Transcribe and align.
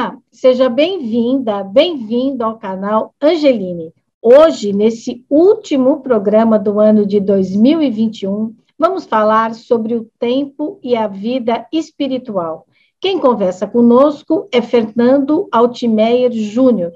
Olá, 0.00 0.16
seja 0.32 0.70
bem-vinda, 0.70 1.62
bem-vindo 1.62 2.42
ao 2.42 2.56
canal 2.56 3.14
Angeline. 3.20 3.92
Hoje, 4.22 4.72
nesse 4.72 5.26
último 5.28 6.00
programa 6.00 6.58
do 6.58 6.80
ano 6.80 7.04
de 7.04 7.20
2021, 7.20 8.56
vamos 8.78 9.04
falar 9.04 9.52
sobre 9.52 9.94
o 9.94 10.10
tempo 10.18 10.80
e 10.82 10.96
a 10.96 11.06
vida 11.06 11.66
espiritual. 11.70 12.66
Quem 12.98 13.18
conversa 13.18 13.66
conosco 13.66 14.48
é 14.50 14.62
Fernando 14.62 15.46
Altimeyer 15.52 16.32
Júnior. 16.32 16.92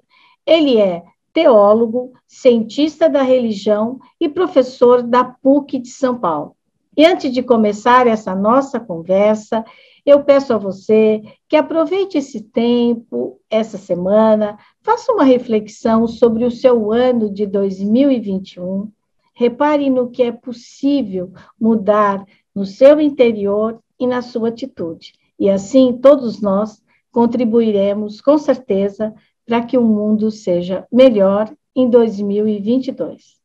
Ele 0.47 0.79
é 0.79 1.03
teólogo, 1.31 2.15
cientista 2.27 3.07
da 3.07 3.21
religião 3.21 3.99
e 4.19 4.31
professor 4.31 5.03
da 5.03 5.23
PUC 5.23 5.79
de 5.79 5.91
São 5.91 6.17
Paulo. 6.19 6.57
E 6.97 7.05
antes 7.05 7.31
de 7.31 7.43
começar 7.43 8.07
essa 8.07 8.35
nossa 8.35 8.81
conversa, 8.81 9.63
eu 10.05 10.23
peço 10.23 10.53
a 10.53 10.59
você 10.59 11.23
que 11.49 11.57
aproveite 11.57 12.19
esse 12.19 12.43
tempo, 12.43 13.41
essa 13.49 13.79
semana, 13.79 14.59
faça 14.83 15.13
uma 15.13 15.25
reflexão 15.25 16.07
sobre 16.07 16.45
o 16.45 16.51
seu 16.51 16.93
ano 16.93 17.33
de 17.33 17.47
2021. 17.47 18.91
Repare 19.35 19.89
no 19.89 20.11
que 20.11 20.23
é 20.23 20.31
possível 20.31 21.33
mudar 21.59 22.25
no 22.55 22.67
seu 22.67 23.01
interior 23.01 23.81
e 23.99 24.07
na 24.07 24.21
sua 24.23 24.49
atitude. 24.49 25.15
E 25.39 25.49
assim, 25.49 25.99
todos 26.01 26.41
nós 26.41 26.83
contribuiremos, 27.11 28.21
com 28.21 28.37
certeza, 28.39 29.15
para 29.47 29.65
que 29.65 29.79
o 29.79 29.83
mundo 29.83 30.31
seja 30.31 30.87
melhor 30.93 31.53
em 31.75 31.89
2022. 31.89 33.39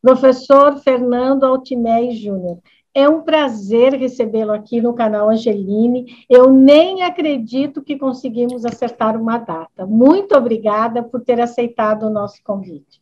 Professor 0.00 0.78
Fernando 0.80 1.44
Altimei 1.44 2.12
Júnior. 2.12 2.58
É 2.94 3.08
um 3.08 3.22
prazer 3.22 3.94
recebê-lo 3.94 4.52
aqui 4.52 4.80
no 4.80 4.94
canal 4.94 5.30
Angeline. 5.30 6.24
Eu 6.28 6.50
nem 6.50 7.02
acredito 7.02 7.82
que 7.82 7.96
conseguimos 7.96 8.64
acertar 8.64 9.16
uma 9.16 9.38
data. 9.38 9.86
Muito 9.86 10.34
obrigada 10.34 11.02
por 11.02 11.20
ter 11.20 11.40
aceitado 11.40 12.06
o 12.06 12.10
nosso 12.10 12.42
convite. 12.42 13.00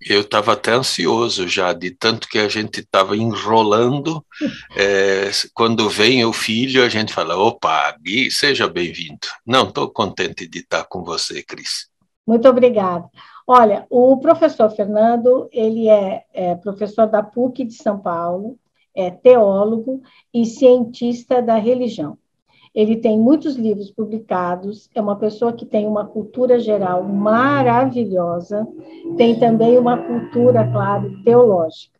Eu 0.00 0.22
estava 0.22 0.54
até 0.54 0.72
ansioso 0.72 1.46
já, 1.46 1.74
de 1.74 1.90
tanto 1.90 2.26
que 2.26 2.38
a 2.38 2.48
gente 2.48 2.80
estava 2.80 3.16
enrolando. 3.16 4.24
É, 4.76 5.30
quando 5.52 5.90
vem 5.90 6.24
o 6.24 6.32
filho, 6.32 6.82
a 6.82 6.88
gente 6.88 7.12
fala: 7.12 7.36
opa, 7.36 7.94
Gui, 8.00 8.30
seja 8.30 8.68
bem-vindo. 8.68 9.26
Não, 9.44 9.68
estou 9.68 9.90
contente 9.90 10.46
de 10.46 10.60
estar 10.60 10.84
com 10.84 11.04
você, 11.04 11.42
Cris. 11.42 11.88
Muito 12.26 12.48
obrigada. 12.48 13.04
Olha, 13.52 13.84
o 13.90 14.16
professor 14.18 14.70
Fernando, 14.70 15.48
ele 15.50 15.88
é, 15.88 16.22
é 16.32 16.54
professor 16.54 17.08
da 17.08 17.20
PUC 17.20 17.64
de 17.64 17.74
São 17.74 17.98
Paulo, 17.98 18.56
é 18.94 19.10
teólogo 19.10 20.00
e 20.32 20.46
cientista 20.46 21.42
da 21.42 21.56
religião. 21.56 22.16
Ele 22.72 22.98
tem 22.98 23.18
muitos 23.18 23.56
livros 23.56 23.90
publicados, 23.90 24.88
é 24.94 25.00
uma 25.00 25.16
pessoa 25.16 25.52
que 25.52 25.66
tem 25.66 25.84
uma 25.84 26.06
cultura 26.06 26.60
geral 26.60 27.02
maravilhosa, 27.02 28.64
tem 29.16 29.36
também 29.36 29.76
uma 29.76 29.98
cultura, 29.98 30.70
claro, 30.70 31.20
teológica. 31.24 31.98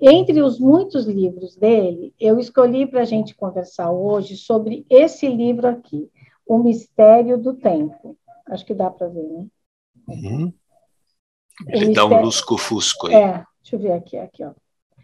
Entre 0.00 0.40
os 0.40 0.60
muitos 0.60 1.06
livros 1.06 1.56
dele, 1.56 2.14
eu 2.20 2.38
escolhi 2.38 2.86
para 2.86 3.00
a 3.00 3.04
gente 3.04 3.34
conversar 3.34 3.90
hoje 3.90 4.36
sobre 4.36 4.86
esse 4.88 5.26
livro 5.26 5.66
aqui, 5.66 6.08
O 6.46 6.56
Mistério 6.56 7.36
do 7.36 7.52
Tempo. 7.52 8.16
Acho 8.46 8.64
que 8.64 8.74
dá 8.74 8.88
para 8.88 9.08
ver, 9.08 9.24
né? 9.24 9.46
Uhum. 10.06 10.52
Ele 11.68 11.92
dá 11.92 12.04
um 12.04 12.22
lusco-fusco 12.22 13.06
aí. 13.06 13.14
É, 13.14 13.44
deixa 13.62 13.76
eu 13.76 13.78
ver 13.78 13.92
aqui, 13.92 14.16
aqui, 14.16 14.44
ó. 14.44 14.50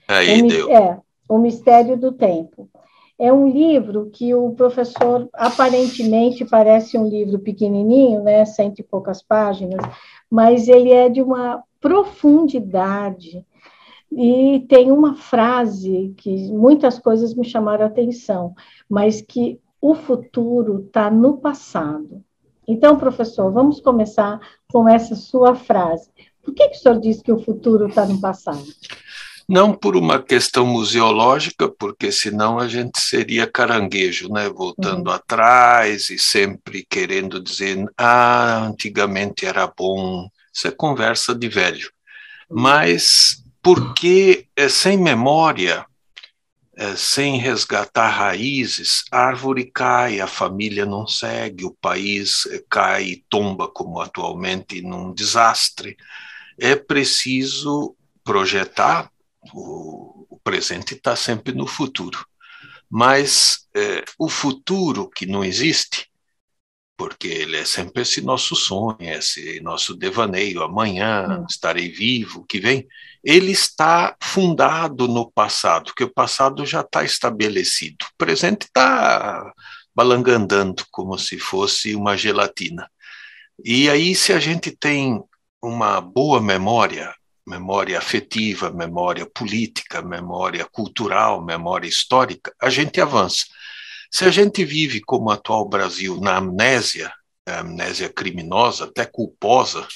Aí, 0.08 0.42
o, 0.42 0.48
deu. 0.48 0.70
É, 0.70 0.98
O 1.28 1.38
Mistério 1.38 1.96
do 1.96 2.12
Tempo. 2.12 2.68
É 3.18 3.32
um 3.32 3.48
livro 3.48 4.10
que 4.10 4.34
o 4.34 4.52
professor, 4.52 5.28
aparentemente, 5.34 6.44
parece 6.44 6.96
um 6.96 7.06
livro 7.06 7.38
pequenininho, 7.38 8.22
né, 8.22 8.44
cento 8.46 8.78
e 8.78 8.82
poucas 8.82 9.22
páginas, 9.22 9.80
mas 10.30 10.69
ele 10.69 10.91
é 10.91 11.08
de 11.08 11.20
uma 11.20 11.62
profundidade 11.80 13.44
e 14.10 14.64
tem 14.69 14.91
uma 14.91 15.14
frase 15.14 16.14
que 16.16 16.50
muitas 16.50 16.98
coisas 16.98 17.34
me 17.34 17.44
chamaram 17.44 17.84
a 17.84 17.88
atenção, 17.88 18.54
mas 18.88 19.20
que 19.20 19.60
o 19.80 19.94
futuro 19.94 20.84
está 20.86 21.10
no 21.10 21.38
passado. 21.38 22.25
Então, 22.66 22.96
professor, 22.96 23.50
vamos 23.52 23.80
começar 23.80 24.41
com 24.72 24.88
essa 24.88 25.14
sua 25.14 25.54
frase. 25.54 26.10
Por 26.42 26.54
que, 26.54 26.68
que 26.68 26.76
o 26.76 26.80
senhor 26.80 27.00
diz 27.00 27.22
que 27.22 27.32
o 27.32 27.42
futuro 27.42 27.88
está 27.88 28.06
no 28.06 28.20
passado? 28.20 28.64
Não 29.48 29.72
por 29.74 29.96
uma 29.96 30.22
questão 30.22 30.64
museológica, 30.64 31.68
porque 31.68 32.12
senão 32.12 32.58
a 32.58 32.68
gente 32.68 33.00
seria 33.00 33.50
caranguejo, 33.50 34.28
né? 34.28 34.48
voltando 34.48 35.08
uhum. 35.08 35.14
atrás 35.14 36.08
e 36.08 36.18
sempre 36.18 36.86
querendo 36.88 37.42
dizer, 37.42 37.84
ah, 37.98 38.66
antigamente 38.66 39.44
era 39.44 39.66
bom. 39.66 40.28
Isso 40.54 40.68
é 40.68 40.70
conversa 40.70 41.34
de 41.34 41.48
velho. 41.48 41.90
Uhum. 42.48 42.62
Mas 42.62 43.42
porque 43.62 44.46
é, 44.56 44.68
sem 44.68 44.96
memória, 44.96 45.84
é, 46.76 46.96
sem 46.96 47.36
resgatar 47.36 48.08
raízes, 48.08 49.04
a 49.10 49.18
árvore 49.18 49.64
cai, 49.64 50.20
a 50.20 50.26
família 50.26 50.86
não 50.86 51.06
segue, 51.06 51.64
o 51.64 51.76
país 51.80 52.46
é, 52.46 52.62
cai 52.70 53.04
e 53.04 53.24
tomba, 53.28 53.68
como 53.68 54.00
atualmente, 54.00 54.80
num 54.80 55.12
desastre 55.12 55.96
é 56.60 56.76
preciso 56.76 57.97
projetar, 58.22 59.10
o, 59.54 60.26
o 60.28 60.38
presente 60.44 60.94
está 60.94 61.16
sempre 61.16 61.53
no 61.54 61.66
futuro, 61.66 62.25
mas 62.88 63.66
é, 63.75 64.04
o 64.19 64.28
futuro 64.28 65.09
que 65.09 65.25
não 65.25 65.43
existe, 65.43 66.10
porque 66.97 67.28
ele 67.28 67.56
é 67.56 67.65
sempre 67.65 68.03
esse 68.03 68.20
nosso 68.20 68.54
sonho, 68.54 68.99
esse 69.00 69.59
nosso 69.60 69.97
devaneio, 69.97 70.62
amanhã 70.62 71.41
hum. 71.41 71.47
estarei 71.49 71.88
vivo, 71.88 72.44
que 72.47 72.60
vem, 72.60 72.87
ele 73.25 73.53
está 73.53 74.15
fundado 74.22 75.09
no 75.09 75.31
passado, 75.31 75.84
porque 75.87 76.04
o 76.04 76.12
passado 76.12 76.66
já 76.66 76.82
está 76.82 77.03
estabelecido, 77.03 78.04
o 78.04 78.16
presente 78.19 78.65
está 78.65 79.50
balangandando 79.94 80.84
como 80.91 81.19
se 81.19 81.38
fosse 81.38 81.94
uma 81.94 82.16
gelatina. 82.16 82.91
E 83.65 83.88
aí, 83.91 84.15
se 84.15 84.32
a 84.32 84.38
gente 84.38 84.70
tem 84.70 85.22
uma 85.62 86.00
boa 86.00 86.41
memória, 86.41 87.15
memória 87.47 87.98
afetiva, 87.98 88.71
memória 88.71 89.26
política, 89.26 90.03
memória 90.03 90.65
cultural, 90.65 91.44
memória 91.44 91.88
histórica, 91.88 92.54
a 92.60 92.71
gente 92.71 93.00
avança. 93.00 93.44
Se 94.10 94.25
a 94.25 94.31
gente 94.31 94.65
vive 94.65 95.00
como 95.00 95.26
o 95.26 95.31
atual 95.31 95.69
Brasil 95.69 96.20
na 96.20 96.37
amnésia, 96.37 97.12
amnésia 97.47 98.09
criminosa, 98.09 98.84
até 98.84 99.04
culposa, 99.04 99.87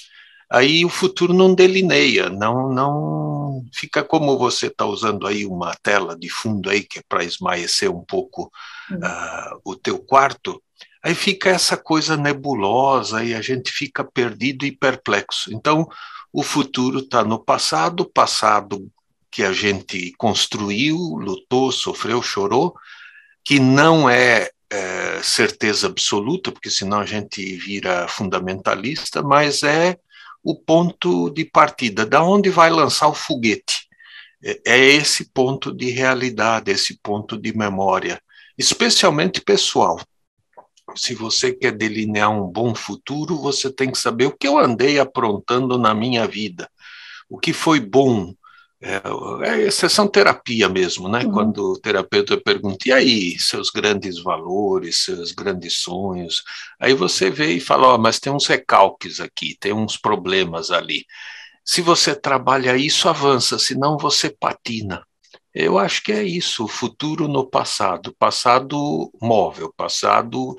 aí 0.50 0.84
o 0.84 0.88
futuro 0.88 1.32
não 1.32 1.54
delineia, 1.54 2.28
não 2.28 2.72
não 2.72 3.64
fica 3.72 4.02
como 4.02 4.38
você 4.38 4.66
está 4.66 4.84
usando 4.84 5.26
aí 5.26 5.46
uma 5.46 5.74
tela 5.82 6.16
de 6.16 6.28
fundo 6.28 6.70
aí 6.70 6.82
que 6.82 6.98
é 6.98 7.02
para 7.08 7.24
esmaecer 7.24 7.90
um 7.90 8.04
pouco 8.04 8.50
uh, 8.92 9.60
o 9.64 9.76
teu 9.76 9.98
quarto, 9.98 10.62
Aí 11.04 11.14
fica 11.14 11.50
essa 11.50 11.76
coisa 11.76 12.16
nebulosa 12.16 13.22
e 13.22 13.34
a 13.34 13.42
gente 13.42 13.70
fica 13.70 14.02
perdido 14.02 14.64
e 14.64 14.72
perplexo. 14.72 15.52
Então, 15.52 15.86
o 16.32 16.42
futuro 16.42 17.00
está 17.00 17.22
no 17.22 17.38
passado, 17.38 18.06
passado 18.06 18.90
que 19.30 19.42
a 19.42 19.52
gente 19.52 20.14
construiu, 20.16 20.96
lutou, 20.96 21.70
sofreu, 21.70 22.22
chorou, 22.22 22.74
que 23.44 23.60
não 23.60 24.08
é, 24.08 24.48
é 24.70 25.20
certeza 25.22 25.88
absoluta, 25.88 26.50
porque 26.50 26.70
senão 26.70 27.00
a 27.00 27.06
gente 27.06 27.54
vira 27.54 28.08
fundamentalista, 28.08 29.22
mas 29.22 29.62
é 29.62 29.98
o 30.42 30.56
ponto 30.56 31.28
de 31.28 31.44
partida, 31.44 32.06
da 32.06 32.22
onde 32.22 32.48
vai 32.48 32.70
lançar 32.70 33.08
o 33.08 33.14
foguete. 33.14 33.88
É, 34.42 34.58
é 34.64 34.78
esse 34.78 35.26
ponto 35.26 35.70
de 35.70 35.90
realidade, 35.90 36.70
esse 36.70 36.98
ponto 37.02 37.36
de 37.36 37.54
memória, 37.54 38.18
especialmente 38.56 39.42
pessoal 39.42 40.00
se 40.96 41.14
você 41.14 41.52
quer 41.52 41.72
delinear 41.72 42.30
um 42.30 42.46
bom 42.46 42.74
futuro, 42.74 43.36
você 43.36 43.70
tem 43.70 43.90
que 43.90 43.98
saber 43.98 44.26
o 44.26 44.36
que 44.36 44.46
eu 44.46 44.58
andei 44.58 44.98
aprontando 44.98 45.78
na 45.78 45.94
minha 45.94 46.26
vida, 46.26 46.68
o 47.28 47.38
que 47.38 47.52
foi 47.52 47.80
bom. 47.80 48.34
É, 48.80 49.66
é 49.66 49.70
sessão 49.70 50.06
terapia 50.06 50.68
mesmo, 50.68 51.08
né? 51.08 51.24
Uhum. 51.24 51.32
Quando 51.32 51.72
o 51.72 51.78
terapeuta 51.78 52.36
pergunta, 52.36 52.86
e 52.86 52.92
aí, 52.92 53.38
seus 53.38 53.70
grandes 53.70 54.22
valores, 54.22 55.04
seus 55.04 55.32
grandes 55.32 55.78
sonhos? 55.78 56.42
Aí 56.78 56.92
você 56.92 57.30
vê 57.30 57.52
e 57.52 57.60
fala, 57.60 57.94
oh, 57.94 57.98
mas 57.98 58.20
tem 58.20 58.30
uns 58.30 58.46
recalques 58.46 59.20
aqui, 59.20 59.56
tem 59.58 59.72
uns 59.72 59.96
problemas 59.96 60.70
ali. 60.70 61.06
Se 61.64 61.80
você 61.80 62.14
trabalha 62.14 62.76
isso, 62.76 63.08
avança, 63.08 63.58
senão 63.58 63.96
você 63.96 64.28
patina. 64.28 65.02
Eu 65.54 65.78
acho 65.78 66.02
que 66.02 66.12
é 66.12 66.22
isso, 66.22 66.64
o 66.64 66.68
futuro 66.68 67.28
no 67.28 67.46
passado, 67.46 68.14
passado 68.18 69.10
móvel, 69.22 69.72
passado 69.76 70.56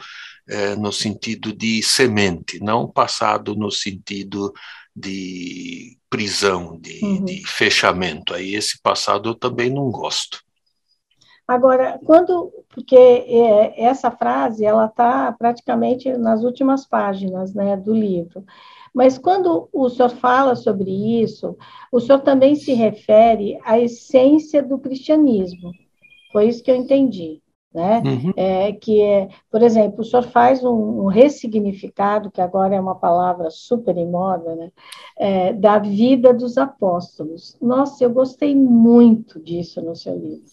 é, 0.47 0.75
no 0.75 0.92
sentido 0.92 1.51
de 1.51 1.83
semente, 1.83 2.59
não 2.63 2.88
passado 2.88 3.56
no 3.56 3.69
sentido 3.69 4.53
de 4.95 5.97
prisão, 6.09 6.80
de, 6.80 7.03
uhum. 7.03 7.25
de, 7.25 7.45
fechamento. 7.45 8.33
Aí 8.33 8.56
esse 8.56 8.81
passado 8.81 9.30
eu 9.30 9.36
também 9.36 9.69
não 9.69 9.92
gosto. 9.92 10.39
Agora, 11.45 12.00
quando, 12.06 12.51
porque 12.69 12.95
é, 12.95 13.83
essa 13.83 14.09
frase, 14.09 14.63
ela 14.63 14.86
está 14.86 15.31
praticamente 15.33 16.12
nas 16.13 16.41
últimas 16.44 16.88
páginas, 16.88 17.53
né, 17.53 17.75
do 17.75 17.94
livro, 17.94 18.45
mas 18.95 19.18
quando 19.18 19.69
o 19.74 19.89
senhor 19.89 20.09
fala 20.09 20.56
sobre 20.56 20.89
isso, 21.21 21.56
o 21.92 22.00
senhor 22.00 22.21
também 22.21 22.56
se 22.56 22.74
refere 22.74 23.59
à 23.63 23.77
essência 23.80 24.63
do 24.63 24.80
cristianismo, 24.80 25.71
foi 26.31 26.47
isso 26.47 26.63
que 26.63 26.71
eu 26.71 26.75
entendi 26.75 27.42
né? 27.75 28.01
Uhum. 28.06 28.33
É, 28.38 28.71
que 28.71 29.01
é, 29.01 29.27
por 29.51 29.62
exemplo, 29.62 30.00
o 30.00 30.03
senhor 30.06 30.24
faz 30.24 30.63
um, 30.63 31.03
um, 31.03 31.07
ressignificado, 31.07 32.31
que 32.31 32.39
agora 32.39 32.74
é 32.74 32.80
uma 32.80 32.95
palavra 32.95 33.50
super 33.50 33.97
em 33.97 34.09
moda, 34.09 34.56
né? 34.56 34.71
É, 35.18 35.51
da 35.51 35.77
vida 35.77 36.33
dos 36.33 36.57
apóstolos. 36.57 37.57
Nossa, 37.62 38.01
eu 38.01 38.09
gostei 38.09 38.56
muito 38.56 39.41
disso 39.41 39.81
no 39.81 39.94
seu 39.94 40.18
livro, 40.18 40.45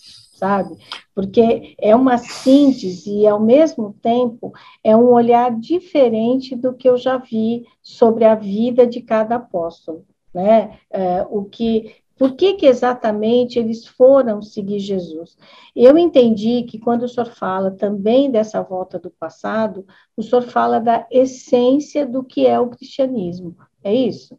sabe? 0.42 0.76
Porque 1.14 1.76
é 1.80 1.94
uma 1.94 2.18
síntese 2.18 3.20
e, 3.20 3.28
ao 3.28 3.38
mesmo 3.38 3.94
tempo, 4.02 4.52
é 4.82 4.96
um 4.96 5.12
olhar 5.12 5.56
diferente 5.56 6.56
do 6.56 6.74
que 6.74 6.88
eu 6.88 6.96
já 6.96 7.16
vi 7.16 7.64
sobre 7.80 8.24
a 8.24 8.34
vida 8.34 8.84
de 8.84 9.00
cada 9.02 9.36
apóstolo. 9.36 10.04
Né? 10.34 10.80
É, 10.90 11.24
o 11.30 11.44
que 11.44 11.94
por 12.18 12.36
que, 12.36 12.54
que 12.54 12.66
exatamente 12.66 13.58
eles 13.58 13.86
foram 13.86 14.42
seguir 14.42 14.78
Jesus? 14.78 15.36
Eu 15.74 15.98
entendi 15.98 16.62
que 16.64 16.78
quando 16.78 17.02
o 17.02 17.08
senhor 17.08 17.26
fala 17.26 17.70
também 17.72 18.30
dessa 18.30 18.62
volta 18.62 18.96
do 18.98 19.10
passado, 19.10 19.84
o 20.16 20.22
senhor 20.22 20.42
fala 20.42 20.78
da 20.78 21.06
essência 21.10 22.06
do 22.06 22.22
que 22.22 22.46
é 22.46 22.60
o 22.60 22.68
cristianismo. 22.68 23.56
É 23.82 23.92
isso? 23.92 24.38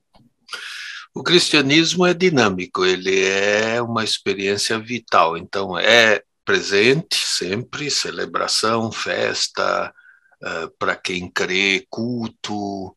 O 1.15 1.21
cristianismo 1.21 2.05
é 2.05 2.13
dinâmico, 2.13 2.83
ele 2.83 3.23
é 3.23 3.81
uma 3.81 4.03
experiência 4.03 4.79
vital, 4.79 5.37
então 5.37 5.77
é 5.77 6.23
presente 6.43 7.15
sempre, 7.15 7.91
celebração, 7.91 8.91
festa, 8.91 9.93
uh, 10.41 10.69
para 10.79 10.95
quem 10.95 11.29
crê, 11.29 11.85
culto, 11.89 12.87
uh, 12.87 12.95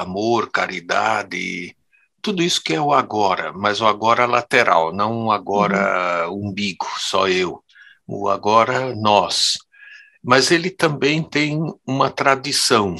amor, 0.00 0.50
caridade, 0.50 1.76
tudo 2.22 2.40
isso 2.40 2.62
que 2.62 2.72
é 2.72 2.80
o 2.80 2.92
agora, 2.92 3.52
mas 3.52 3.80
o 3.80 3.86
agora 3.86 4.24
lateral, 4.24 4.92
não 4.94 5.26
o 5.26 5.32
agora 5.32 6.30
uhum. 6.30 6.50
umbigo, 6.50 6.86
só 6.96 7.28
eu. 7.28 7.62
O 8.06 8.28
agora 8.28 8.94
nós. 8.94 9.58
Mas 10.22 10.52
ele 10.52 10.70
também 10.70 11.20
tem 11.20 11.58
uma 11.84 12.08
tradição, 12.10 12.94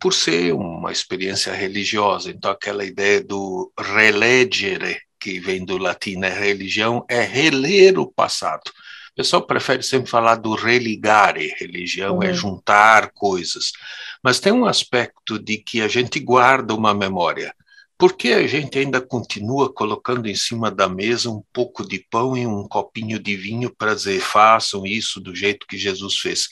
por 0.00 0.12
ser 0.12 0.52
uma 0.52 0.92
experiência 0.92 1.52
religiosa. 1.52 2.30
Então, 2.30 2.50
aquela 2.50 2.84
ideia 2.84 3.22
do 3.22 3.72
relegere, 3.78 4.98
que 5.18 5.40
vem 5.40 5.64
do 5.64 5.78
latim, 5.78 6.22
é 6.22 6.28
religião, 6.28 7.04
é 7.08 7.22
reler 7.22 7.98
o 7.98 8.10
passado. 8.10 8.62
O 9.12 9.16
pessoal 9.16 9.46
prefere 9.46 9.82
sempre 9.82 10.10
falar 10.10 10.36
do 10.36 10.54
religare, 10.54 11.54
religião 11.58 12.22
é 12.22 12.26
uhum. 12.26 12.32
é 12.32 12.34
juntar 12.34 13.10
coisas. 13.12 13.72
Mas 14.22 14.38
tem 14.38 14.52
um 14.52 14.66
aspecto 14.66 15.38
de 15.38 15.56
que 15.56 15.80
a 15.80 15.88
gente 15.88 16.20
guarda 16.20 16.74
uma 16.74 16.92
memória. 16.92 17.54
Por 17.98 18.14
que 18.14 18.34
a 18.34 18.46
gente 18.46 18.78
ainda 18.78 19.00
continua 19.00 19.72
colocando 19.72 20.28
em 20.28 20.34
cima 20.34 20.70
da 20.70 20.86
mesa 20.86 21.30
um 21.30 21.42
pouco 21.50 21.82
de 21.88 22.04
pão 22.10 22.36
e 22.36 22.46
um 22.46 22.68
copinho 22.68 23.18
de 23.18 23.34
vinho 23.34 23.74
para 23.74 23.94
dizer 23.94 24.20
façam 24.20 24.84
isso 24.84 25.18
do 25.18 25.34
jeito 25.34 25.66
que 25.66 25.78
Jesus 25.78 26.18
fez? 26.18 26.46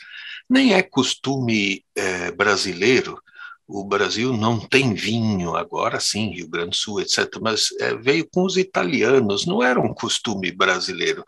Nem 0.49 0.75
é 0.75 0.82
costume 0.82 1.85
é, 1.94 2.31
brasileiro. 2.31 3.20
O 3.67 3.85
Brasil 3.85 4.32
não 4.32 4.61
tem 4.61 4.93
vinho, 4.93 5.56
agora 5.56 5.99
sim, 5.99 6.35
Rio 6.35 6.49
Grande 6.49 6.70
do 6.70 6.76
Sul, 6.76 7.00
etc., 7.00 7.38
mas 7.41 7.69
é, 7.81 7.94
veio 7.94 8.29
com 8.31 8.44
os 8.44 8.58
italianos, 8.58 9.46
não 9.46 9.62
era 9.62 9.81
um 9.81 9.94
costume 9.94 10.52
brasileiro. 10.52 11.25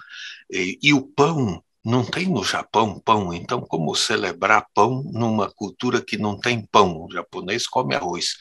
E, 0.51 0.79
e 0.83 0.93
o 0.93 1.01
pão 1.01 1.63
não 1.87 2.05
tem 2.05 2.27
no 2.27 2.43
Japão 2.43 2.99
pão, 2.99 3.33
então 3.33 3.61
como 3.61 3.95
celebrar 3.95 4.67
pão 4.75 5.05
numa 5.13 5.49
cultura 5.49 6.03
que 6.03 6.19
não 6.19 6.37
tem 6.37 6.61
pão? 6.61 7.05
O 7.05 7.13
japonês 7.13 7.65
come 7.67 7.95
arroz. 7.95 8.35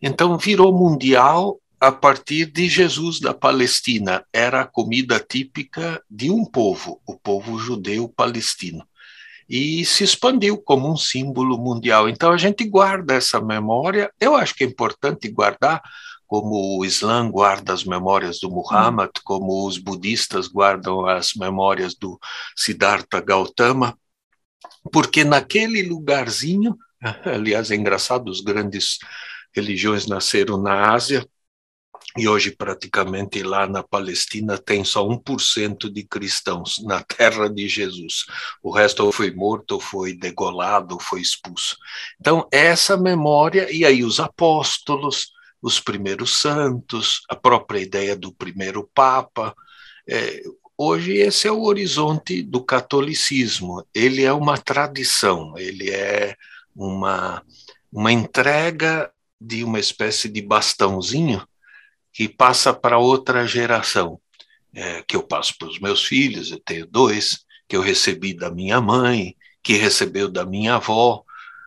Então 0.00 0.38
virou 0.38 0.72
mundial 0.72 1.60
a 1.80 1.90
partir 1.90 2.46
de 2.46 2.68
Jesus 2.68 3.18
da 3.18 3.34
Palestina. 3.34 4.24
Era 4.32 4.60
a 4.60 4.66
comida 4.66 5.18
típica 5.18 6.00
de 6.08 6.30
um 6.30 6.44
povo, 6.44 7.00
o 7.04 7.18
povo 7.18 7.58
judeu 7.58 8.08
palestino. 8.08 8.86
E 9.48 9.84
se 9.84 10.04
expandiu 10.04 10.56
como 10.58 10.90
um 10.90 10.96
símbolo 10.96 11.58
mundial. 11.58 12.08
Então 12.08 12.32
a 12.32 12.36
gente 12.36 12.64
guarda 12.64 13.14
essa 13.14 13.40
memória. 13.40 14.10
Eu 14.18 14.34
acho 14.34 14.54
que 14.54 14.64
é 14.64 14.66
importante 14.66 15.28
guardar 15.28 15.82
como 16.26 16.78
o 16.78 16.84
Islã 16.84 17.30
guarda 17.30 17.72
as 17.72 17.84
memórias 17.84 18.40
do 18.40 18.50
Muhammad, 18.50 19.10
como 19.22 19.66
os 19.66 19.78
budistas 19.78 20.48
guardam 20.48 21.06
as 21.06 21.34
memórias 21.34 21.94
do 21.94 22.18
Siddhartha 22.56 23.20
Gautama, 23.20 23.96
porque 24.90 25.24
naquele 25.24 25.82
lugarzinho, 25.82 26.76
aliás, 27.24 27.70
é 27.70 27.76
engraçado, 27.76 28.28
os 28.28 28.40
grandes 28.40 28.98
religiões 29.54 30.06
nasceram 30.06 30.60
na 30.60 30.92
Ásia, 30.92 31.24
e 32.16 32.28
hoje 32.28 32.52
praticamente 32.52 33.42
lá 33.42 33.66
na 33.66 33.82
Palestina 33.82 34.56
tem 34.56 34.84
só 34.84 35.06
1% 35.06 35.90
de 35.90 36.04
cristãos 36.04 36.80
na 36.84 37.02
terra 37.02 37.48
de 37.48 37.68
Jesus. 37.68 38.26
O 38.62 38.70
resto 38.70 39.10
foi 39.10 39.32
morto, 39.32 39.80
foi 39.80 40.14
degolado, 40.14 40.98
foi 41.00 41.20
expulso. 41.20 41.76
Então, 42.20 42.46
essa 42.52 42.96
memória, 42.96 43.68
e 43.72 43.84
aí 43.84 44.04
os 44.04 44.20
apóstolos, 44.20 45.32
os 45.60 45.80
primeiros 45.80 46.40
santos, 46.40 47.22
a 47.28 47.34
própria 47.34 47.80
ideia 47.80 48.14
do 48.14 48.32
primeiro 48.32 48.88
Papa. 48.94 49.52
É, 50.08 50.42
hoje, 50.78 51.14
esse 51.14 51.48
é 51.48 51.52
o 51.52 51.64
horizonte 51.64 52.42
do 52.42 52.62
catolicismo. 52.62 53.84
Ele 53.92 54.22
é 54.22 54.32
uma 54.32 54.56
tradição, 54.56 55.54
ele 55.58 55.90
é 55.90 56.36
uma, 56.76 57.42
uma 57.90 58.12
entrega 58.12 59.10
de 59.40 59.64
uma 59.64 59.80
espécie 59.80 60.28
de 60.28 60.40
bastãozinho 60.40 61.44
que 62.14 62.28
passa 62.28 62.72
para 62.72 62.96
outra 62.96 63.44
geração, 63.44 64.20
é, 64.72 65.02
que 65.02 65.16
eu 65.16 65.22
passo 65.22 65.58
para 65.58 65.68
os 65.68 65.80
meus 65.80 66.04
filhos, 66.04 66.52
eu 66.52 66.60
tenho 66.60 66.86
dois, 66.86 67.44
que 67.68 67.76
eu 67.76 67.82
recebi 67.82 68.32
da 68.32 68.50
minha 68.50 68.80
mãe, 68.80 69.36
que 69.60 69.72
recebeu 69.74 70.28
da 70.28 70.46
minha 70.46 70.76
avó, 70.76 71.24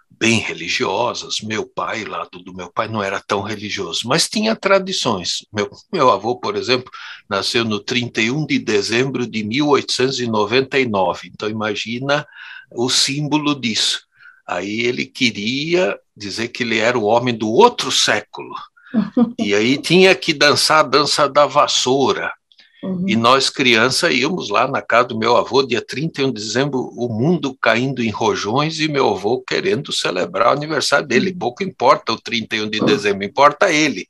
bem 0.09 0.39
religiosas. 0.39 1.41
Meu 1.41 1.67
pai, 1.67 2.05
lado 2.05 2.39
do 2.39 2.53
meu 2.53 2.71
pai, 2.71 2.87
não 2.87 3.03
era 3.03 3.19
tão 3.19 3.41
religioso, 3.41 4.07
mas 4.07 4.29
tinha 4.29 4.55
tradições. 4.55 5.45
Meu, 5.51 5.69
meu 5.91 6.09
avô, 6.09 6.37
por 6.37 6.55
exemplo, 6.55 6.89
nasceu 7.29 7.65
no 7.65 7.79
31 7.79 8.45
de 8.45 8.57
dezembro 8.57 9.27
de 9.27 9.43
1899. 9.43 11.29
Então, 11.33 11.49
imagina 11.49 12.25
o 12.71 12.89
símbolo 12.89 13.59
disso. 13.59 14.07
Aí 14.47 14.79
ele 14.81 15.05
queria 15.05 15.99
dizer 16.15 16.47
que 16.49 16.63
ele 16.63 16.79
era 16.79 16.97
o 16.97 17.03
homem 17.03 17.37
do 17.37 17.49
outro 17.49 17.91
século. 17.91 18.55
E 19.39 19.53
aí 19.53 19.77
tinha 19.77 20.13
que 20.15 20.33
dançar 20.33 20.79
a 20.79 20.87
dança 20.87 21.27
da 21.27 21.45
vassoura. 21.45 22.31
Uhum. 22.83 23.05
E 23.07 23.15
nós, 23.15 23.49
criança, 23.49 24.11
íamos 24.11 24.49
lá 24.49 24.67
na 24.67 24.81
casa 24.81 25.09
do 25.09 25.17
meu 25.17 25.35
avô, 25.35 25.63
dia 25.63 25.81
31 25.81 26.27
de 26.27 26.39
dezembro, 26.39 26.79
o 26.95 27.09
mundo 27.09 27.57
caindo 27.59 28.03
em 28.03 28.09
rojões 28.09 28.79
e 28.79 28.87
meu 28.87 29.09
avô 29.09 29.41
querendo 29.41 29.91
celebrar 29.91 30.49
o 30.49 30.57
aniversário 30.57 31.07
dele. 31.07 31.31
Uhum. 31.31 31.39
Pouco 31.39 31.63
importa 31.63 32.13
o 32.13 32.21
31 32.21 32.69
de 32.69 32.79
dezembro, 32.79 33.25
importa 33.25 33.71
ele. 33.71 34.07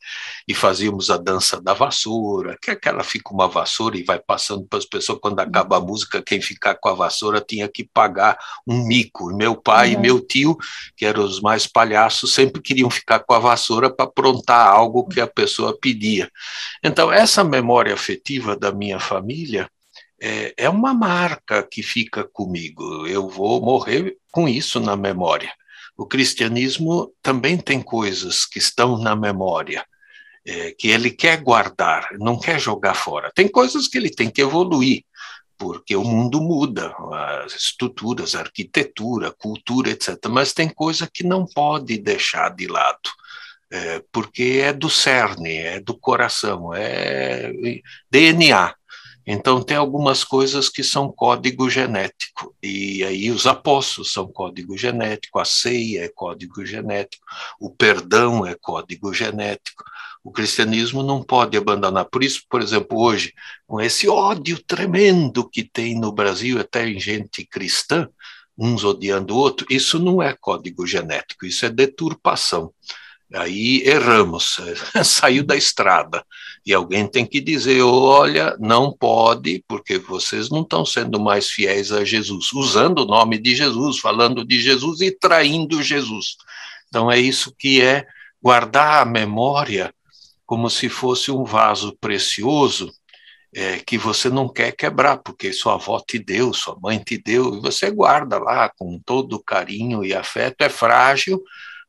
E 0.48 0.54
fazíamos 0.54 1.10
a 1.10 1.18
dança 1.18 1.62
da 1.62 1.74
vassoura, 1.74 2.58
que 2.62 2.70
é 2.70 2.74
aquela 2.74 3.04
fica 3.04 3.34
uma 3.34 3.48
vassoura 3.48 3.98
e 3.98 4.04
vai 4.04 4.18
passando 4.18 4.66
para 4.66 4.80
as 4.80 4.86
pessoas. 4.86 5.20
Quando 5.22 5.40
acaba 5.40 5.78
a 5.78 5.82
música, 5.82 6.22
quem 6.22 6.42
ficar 6.42 6.76
com 6.76 6.88
a 6.88 6.94
vassoura 6.94 7.42
tinha 7.42 7.68
que 7.68 7.84
pagar 7.84 8.38
um 8.66 8.86
mico. 8.86 9.36
Meu 9.36 9.56
pai 9.56 9.94
uhum. 9.94 10.00
e 10.00 10.02
meu 10.02 10.22
tio, 10.22 10.58
que 10.96 11.06
eram 11.06 11.24
os 11.24 11.42
mais 11.42 11.68
palhaços, 11.68 12.34
sempre 12.34 12.62
queriam 12.62 12.90
ficar 12.90 13.20
com 13.20 13.34
a 13.34 13.40
vassoura 13.40 13.90
para 13.90 14.06
aprontar 14.06 14.68
algo 14.68 15.08
que 15.08 15.20
a 15.20 15.28
pessoa 15.28 15.78
pedia. 15.78 16.32
Então, 16.84 17.12
essa 17.12 17.44
memória 17.44 17.94
afetiva 17.94 18.56
da 18.56 18.72
minha 18.72 19.00
família 19.00 19.70
é, 20.22 20.54
é 20.58 20.70
uma 20.70 20.94
marca 20.94 21.64
que 21.64 21.84
fica 21.84 22.24
comigo. 22.24 23.06
Eu 23.06 23.28
vou 23.28 23.62
morrer 23.62 24.18
com 24.32 24.48
isso 24.48 24.80
na 24.80 24.96
memória. 24.96 25.52
O 25.98 26.06
cristianismo 26.06 27.12
também 27.22 27.58
tem 27.58 27.82
coisas 27.82 28.46
que 28.46 28.60
estão 28.60 28.98
na 28.98 29.16
memória, 29.16 29.86
é, 30.48 30.72
que 30.72 30.88
ele 30.88 31.12
quer 31.12 31.42
guardar, 31.42 32.08
não 32.20 32.40
quer 32.40 32.60
jogar 32.60 32.94
fora. 32.94 33.32
Tem 33.36 33.48
coisas 33.48 33.88
que 33.88 33.98
ele 33.98 34.10
tem 34.10 34.30
que 34.30 34.42
evoluir, 34.42 35.04
porque 35.58 35.96
o 35.96 36.04
mundo 36.04 36.40
muda, 36.42 36.96
as 37.44 37.54
estruturas, 37.54 38.34
a 38.36 38.40
arquitetura, 38.40 39.28
a 39.28 39.34
cultura, 39.34 39.90
etc. 39.90 40.18
Mas 40.30 40.54
tem 40.54 40.70
coisa 40.70 41.10
que 41.12 41.24
não 41.24 41.46
pode 41.46 41.98
deixar 41.98 42.50
de 42.56 42.68
lado 42.68 43.10
é, 43.72 44.02
porque 44.12 44.62
é 44.64 44.74
do 44.74 44.90
cerne, 44.90 45.58
é 45.58 45.80
do 45.80 45.98
coração, 45.98 46.74
é 46.74 47.52
DNA. 48.10 48.74
Então, 49.30 49.62
tem 49.62 49.76
algumas 49.76 50.24
coisas 50.24 50.70
que 50.70 50.82
são 50.82 51.12
código 51.12 51.70
genético, 51.70 52.56
e 52.64 53.04
aí 53.04 53.30
os 53.30 53.46
apóstolos 53.46 54.14
são 54.14 54.26
código 54.32 54.78
genético, 54.78 55.38
a 55.38 55.44
ceia 55.44 56.06
é 56.06 56.08
código 56.08 56.66
genético, 56.66 57.26
o 57.60 57.70
perdão 57.70 58.46
é 58.46 58.56
código 58.56 59.14
genético, 59.14 59.84
O 60.28 60.32
cristianismo 60.32 61.02
não 61.02 61.24
pode 61.24 61.56
abandonar. 61.56 62.04
Por 62.04 62.22
isso, 62.22 62.42
por 62.50 62.62
exemplo, 62.62 63.00
hoje, 63.00 63.34
com 63.66 63.80
esse 63.80 64.10
ódio 64.10 64.62
tremendo 64.62 65.50
que 65.50 65.64
tem 65.64 65.98
no 65.98 66.12
Brasil, 66.12 66.60
até 66.60 66.86
em 66.86 67.00
gente 67.00 67.46
cristã, 67.46 68.10
uns 68.58 68.84
odiando 68.84 69.34
o 69.34 69.38
outro, 69.38 69.66
isso 69.70 69.98
não 69.98 70.22
é 70.22 70.36
código 70.36 70.86
genético, 70.86 71.46
isso 71.46 71.66
é 71.66 71.70
deturpação. 71.70 72.74
Aí 73.34 73.82
erramos, 73.86 74.58
saiu 75.02 75.46
da 75.46 75.56
estrada. 75.56 76.26
E 76.66 76.74
alguém 76.74 77.08
tem 77.08 77.26
que 77.26 77.40
dizer: 77.40 77.82
olha, 77.82 78.54
não 78.60 78.92
pode, 78.92 79.64
porque 79.66 79.98
vocês 79.98 80.50
não 80.50 80.64
estão 80.64 80.86
sendo 80.86 81.22
mais 81.22 81.50
fiéis 81.50 81.94
a 81.94 82.04
Jesus, 82.04 82.52
usando 82.52 83.00
o 83.00 83.06
nome 83.06 83.38
de 83.38 83.56
Jesus, 83.56 83.98
falando 83.98 84.44
de 84.44 84.60
Jesus 84.60 85.00
e 85.00 85.10
traindo 85.10 85.82
Jesus. 85.82 86.36
Então 86.90 87.10
é 87.10 87.18
isso 87.18 87.56
que 87.58 87.82
é 87.82 88.06
guardar 88.44 89.02
a 89.02 89.06
memória 89.06 89.94
como 90.48 90.70
se 90.70 90.88
fosse 90.88 91.30
um 91.30 91.44
vaso 91.44 91.96
precioso 92.00 92.92
é, 93.54 93.80
que 93.80 93.98
você 93.98 94.30
não 94.30 94.48
quer 94.48 94.72
quebrar, 94.72 95.18
porque 95.18 95.52
sua 95.52 95.74
avó 95.74 96.00
te 96.00 96.18
deu, 96.18 96.54
sua 96.54 96.78
mãe 96.82 97.00
te 97.00 97.18
deu, 97.18 97.56
e 97.56 97.60
você 97.60 97.92
guarda 97.92 98.40
lá 98.40 98.72
com 98.78 98.98
todo 99.00 99.44
carinho 99.44 100.06
e 100.06 100.14
afeto. 100.14 100.62
É 100.62 100.70
frágil, 100.70 101.44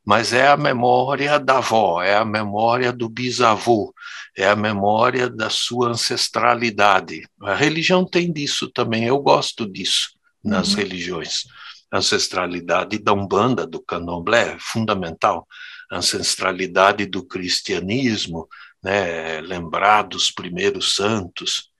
mas 0.04 0.32
é 0.32 0.48
a 0.48 0.56
memória 0.56 1.38
da 1.38 1.58
avó, 1.58 2.02
é 2.02 2.16
a 2.16 2.24
memória 2.24 2.92
do 2.92 3.08
bisavô, 3.08 3.94
é 4.36 4.48
a 4.48 4.56
memória 4.56 5.28
da 5.28 5.50
sua 5.50 5.90
ancestralidade. 5.90 7.28
A 7.42 7.54
religião 7.54 8.04
tem 8.04 8.32
disso 8.32 8.68
também, 8.70 9.04
eu 9.04 9.18
gosto 9.20 9.70
disso 9.70 10.10
nas 10.42 10.70
uhum. 10.72 10.78
religiões. 10.78 11.44
A 11.92 11.98
ancestralidade 11.98 12.98
da 12.98 13.12
Umbanda, 13.12 13.66
do 13.66 13.80
Candomblé, 13.80 14.54
é 14.54 14.56
fundamental. 14.58 15.46
Ancestralidade 15.90 17.06
do 17.06 17.24
cristianismo, 17.24 18.48
né, 18.82 19.40
lembrar 19.40 20.02
dos 20.02 20.30
primeiros 20.30 20.94
santos. 20.94 21.70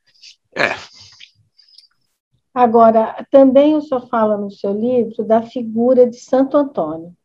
É. 0.55 0.75
Agora, 2.55 3.27
também 3.31 3.77
o 3.77 3.81
senhor 3.81 4.09
fala 4.09 4.37
no 4.37 4.51
seu 4.51 4.73
livro 4.73 5.25
da 5.25 5.43
figura 5.43 6.09
de 6.09 6.17
Santo 6.17 6.57
Antônio 6.57 7.17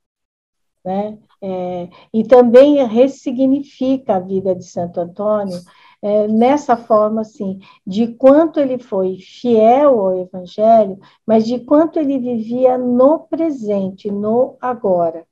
né? 0.83 1.17
É, 1.41 1.89
e 2.13 2.23
também 2.23 2.85
ressignifica 2.85 4.15
a 4.15 4.19
vida 4.19 4.55
de 4.55 4.65
Santo 4.65 4.99
Antônio 4.99 5.59
é, 6.01 6.27
nessa 6.27 6.75
forma, 6.75 7.21
assim, 7.21 7.59
de 7.85 8.07
quanto 8.15 8.59
ele 8.59 8.77
foi 8.77 9.17
fiel 9.17 9.99
ao 9.99 10.19
Evangelho, 10.19 10.99
mas 11.25 11.45
de 11.45 11.59
quanto 11.59 11.99
ele 11.99 12.19
vivia 12.19 12.77
no 12.77 13.19
presente, 13.19 14.11
no 14.11 14.57
agora. 14.59 15.25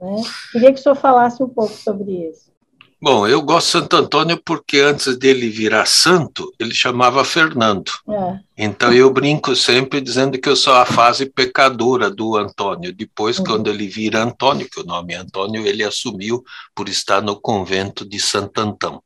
Né? 0.00 0.22
Queria 0.52 0.72
que 0.72 0.80
o 0.80 0.82
senhor 0.82 0.96
falasse 0.96 1.42
um 1.42 1.48
pouco 1.48 1.74
sobre 1.74 2.28
isso. 2.28 2.50
Bom, 3.02 3.26
eu 3.26 3.40
gosto 3.40 3.66
de 3.66 3.72
Santo 3.72 3.96
Antônio 3.96 4.38
porque 4.44 4.78
antes 4.78 5.16
dele 5.16 5.48
virar 5.48 5.86
santo, 5.86 6.52
ele 6.58 6.74
chamava 6.74 7.24
Fernando. 7.24 7.90
É. 8.06 8.38
Então 8.58 8.92
eu 8.92 9.10
brinco 9.10 9.56
sempre 9.56 10.02
dizendo 10.02 10.38
que 10.38 10.48
eu 10.48 10.54
sou 10.54 10.74
a 10.74 10.84
fase 10.84 11.24
pecadora 11.24 12.10
do 12.10 12.36
Antônio. 12.36 12.92
Depois, 12.92 13.38
uhum. 13.38 13.44
quando 13.44 13.70
ele 13.70 13.88
vira 13.88 14.22
Antônio, 14.22 14.68
que 14.70 14.80
o 14.80 14.84
nome 14.84 15.14
é 15.14 15.16
Antônio, 15.16 15.66
ele 15.66 15.82
assumiu 15.82 16.44
por 16.74 16.90
estar 16.90 17.22
no 17.22 17.40
convento 17.40 18.06
de 18.06 18.20
Santo 18.20 18.60
Antão. 18.60 19.02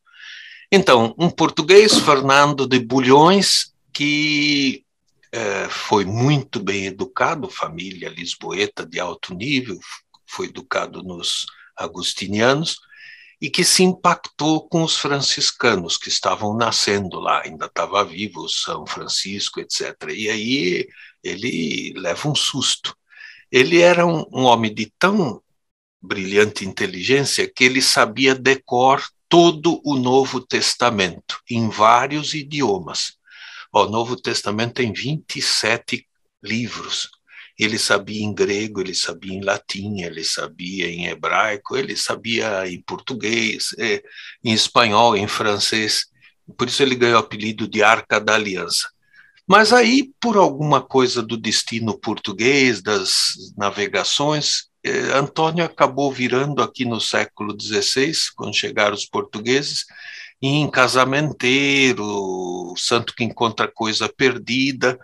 Então, 0.72 1.14
um 1.16 1.30
português, 1.30 1.96
Fernando 1.96 2.66
de 2.66 2.80
Bulhões, 2.80 3.72
que 3.92 4.82
é, 5.30 5.68
foi 5.68 6.04
muito 6.04 6.58
bem 6.58 6.86
educado, 6.86 7.48
família 7.48 8.08
lisboeta 8.08 8.84
de 8.84 8.98
alto 8.98 9.34
nível, 9.34 9.78
foi 10.34 10.46
educado 10.46 11.02
nos 11.02 11.46
agustinianos, 11.76 12.78
e 13.40 13.50
que 13.50 13.64
se 13.64 13.82
impactou 13.82 14.68
com 14.68 14.82
os 14.82 14.96
franciscanos 14.96 15.98
que 15.98 16.08
estavam 16.08 16.56
nascendo 16.56 17.20
lá, 17.20 17.42
ainda 17.44 17.66
estava 17.66 18.04
vivo 18.04 18.48
São 18.48 18.86
Francisco, 18.86 19.60
etc. 19.60 19.94
E 20.14 20.30
aí 20.30 20.88
ele 21.22 21.92
leva 21.96 22.28
um 22.28 22.34
susto. 22.34 22.96
Ele 23.50 23.80
era 23.80 24.06
um, 24.06 24.24
um 24.32 24.44
homem 24.44 24.72
de 24.72 24.92
tão 24.98 25.42
brilhante 26.00 26.64
inteligência 26.64 27.50
que 27.50 27.64
ele 27.64 27.82
sabia 27.82 28.34
decor 28.34 29.02
todo 29.28 29.80
o 29.84 29.96
Novo 29.96 30.40
Testamento, 30.40 31.40
em 31.50 31.68
vários 31.68 32.34
idiomas. 32.34 33.14
O 33.72 33.86
Novo 33.86 34.16
Testamento 34.16 34.74
tem 34.74 34.92
27 34.92 36.06
livros, 36.42 37.10
ele 37.58 37.78
sabia 37.78 38.22
em 38.22 38.34
grego, 38.34 38.80
ele 38.80 38.94
sabia 38.94 39.32
em 39.32 39.40
latim, 39.40 40.00
ele 40.00 40.24
sabia 40.24 40.88
em 40.88 41.06
hebraico, 41.06 41.76
ele 41.76 41.96
sabia 41.96 42.68
em 42.68 42.80
português, 42.82 43.68
é, 43.78 44.02
em 44.42 44.52
espanhol, 44.52 45.16
em 45.16 45.28
francês. 45.28 46.06
Por 46.58 46.68
isso 46.68 46.82
ele 46.82 46.94
ganhou 46.94 47.16
o 47.16 47.20
apelido 47.20 47.68
de 47.68 47.82
Arca 47.82 48.20
da 48.20 48.34
Aliança. 48.34 48.88
Mas 49.46 49.72
aí, 49.72 50.10
por 50.20 50.36
alguma 50.36 50.80
coisa 50.80 51.22
do 51.22 51.36
destino 51.36 51.98
português, 51.98 52.82
das 52.82 53.34
navegações, 53.56 54.68
eh, 54.82 55.12
Antônio 55.12 55.64
acabou 55.64 56.10
virando 56.10 56.62
aqui 56.62 56.84
no 56.84 57.00
século 57.00 57.54
XVI, 57.60 58.12
quando 58.36 58.56
chegaram 58.56 58.94
os 58.94 59.04
portugueses, 59.04 59.84
em 60.40 60.70
casamenteiro, 60.70 62.74
santo 62.76 63.14
que 63.14 63.24
encontra 63.24 63.70
coisa 63.70 64.08
perdida, 64.08 64.98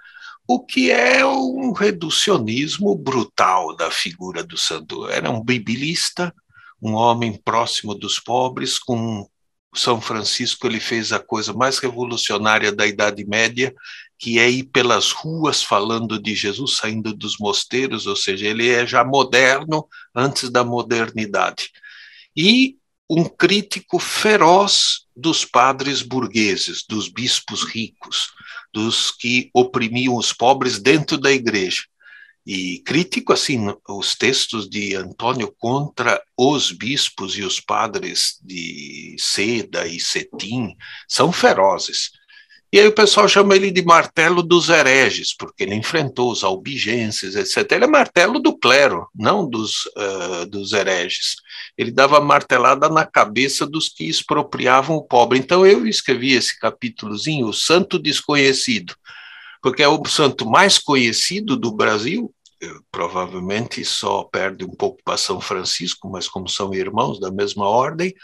o 0.53 0.59
que 0.59 0.91
é 0.91 1.25
um 1.25 1.71
reducionismo 1.71 2.97
brutal 2.97 3.77
da 3.77 3.89
figura 3.89 4.43
do 4.43 4.59
santo. 4.59 5.09
Era 5.09 5.31
um 5.31 5.41
bibilista, 5.41 6.35
um 6.83 6.95
homem 6.95 7.41
próximo 7.41 7.95
dos 7.95 8.19
pobres, 8.19 8.77
com 8.77 9.31
São 9.73 10.01
Francisco 10.01 10.67
ele 10.67 10.81
fez 10.81 11.13
a 11.13 11.21
coisa 11.21 11.53
mais 11.53 11.79
revolucionária 11.79 12.73
da 12.73 12.85
Idade 12.85 13.25
Média, 13.25 13.73
que 14.19 14.41
é 14.41 14.51
ir 14.51 14.65
pelas 14.65 15.13
ruas 15.13 15.63
falando 15.63 16.21
de 16.21 16.35
Jesus, 16.35 16.79
saindo 16.79 17.15
dos 17.15 17.39
mosteiros, 17.39 18.09
ou 18.09 18.17
seja, 18.17 18.49
ele 18.49 18.69
é 18.69 18.85
já 18.85 19.05
moderno 19.05 19.87
antes 20.13 20.51
da 20.51 20.65
modernidade. 20.65 21.71
E 22.37 22.77
um 23.09 23.25
crítico 23.25 24.01
feroz 24.01 25.07
dos 25.15 25.45
padres 25.45 26.03
burgueses, 26.03 26.85
dos 26.89 27.07
bispos 27.07 27.63
ricos 27.63 28.33
dos 28.73 29.11
que 29.11 29.51
oprimiam 29.55 30.17
os 30.17 30.33
pobres 30.33 30.79
dentro 30.79 31.19
da 31.19 31.33
igreja. 31.33 31.83
E 32.47 32.81
crítico, 32.81 33.33
assim, 33.33 33.67
os 33.89 34.15
textos 34.15 34.69
de 34.69 34.95
Antônio 34.97 35.55
contra 35.59 36.21
os 36.37 36.73
bispos 36.73 37.37
e 37.37 37.43
os 37.43 37.61
padres 37.61 38.39
de 38.43 39.15
Seda 39.19 39.87
e 39.87 40.01
Cetim 40.01 40.75
são 41.07 41.31
ferozes. 41.31 42.11
E 42.73 42.79
aí 42.79 42.87
o 42.87 42.95
pessoal 42.95 43.27
chama 43.27 43.57
ele 43.57 43.71
de 43.73 43.83
martelo 43.83 44.45
dos 44.45 44.69
hereges, 44.69 45.35
porque 45.37 45.65
ele 45.65 45.75
enfrentou 45.75 46.31
os 46.31 46.45
albigenses, 46.45 47.35
etc. 47.35 47.73
Ele 47.73 47.85
é 47.85 47.89
martelo 47.89 48.39
do 48.39 48.57
clero, 48.57 49.09
não 49.13 49.49
dos, 49.49 49.87
uh, 49.87 50.47
dos 50.47 50.73
hereges. 50.73 51.35
Ele 51.77 51.91
dava 51.91 52.21
martelada 52.21 52.89
na 52.89 53.05
cabeça 53.05 53.67
dos 53.67 53.89
que 53.89 54.05
expropriavam 54.05 54.97
o 54.97 55.03
pobre. 55.03 55.37
Então 55.37 55.67
eu 55.67 55.85
escrevi 55.85 56.33
esse 56.33 56.59
capítulozinho, 56.61 57.49
O 57.49 57.53
Santo 57.53 57.99
Desconhecido, 57.99 58.95
porque 59.61 59.83
é 59.83 59.89
o 59.89 60.05
santo 60.07 60.49
mais 60.49 60.79
conhecido 60.79 61.57
do 61.57 61.73
Brasil, 61.73 62.33
provavelmente 62.91 63.85
só 63.85 64.23
perde 64.25 64.65
um 64.65 64.71
pouco 64.71 65.01
para 65.05 65.17
São 65.17 65.41
Francisco, 65.41 66.09
mas 66.09 66.29
como 66.29 66.49
são 66.49 66.73
irmãos 66.75 67.19
da 67.19 67.31
mesma 67.31 67.67
ordem, 67.67 68.15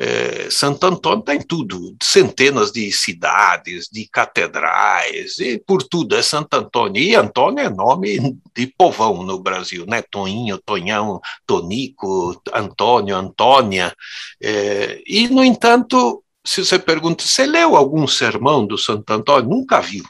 é, 0.00 0.48
Santo 0.48 0.86
Antônio 0.86 1.18
está 1.20 1.34
em 1.34 1.42
tudo, 1.42 1.96
centenas 2.00 2.70
de 2.70 2.92
cidades, 2.92 3.88
de 3.90 4.08
catedrais, 4.08 5.38
e 5.40 5.58
por 5.58 5.82
tudo 5.82 6.14
é 6.14 6.22
Santo 6.22 6.54
Antônio. 6.54 7.02
E 7.02 7.16
Antônio 7.16 7.64
é 7.64 7.68
nome 7.68 8.38
de 8.54 8.66
povão 8.78 9.24
no 9.24 9.40
Brasil, 9.40 9.84
né? 9.86 10.00
Toninho, 10.02 10.58
Tonhão, 10.58 11.20
Tonico, 11.44 12.40
Antônio, 12.54 13.16
Antônia. 13.16 13.92
É, 14.40 15.02
e, 15.04 15.26
no 15.26 15.42
entanto, 15.42 16.22
se 16.46 16.64
você 16.64 16.78
pergunta, 16.78 17.24
você 17.24 17.44
leu 17.44 17.74
algum 17.74 18.06
sermão 18.06 18.64
do 18.64 18.78
Santo 18.78 19.12
Antônio? 19.12 19.50
Nunca 19.50 19.80
viu. 19.80 20.04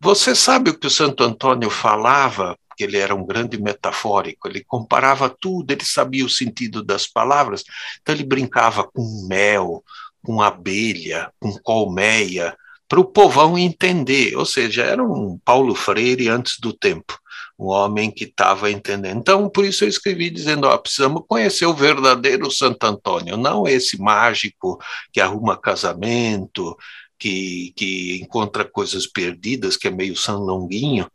Você 0.00 0.36
sabe 0.36 0.70
o 0.70 0.78
que 0.78 0.86
o 0.86 0.90
Santo 0.90 1.24
Antônio 1.24 1.68
falava 1.68 2.56
porque 2.74 2.82
ele 2.82 2.98
era 2.98 3.14
um 3.14 3.24
grande 3.24 3.56
metafórico, 3.56 4.48
ele 4.48 4.64
comparava 4.64 5.30
tudo, 5.30 5.70
ele 5.70 5.84
sabia 5.84 6.26
o 6.26 6.28
sentido 6.28 6.82
das 6.82 7.06
palavras, 7.06 7.62
então 8.02 8.12
ele 8.12 8.24
brincava 8.24 8.82
com 8.82 9.26
mel, 9.28 9.84
com 10.20 10.42
abelha, 10.42 11.30
com 11.38 11.56
colmeia, 11.62 12.56
para 12.88 12.98
o 12.98 13.04
povão 13.04 13.56
entender, 13.56 14.36
ou 14.36 14.44
seja, 14.44 14.82
era 14.82 15.02
um 15.02 15.38
Paulo 15.44 15.74
Freire 15.74 16.28
antes 16.28 16.58
do 16.58 16.72
tempo, 16.72 17.16
um 17.56 17.66
homem 17.66 18.10
que 18.10 18.24
estava 18.24 18.70
entendendo. 18.70 19.18
Então, 19.18 19.48
por 19.48 19.64
isso 19.64 19.84
eu 19.84 19.88
escrevi 19.88 20.28
dizendo, 20.28 20.66
ó, 20.66 20.76
precisamos 20.76 21.22
conhecer 21.26 21.66
o 21.66 21.74
verdadeiro 21.74 22.50
Santo 22.50 22.84
Antônio, 22.84 23.36
não 23.36 23.68
esse 23.68 24.00
mágico 24.00 24.78
que 25.12 25.20
arruma 25.20 25.56
casamento, 25.56 26.76
que, 27.18 27.72
que 27.76 28.20
encontra 28.20 28.64
coisas 28.64 29.06
perdidas, 29.06 29.76
que 29.76 29.88
é 29.88 29.90
meio 29.90 30.16
São 30.16 30.40
Longuinho, 30.40 31.10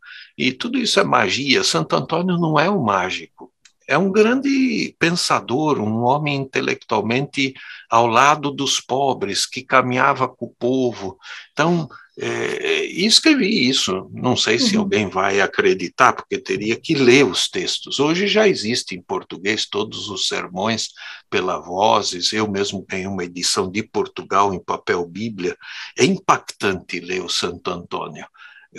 e 0.48 0.52
tudo 0.52 0.78
isso 0.78 0.98
é 0.98 1.04
magia. 1.04 1.62
Santo 1.62 1.94
Antônio 1.94 2.38
não 2.38 2.58
é 2.58 2.70
um 2.70 2.82
mágico, 2.82 3.52
é 3.86 3.98
um 3.98 4.10
grande 4.10 4.94
pensador, 4.98 5.80
um 5.80 6.02
homem 6.04 6.36
intelectualmente 6.36 7.52
ao 7.90 8.06
lado 8.06 8.50
dos 8.50 8.80
pobres, 8.80 9.44
que 9.44 9.62
caminhava 9.62 10.28
com 10.28 10.46
o 10.46 10.54
povo. 10.56 11.18
Então, 11.52 11.88
é, 12.18 12.84
escrevi 12.84 13.68
isso. 13.68 14.08
Não 14.12 14.36
sei 14.36 14.58
se 14.58 14.76
uhum. 14.76 14.82
alguém 14.82 15.08
vai 15.08 15.40
acreditar, 15.40 16.12
porque 16.12 16.38
teria 16.38 16.76
que 16.76 16.94
ler 16.94 17.26
os 17.26 17.48
textos. 17.48 17.98
Hoje 17.98 18.26
já 18.28 18.46
existe 18.46 18.94
em 18.94 19.02
português 19.02 19.66
todos 19.66 20.08
os 20.08 20.28
sermões 20.28 20.90
pela 21.28 21.58
Vozes. 21.58 22.32
Eu 22.32 22.48
mesmo 22.50 22.84
tenho 22.88 23.10
uma 23.10 23.24
edição 23.24 23.70
de 23.70 23.82
Portugal 23.82 24.54
em 24.54 24.62
papel 24.62 25.04
Bíblia. 25.04 25.56
É 25.98 26.04
impactante 26.04 27.00
ler 27.00 27.22
o 27.22 27.28
Santo 27.28 27.70
Antônio. 27.70 28.26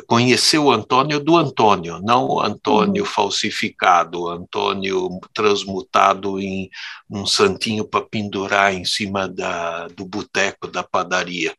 Conhecer 0.07 0.57
o 0.57 0.71
Antônio 0.71 1.19
do 1.19 1.35
Antônio, 1.35 1.99
não 2.01 2.25
o 2.25 2.39
Antônio 2.39 3.03
uhum. 3.03 3.09
falsificado, 3.09 4.21
o 4.21 4.29
Antônio 4.29 5.19
transmutado 5.33 6.39
em 6.39 6.69
um 7.09 7.25
santinho 7.25 7.85
para 7.85 8.05
pendurar 8.05 8.73
em 8.73 8.85
cima 8.85 9.27
da, 9.27 9.87
do 9.89 10.05
boteco 10.05 10.67
da 10.67 10.81
padaria 10.81 11.53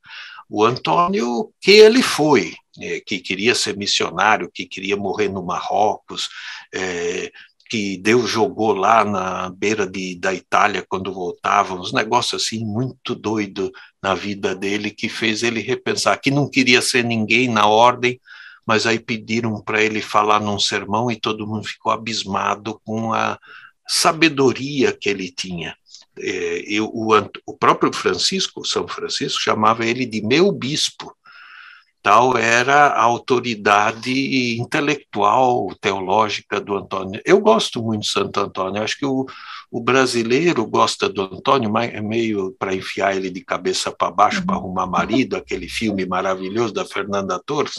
o 0.53 0.67
Antônio 0.67 1.51
que 1.63 1.71
ele 1.71 2.03
foi, 2.03 2.53
é, 2.79 3.01
que 3.01 3.19
queria 3.21 3.55
ser 3.55 3.75
missionário, 3.75 4.51
que 4.53 4.67
queria 4.67 4.99
morrer 4.99 5.31
no 5.31 5.43
Marrocos, 5.43 6.29
é, 6.75 7.33
que 7.71 7.97
Deus 7.97 8.29
jogou 8.29 8.75
lá 8.75 9.03
na 9.03 9.49
beira 9.49 9.87
de, 9.87 10.15
da 10.17 10.35
Itália 10.35 10.85
quando 10.87 11.11
voltava, 11.11 11.75
uns 11.75 11.91
negócios 11.91 12.43
assim 12.43 12.63
muito 12.67 13.15
doido 13.15 13.73
na 14.03 14.15
vida 14.15 14.55
dele 14.55 14.91
que 14.91 15.09
fez 15.09 15.43
ele 15.43 15.61
repensar 15.61 16.19
que 16.19 16.31
não 16.31 16.49
queria 16.49 16.83
ser 16.83 17.05
ninguém 17.05 17.49
na 17.49 17.67
ordem, 17.67 18.21
mas 18.67 18.87
aí 18.87 18.99
pediram 18.99 19.61
para 19.61 19.83
ele 19.83 20.01
falar 20.01 20.41
num 20.41 20.59
sermão 20.59 21.11
e 21.11 21.17
todo 21.17 21.47
mundo 21.47 21.67
ficou 21.67 21.93
abismado 21.93 22.81
com 22.85 23.13
a 23.13 23.39
sabedoria 23.87 24.93
que 24.93 25.09
ele 25.09 25.31
tinha 25.31 25.77
é, 26.19 26.65
eu, 26.67 26.87
o, 26.87 27.11
o 27.47 27.57
próprio 27.57 27.93
Francisco, 27.93 28.67
São 28.67 28.87
Francisco, 28.87 29.41
chamava 29.41 29.85
ele 29.85 30.05
de 30.05 30.23
meu 30.23 30.53
bispo. 30.53 31.15
Tal 32.03 32.37
era 32.37 32.89
a 32.89 33.03
autoridade 33.03 34.59
intelectual, 34.59 35.73
teológica 35.81 36.61
do 36.61 36.77
Antônio. 36.77 37.21
Eu 37.25 37.41
gosto 37.41 37.81
muito 37.81 38.03
de 38.03 38.09
Santo 38.09 38.41
Antônio, 38.41 38.83
acho 38.83 38.99
que 38.99 39.07
o, 39.07 39.25
o 39.73 39.81
brasileiro 39.81 40.67
gosta 40.67 41.09
do 41.09 41.23
Antônio, 41.23 41.73
mas 41.73 41.95
é 41.95 42.01
meio 42.03 42.55
para 42.59 42.75
enfiar 42.75 43.17
ele 43.17 43.31
de 43.31 43.43
cabeça 43.43 43.91
para 43.91 44.11
baixo 44.11 44.41
uhum. 44.41 44.47
para 44.47 44.57
arrumar 44.57 44.87
marido, 44.87 45.35
aquele 45.35 45.67
filme 45.67 46.05
maravilhoso 46.05 46.75
da 46.75 46.85
Fernanda 46.85 47.41
Torres, 47.45 47.73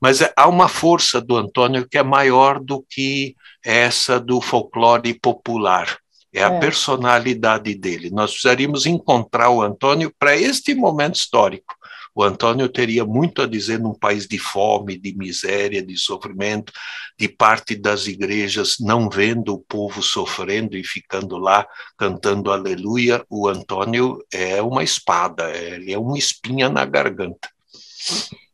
mas 0.00 0.22
é, 0.22 0.32
há 0.34 0.48
uma 0.48 0.66
força 0.66 1.20
do 1.20 1.36
Antônio 1.36 1.86
que 1.86 1.98
é 1.98 2.02
maior 2.02 2.58
do 2.58 2.82
que 2.88 3.36
essa 3.62 4.18
do 4.18 4.40
folclore 4.40 5.12
popular 5.12 5.98
é 6.32 6.42
a 6.42 6.52
é. 6.52 6.58
personalidade 6.58 7.74
dele. 7.74 8.10
Nós 8.10 8.30
precisaríamos 8.30 8.84
encontrar 8.84 9.48
o 9.50 9.62
Antônio 9.62 10.12
para 10.18 10.36
este 10.36 10.74
momento 10.74 11.14
histórico. 11.14 11.74
O 12.16 12.22
Antônio 12.22 12.66
teria 12.66 13.04
muito 13.04 13.42
a 13.42 13.46
dizer 13.46 13.78
num 13.78 13.92
país 13.92 14.26
de 14.26 14.38
fome, 14.38 14.96
de 14.96 15.14
miséria, 15.14 15.84
de 15.84 15.98
sofrimento, 15.98 16.72
de 17.18 17.28
parte 17.28 17.76
das 17.76 18.06
igrejas 18.06 18.76
não 18.80 19.10
vendo 19.10 19.52
o 19.52 19.58
povo 19.58 20.02
sofrendo 20.02 20.78
e 20.78 20.82
ficando 20.82 21.36
lá 21.36 21.66
cantando 21.94 22.50
aleluia. 22.50 23.22
O 23.28 23.46
Antônio 23.46 24.24
é 24.32 24.62
uma 24.62 24.82
espada, 24.82 25.54
ele 25.54 25.92
é 25.92 25.98
uma 25.98 26.16
espinha 26.16 26.70
na 26.70 26.86
garganta. 26.86 27.50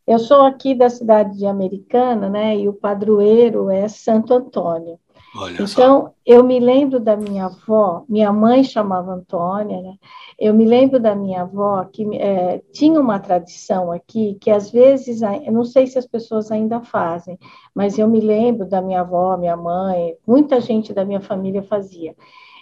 Eu 0.05 0.19
sou 0.19 0.41
aqui 0.41 0.75
da 0.75 0.89
cidade 0.89 1.37
de 1.37 1.45
Americana, 1.45 2.29
né? 2.29 2.57
E 2.57 2.67
o 2.67 2.73
padroeiro 2.73 3.69
é 3.69 3.87
Santo 3.87 4.33
Antônio. 4.33 4.99
Olha 5.35 5.63
então, 5.63 5.67
só. 5.67 6.13
eu 6.23 6.43
me 6.43 6.59
lembro 6.59 6.99
da 6.99 7.17
minha 7.17 7.45
avó, 7.45 8.05
minha 8.07 8.31
mãe 8.31 8.63
chamava 8.63 9.13
Antônia, 9.13 9.81
né? 9.81 9.95
Eu 10.37 10.53
me 10.53 10.63
lembro 10.63 10.99
da 10.99 11.15
minha 11.15 11.41
avó 11.41 11.83
que 11.85 12.03
é, 12.17 12.61
tinha 12.71 12.99
uma 12.99 13.19
tradição 13.19 13.91
aqui 13.91 14.37
que 14.39 14.51
às 14.51 14.69
vezes, 14.69 15.21
eu 15.21 15.51
não 15.51 15.63
sei 15.63 15.87
se 15.87 15.97
as 15.97 16.05
pessoas 16.05 16.51
ainda 16.51 16.81
fazem, 16.81 17.39
mas 17.73 17.97
eu 17.97 18.07
me 18.07 18.19
lembro 18.19 18.67
da 18.67 18.81
minha 18.81 19.01
avó, 19.01 19.35
minha 19.35 19.57
mãe, 19.57 20.15
muita 20.25 20.61
gente 20.61 20.93
da 20.93 21.03
minha 21.03 21.21
família 21.21 21.63
fazia. 21.63 22.15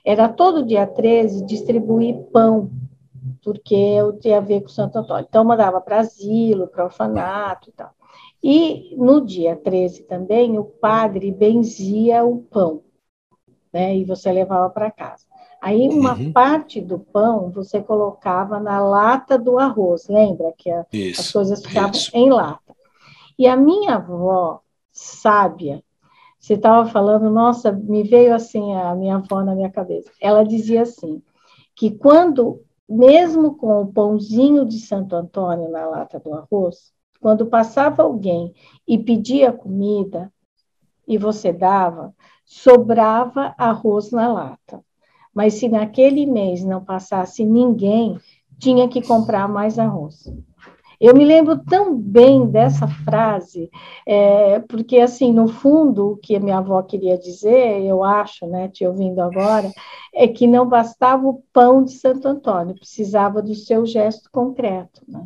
Era 0.06 0.30
todo 0.30 0.66
dia 0.66 0.88
13 0.88 1.46
distribuir 1.46 2.16
pão, 2.32 2.72
porque 3.44 3.76
eu 3.76 4.18
tinha 4.18 4.38
a 4.38 4.42
ver 4.42 4.62
com 4.62 4.70
Santo 4.70 4.98
Antônio. 4.98 5.26
Então, 5.28 5.44
mandava 5.44 5.82
para 5.82 6.00
asilo, 6.00 6.68
para 6.68 6.86
orfanato 6.86 7.70
e 7.70 7.74
tal. 7.74 7.92
E 8.44 8.96
no 8.96 9.24
dia 9.24 9.56
13 9.56 10.04
também, 10.04 10.58
o 10.58 10.64
padre 10.64 11.32
benzia 11.32 12.24
o 12.24 12.40
pão, 12.40 12.82
né? 13.72 13.96
E 13.96 14.04
você 14.04 14.32
levava 14.32 14.70
para 14.70 14.90
casa. 14.90 15.26
Aí, 15.62 15.88
uma 15.90 16.16
uhum. 16.16 16.32
parte 16.34 16.82
do 16.82 16.98
pão 16.98 17.52
você 17.52 17.84
colocava 17.84 18.60
na 18.60 18.80
lata 18.80 19.38
do 19.38 19.60
arroz, 19.60 20.08
lembra 20.08 20.52
que 20.58 20.72
a, 20.72 20.86
isso, 20.92 21.22
as 21.22 21.32
coisas 21.32 21.64
ficavam 21.64 21.92
isso. 21.92 22.10
em 22.16 22.32
lata. 22.32 22.76
E 23.38 23.46
a 23.46 23.56
minha 23.56 23.96
avó, 23.96 24.62
sábia, 24.92 25.84
você 26.40 26.56
estava 26.56 26.90
falando, 26.90 27.30
nossa, 27.30 27.72
me 27.72 28.02
veio 28.02 28.34
assim 28.34 28.74
a 28.74 28.96
minha 28.96 29.18
avó 29.18 29.44
na 29.44 29.54
minha 29.54 29.70
cabeça. 29.70 30.12
Ela 30.20 30.44
dizia 30.44 30.82
assim, 30.82 31.22
que 31.76 31.92
quando, 31.92 32.64
mesmo 32.90 33.56
com 33.56 33.82
o 33.82 33.94
pãozinho 33.94 34.66
de 34.66 34.80
Santo 34.80 35.16
Antônio 35.16 35.70
na 35.70 35.86
lata 35.86 36.20
do 36.20 36.34
arroz, 36.34 36.92
quando 37.22 37.46
passava 37.46 38.02
alguém 38.02 38.54
e 38.86 38.98
pedia 38.98 39.54
comida 39.54 40.34
e 41.08 41.18
você 41.18 41.54
dava, 41.54 42.14
sobrava 42.44 43.54
arroz 43.58 44.12
na 44.12 44.28
lata. 44.34 44.84
Mas 45.34 45.54
se 45.54 45.70
naquele 45.70 46.26
mês 46.26 46.66
não 46.66 46.84
passasse 46.84 47.46
ninguém, 47.46 48.18
tinha 48.60 48.90
que 48.90 49.02
comprar 49.02 49.48
mais 49.48 49.80
arroz. 49.80 50.26
Eu 51.00 51.16
me 51.16 51.26
lembro 51.26 51.58
tão 51.64 51.96
bem 51.96 52.46
dessa 52.46 52.88
frase, 52.88 53.72
é, 54.06 54.60
porque, 54.60 55.00
assim, 55.00 55.32
no 55.32 55.48
fundo, 55.48 56.12
o 56.12 56.18
que 56.18 56.38
minha 56.40 56.60
avó 56.60 56.82
queria 56.84 57.18
dizer, 57.18 57.82
eu 57.82 58.04
acho, 58.04 58.46
né, 58.46 58.68
te 58.68 58.86
ouvindo 58.86 59.20
agora, 59.20 59.72
é 60.14 60.28
que 60.28 60.46
não 60.46 60.68
bastava 60.68 61.28
o 61.28 61.42
pão 61.52 61.84
de 61.84 61.94
Santo 61.94 62.28
Antônio, 62.28 62.76
precisava 62.76 63.42
do 63.42 63.56
seu 63.56 63.84
gesto 63.84 64.30
concreto, 64.32 65.02
né? 65.08 65.26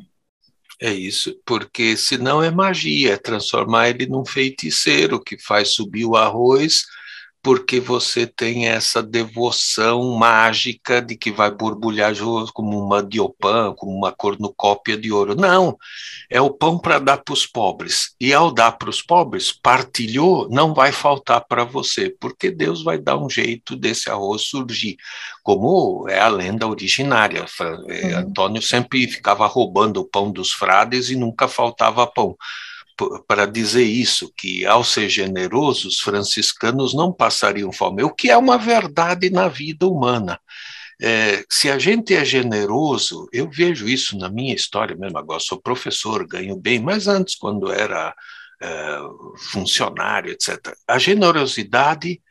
É 0.82 0.94
isso, 0.94 1.40
porque 1.46 1.96
senão 1.96 2.44
é 2.44 2.52
magia, 2.52 3.14
é 3.14 3.18
transformar 3.18 3.90
ele 3.90 4.06
num 4.08 4.26
feiticeiro 4.26 5.22
que 5.24 5.38
faz 5.38 5.70
subir 5.70 6.06
o 6.06 6.18
arroz 6.18 6.86
porque 7.46 7.80
você 7.80 8.26
tem 8.26 8.68
essa 8.68 9.04
devoção 9.04 10.18
mágica 10.18 11.00
de 11.00 11.16
que 11.16 11.32
vai 11.32 11.52
borbulhar 11.52 12.12
como 12.52 12.84
uma 12.84 13.04
diopan, 13.04 13.72
como 13.78 13.96
uma 13.96 14.12
cornucópia 14.12 14.98
de 14.98 15.12
ouro. 15.12 15.36
Não, 15.36 15.78
é 16.28 16.42
o 16.42 16.50
pão 16.50 16.80
para 16.80 16.98
dar 16.98 17.18
para 17.18 17.36
os 17.36 17.46
pobres. 17.46 18.16
E 18.20 18.34
ao 18.34 18.52
dar 18.52 18.72
para 18.72 18.90
os 18.90 19.00
pobres, 19.00 19.52
partilhou, 19.52 20.50
não 20.50 20.74
vai 20.74 20.92
faltar 20.92 21.46
para 21.48 21.64
você, 21.64 22.10
porque 22.20 22.50
Deus 22.50 22.84
vai 22.84 22.98
dar 22.98 23.16
um 23.16 23.30
jeito 23.30 23.76
desse 23.76 24.10
arroz 24.10 24.42
surgir, 24.42 24.98
como 25.44 26.10
é 26.10 26.20
a 26.20 26.28
lenda 26.28 26.68
originária. 26.68 27.46
Uhum. 27.62 28.18
Antônio 28.18 28.60
sempre 28.60 29.06
ficava 29.08 29.46
roubando 29.46 29.98
o 29.98 30.06
pão 30.06 30.32
dos 30.32 30.52
frades 30.52 31.12
e 31.12 31.16
nunca 31.16 31.48
faltava 31.48 32.08
pão 32.08 32.36
para 33.28 33.46
dizer 33.46 33.84
isso, 33.84 34.32
que 34.36 34.66
ao 34.66 34.84
ser 34.84 35.10
generoso, 35.10 35.88
os 35.88 36.00
franciscanos 36.00 36.94
não 36.94 37.12
passariam 37.12 37.72
fome, 37.72 38.04
o 38.04 38.14
que 38.14 38.30
é 38.30 38.38
uma 38.38 38.58
verdade 38.58 39.30
na 39.30 39.48
vida 39.48 39.88
humana. 39.88 40.40
É, 41.02 41.44
se 41.50 41.70
a 41.70 41.78
gente 41.78 42.14
é 42.14 42.24
generoso, 42.24 43.28
eu 43.34 43.50
vejo 43.50 43.88
isso 43.88 44.18
na 44.18 44.30
minha 44.30 44.56
história 44.56 44.96
mesmo, 44.96 45.18
agora 45.18 45.40
sou 45.40 45.62
professor, 45.62 46.26
ganho 46.26 46.56
bem, 46.56 46.80
mas 46.80 47.08
antes, 47.08 47.36
quando 47.36 47.72
era 47.72 48.16
é, 48.62 48.98
funcionário, 49.52 50.32
etc., 50.32 50.74
a 50.88 50.98
generosidade 50.98 52.22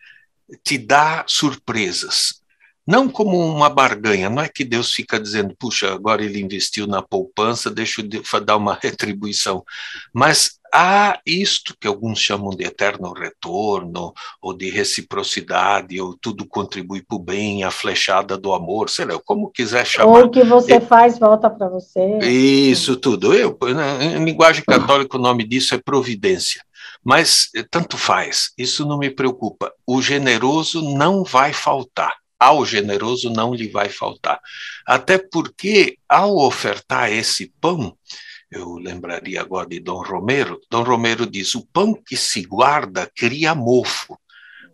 te 0.62 0.78
dá 0.78 1.24
surpresas. 1.26 2.42
Não 2.86 3.08
como 3.08 3.38
uma 3.38 3.70
barganha, 3.70 4.28
não 4.28 4.42
é 4.42 4.48
que 4.48 4.62
Deus 4.62 4.92
fica 4.92 5.18
dizendo, 5.18 5.54
puxa, 5.58 5.92
agora 5.92 6.22
ele 6.22 6.40
investiu 6.40 6.86
na 6.86 7.00
poupança, 7.00 7.70
deixa 7.70 8.02
eu 8.02 8.40
dar 8.40 8.56
uma 8.56 8.76
retribuição. 8.82 9.64
Mas 10.12 10.58
há 10.72 11.18
isto 11.24 11.74
que 11.80 11.86
alguns 11.86 12.18
chamam 12.18 12.50
de 12.50 12.64
eterno 12.64 13.14
retorno, 13.14 14.12
ou 14.42 14.52
de 14.52 14.68
reciprocidade, 14.68 15.98
ou 15.98 16.14
tudo 16.20 16.46
contribui 16.46 17.02
para 17.02 17.16
o 17.16 17.20
bem, 17.20 17.64
a 17.64 17.70
flechada 17.70 18.36
do 18.36 18.52
amor, 18.52 18.90
sei 18.90 19.06
lá, 19.06 19.18
como 19.24 19.50
quiser 19.50 19.86
chamar. 19.86 20.18
Ou 20.18 20.24
o 20.26 20.30
que 20.30 20.44
você 20.44 20.78
faz 20.78 21.18
volta 21.18 21.48
para 21.48 21.68
você. 21.68 22.18
Isso 22.18 22.96
tudo. 22.96 23.32
Eu, 23.32 23.56
em 23.98 24.22
linguagem 24.22 24.62
católica, 24.62 25.16
o 25.16 25.20
nome 25.20 25.44
disso 25.44 25.74
é 25.74 25.78
providência. 25.78 26.62
Mas 27.02 27.48
tanto 27.70 27.96
faz, 27.96 28.52
isso 28.58 28.84
não 28.84 28.98
me 28.98 29.10
preocupa. 29.10 29.72
O 29.86 30.02
generoso 30.02 30.82
não 30.82 31.24
vai 31.24 31.52
faltar 31.52 32.23
ao 32.44 32.64
generoso 32.64 33.30
não 33.30 33.54
lhe 33.54 33.68
vai 33.68 33.88
faltar. 33.88 34.38
Até 34.86 35.18
porque, 35.18 35.96
ao 36.08 36.36
ofertar 36.36 37.10
esse 37.10 37.52
pão, 37.60 37.96
eu 38.50 38.74
lembraria 38.74 39.40
agora 39.40 39.68
de 39.68 39.80
Dom 39.80 40.02
Romero, 40.02 40.60
Dom 40.70 40.82
Romero 40.82 41.26
diz: 41.26 41.54
o 41.54 41.66
pão 41.66 41.94
que 41.94 42.16
se 42.16 42.42
guarda 42.42 43.10
cria 43.16 43.54
mofo. 43.54 44.18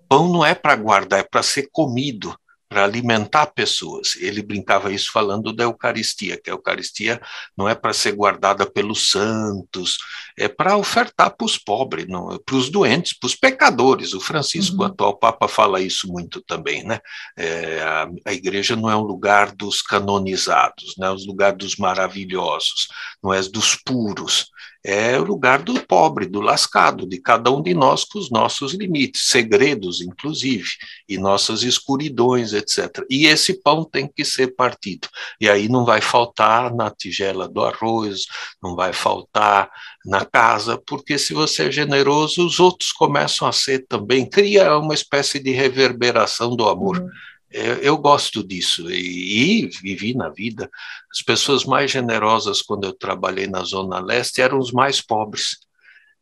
pão 0.09 0.29
não 0.29 0.45
é 0.45 0.55
para 0.55 0.75
guardar, 0.75 1.21
é 1.21 1.23
para 1.23 1.43
ser 1.43 1.69
comido 1.71 2.37
para 2.71 2.85
alimentar 2.85 3.47
pessoas. 3.47 4.15
Ele 4.15 4.41
brincava 4.41 4.93
isso 4.93 5.11
falando 5.11 5.53
da 5.53 5.65
Eucaristia, 5.65 6.41
que 6.41 6.49
a 6.49 6.53
Eucaristia 6.53 7.21
não 7.59 7.69
é 7.69 7.75
para 7.75 7.93
ser 7.93 8.13
guardada 8.13 8.65
pelos 8.65 9.11
santos, 9.11 9.99
é 10.39 10.47
para 10.47 10.77
ofertar 10.77 11.37
para 11.37 11.45
os 11.45 11.59
pobres, 11.59 12.07
para 12.47 12.55
os 12.55 12.71
doentes, 12.71 13.13
para 13.19 13.27
os 13.27 13.35
pecadores. 13.35 14.15
O 14.15 14.21
Francisco, 14.21 14.77
uhum. 14.77 14.85
atual 14.85 15.19
Papa, 15.19 15.49
fala 15.49 15.81
isso 15.81 16.07
muito 16.07 16.41
também, 16.43 16.85
né? 16.85 17.01
É, 17.37 17.83
a, 17.83 18.09
a, 18.25 18.33
igreja 18.33 18.77
não 18.77 18.89
é 18.89 18.95
um 18.95 19.03
lugar 19.03 19.51
dos 19.51 19.83
canonizados, 19.83 20.95
não 20.97 21.09
é 21.09 21.11
um 21.11 21.27
lugar 21.27 21.53
dos 21.53 21.75
maravilhosos, 21.75 22.87
não 23.21 23.35
é 23.35 23.43
dos 23.43 23.75
puros, 23.75 24.47
é 24.85 25.19
o 25.19 25.25
lugar 25.25 25.63
do 25.63 25.81
pobre, 25.87 26.27
do 26.27 26.41
lascado, 26.41 27.07
de 27.07 27.21
cada 27.21 27.51
um 27.51 27.63
de 27.63 27.75
nós 27.75 28.05
com 28.05 28.19
os 28.19 28.31
nossos 28.31 28.73
limites, 28.73 29.29
segredos, 29.29 30.01
inclusive, 30.01 30.69
e 31.09 31.19
nossas 31.19 31.63
escuridões, 31.63 32.53
etc. 32.53 33.05
E 33.11 33.27
esse 33.27 33.61
pão 33.61 33.85
tem 33.85 34.09
que 34.09 34.25
ser 34.25 34.55
partido. 34.55 35.09
E 35.41 35.49
aí 35.49 35.69
não 35.69 35.85
vai 35.85 36.01
faltar 36.01 36.75
na 36.75 36.91
tigela 36.91 37.47
do 37.47 37.63
arroz, 37.63 38.23
não 38.63 38.75
vai 38.75 38.93
faltar 38.93 39.71
na 40.05 40.25
casa, 40.25 40.81
porque 40.87 41.19
se 41.19 41.35
você 41.35 41.69
é 41.69 41.71
generoso, 41.71 42.47
os 42.47 42.59
outros 42.59 42.91
começam 42.93 43.47
a 43.47 43.53
ser 43.53 43.87
também. 43.87 44.29
Cria 44.29 44.79
uma 44.79 44.95
espécie 44.95 45.39
de 45.39 45.51
reverberação 45.51 46.57
do 46.57 46.69
amor. 46.69 46.99
Uhum. 46.99 47.09
Eu, 47.51 47.75
eu, 47.77 47.99
gosto 47.99 48.45
disso 48.47 48.91
e, 48.91 49.65
e, 49.65 49.67
vivi 49.67 50.15
na 50.15 50.29
vida. 50.29 50.71
As 51.11 51.21
pessoas 51.21 51.65
mais 51.65 51.91
generosas 51.91 52.63
quando 52.63 52.85
eu 52.85 52.93
trabalhei 52.93 53.47
na 53.47 53.65
Zona 53.65 53.99
Leste 53.99 54.41
eram 54.41 54.59
os 54.59 54.71
mais 54.71 55.01
pobres. 55.01 55.59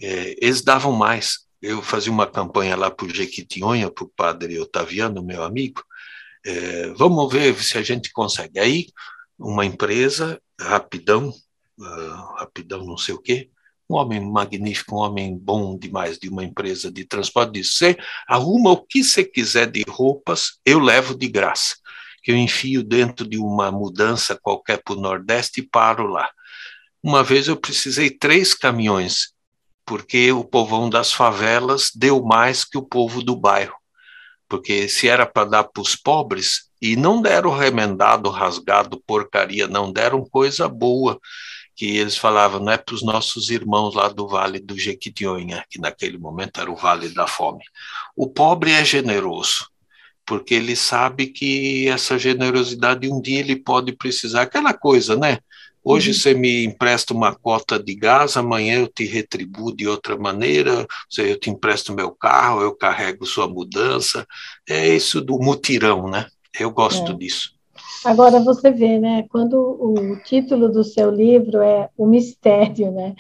É, 0.01 0.37
eles 0.41 0.63
davam 0.63 0.93
mais. 0.93 1.47
Eu 1.61 1.83
fazia 1.83 2.11
uma 2.11 2.27
campanha 2.27 2.77
lá 2.77 2.91
para 2.91 3.07
o 3.07 3.15
Jequitinhonha, 3.15 3.91
para 3.91 4.05
o 4.05 4.09
padre 4.09 4.59
Otaviano, 4.59 5.23
meu 5.23 5.43
amigo. 5.43 5.83
É, 6.47 6.89
vamos 6.95 7.31
ver 7.33 7.55
se 7.63 7.77
a 7.77 7.83
gente 7.83 8.11
consegue. 8.13 8.59
Aí, 8.59 8.87
uma 9.39 9.67
empresa, 9.67 10.41
rapidão, 10.59 11.29
uh, 11.79 12.35
rapidão 12.39 12.85
não 12.85 12.97
sei 12.97 13.15
o 13.15 13.21
quê, 13.21 13.51
um 13.89 13.97
homem 13.97 14.21
magnífico, 14.21 14.95
um 14.95 14.99
homem 14.99 15.37
bom 15.37 15.77
demais 15.79 16.19
de 16.19 16.29
uma 16.29 16.45
empresa 16.45 16.91
de 16.93 17.05
transporte, 17.05 17.53
disse: 17.53 17.75
Você 17.75 17.97
arruma 18.27 18.73
o 18.73 18.85
que 18.85 19.03
você 19.03 19.25
quiser 19.25 19.71
de 19.71 19.83
roupas, 19.89 20.59
eu 20.65 20.79
levo 20.79 21.17
de 21.17 21.27
graça. 21.29 21.77
Que 22.23 22.33
eu 22.33 22.37
enfio 22.37 22.83
dentro 22.83 23.27
de 23.27 23.39
uma 23.39 23.73
mudança 23.73 24.39
qualquer 24.41 24.83
para 24.83 24.95
o 24.95 25.01
Nordeste 25.01 25.61
e 25.61 25.67
paro 25.67 26.07
lá. 26.07 26.29
Uma 27.03 27.23
vez 27.23 27.49
eu 27.49 27.57
precisei 27.57 28.11
três 28.11 28.53
caminhões, 28.53 29.33
porque 29.87 30.31
o 30.33 30.45
povão 30.45 30.91
das 30.91 31.13
favelas 31.13 31.91
deu 31.95 32.23
mais 32.23 32.65
que 32.65 32.77
o 32.77 32.83
povo 32.83 33.23
do 33.23 33.35
bairro. 33.35 33.75
Porque 34.47 34.89
se 34.89 35.09
era 35.09 35.25
para 35.25 35.49
dar 35.49 35.65
para 35.65 35.81
os 35.81 35.95
pobres, 35.95 36.69
e 36.81 36.97
não 36.97 37.21
deram 37.21 37.57
remendado, 37.57 38.31
rasgado, 38.31 39.03
porcaria, 39.07 39.67
não 39.67 39.93
deram 39.93 40.25
coisa 40.25 40.69
boa 40.69 41.19
que 41.79 41.97
eles 41.97 42.17
falavam, 42.17 42.59
não 42.59 42.73
é 42.73 42.77
para 42.77 42.97
os 42.97 43.05
nossos 43.05 43.51
irmãos 43.51 43.95
lá 43.95 44.09
do 44.09 44.27
Vale 44.27 44.59
do 44.59 44.77
Jequitinhonha, 44.77 45.65
que 45.71 45.81
naquele 45.81 46.19
momento 46.19 46.61
era 46.61 46.69
o 46.69 46.75
Vale 46.75 47.09
da 47.11 47.29
Fome. 47.29 47.63
O 48.17 48.29
pobre 48.29 48.73
é 48.73 48.85
generoso, 48.85 49.71
porque 50.27 50.55
ele 50.55 50.75
sabe 50.75 51.29
que 51.29 51.87
essa 51.89 52.19
generosidade 52.19 53.09
um 53.09 53.21
dia 53.21 53.39
ele 53.39 53.55
pode 53.55 53.93
precisar, 53.93 54.43
aquela 54.43 54.75
coisa, 54.75 55.15
né? 55.15 55.39
Hoje 55.85 56.09
uhum. 56.09 56.15
você 56.15 56.35
me 56.35 56.65
empresta 56.65 57.15
uma 57.15 57.33
cota 57.33 57.79
de 57.79 57.95
gás, 57.95 58.37
amanhã 58.37 58.81
eu 58.81 58.89
te 58.89 59.05
retribuo 59.05 59.73
de 59.73 59.87
outra 59.87 60.19
maneira, 60.19 60.85
eu 61.17 61.39
te 61.39 61.49
empresto 61.49 61.95
meu 61.95 62.11
carro, 62.11 62.61
eu 62.61 62.75
carrego 62.75 63.25
sua 63.25 63.47
mudança. 63.47 64.27
É 64.69 64.97
isso 64.97 65.21
do 65.21 65.39
mutirão, 65.39 66.11
né? 66.11 66.27
Eu 66.59 66.73
gosto 66.73 67.13
é. 67.13 67.15
disso. 67.15 67.58
Agora 68.05 68.41
você 68.41 68.71
vê, 68.71 68.99
né? 68.99 69.25
Quando 69.31 69.57
o 69.59 70.17
título 70.23 70.69
do 70.69 70.85
seu 70.85 71.11
livro 71.11 71.61
é 71.61 71.91
O 71.97 72.07
Mistério, 72.07 72.91
né? 72.91 73.15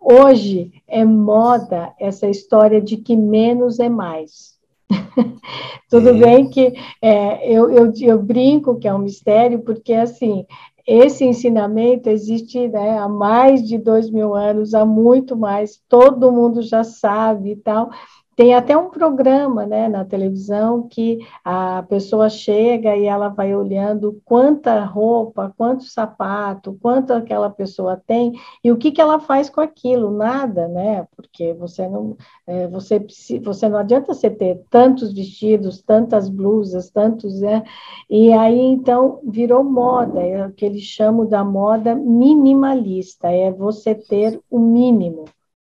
Hoje 0.00 0.72
é 0.86 1.04
moda 1.04 1.92
essa 1.98 2.28
história 2.28 2.80
de 2.80 2.96
que 2.96 3.16
menos 3.16 3.78
é 3.78 3.88
mais. 3.88 4.56
Tudo 5.90 6.14
bem 6.14 6.48
que 6.48 6.72
é, 7.02 7.50
eu, 7.50 7.70
eu, 7.70 7.92
eu 8.00 8.22
brinco 8.22 8.78
que 8.78 8.88
é 8.88 8.94
um 8.94 8.98
mistério, 8.98 9.60
porque 9.60 9.92
assim 9.92 10.46
esse 10.88 11.22
ensinamento 11.22 12.08
existe 12.08 12.66
né, 12.66 12.98
há 12.98 13.06
mais 13.06 13.62
de 13.62 13.76
dois 13.76 14.10
mil 14.10 14.34
anos, 14.34 14.72
há 14.72 14.86
muito 14.86 15.36
mais, 15.36 15.78
todo 15.86 16.32
mundo 16.32 16.62
já 16.62 16.82
sabe 16.82 17.50
e 17.50 17.56
tal, 17.56 17.90
tem 18.38 18.54
até 18.54 18.78
um 18.78 18.88
programa 18.88 19.66
né, 19.66 19.88
na 19.88 20.04
televisão 20.04 20.86
que 20.86 21.18
a 21.44 21.82
pessoa 21.88 22.30
chega 22.30 22.94
e 22.94 23.04
ela 23.04 23.28
vai 23.30 23.52
olhando 23.52 24.22
quanta 24.24 24.84
roupa, 24.84 25.52
quanto 25.58 25.82
sapato, 25.82 26.78
quanto 26.80 27.12
aquela 27.12 27.50
pessoa 27.50 28.00
tem 28.06 28.32
e 28.62 28.70
o 28.70 28.76
que, 28.76 28.92
que 28.92 29.00
ela 29.00 29.18
faz 29.18 29.50
com 29.50 29.60
aquilo, 29.60 30.12
nada, 30.12 30.68
né? 30.68 31.04
Porque 31.16 31.52
você 31.52 31.88
não, 31.88 32.16
é, 32.46 32.68
você, 32.68 33.04
você 33.42 33.68
não 33.68 33.76
adianta 33.76 34.14
você 34.14 34.30
ter 34.30 34.62
tantos 34.70 35.12
vestidos, 35.12 35.82
tantas 35.82 36.28
blusas, 36.28 36.90
tantos, 36.90 37.40
né? 37.40 37.64
E 38.08 38.32
aí 38.32 38.60
então 38.60 39.18
virou 39.24 39.64
moda, 39.64 40.20
é 40.22 40.46
o 40.46 40.52
que 40.52 40.64
eles 40.64 40.82
chamam 40.82 41.26
da 41.26 41.42
moda 41.42 41.92
minimalista, 41.92 43.32
é 43.32 43.50
você 43.50 43.96
ter 43.96 44.40
o 44.48 44.60
mínimo, 44.60 45.24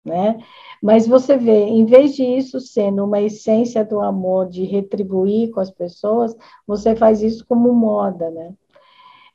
né? 0.09 0.39
Mas 0.83 1.07
você 1.07 1.37
vê, 1.37 1.65
em 1.65 1.85
vez 1.85 2.15
de 2.15 2.23
isso 2.23 2.61
sendo 2.61 3.05
uma 3.05 3.21
essência 3.21 3.85
do 3.85 4.01
amor, 4.01 4.49
de 4.49 4.65
retribuir 4.65 5.51
com 5.51 5.61
as 5.61 5.71
pessoas, 5.71 6.35
você 6.67 6.95
faz 6.95 7.23
isso 7.23 7.45
como 7.47 7.73
moda, 7.73 8.31
né? 8.31 8.53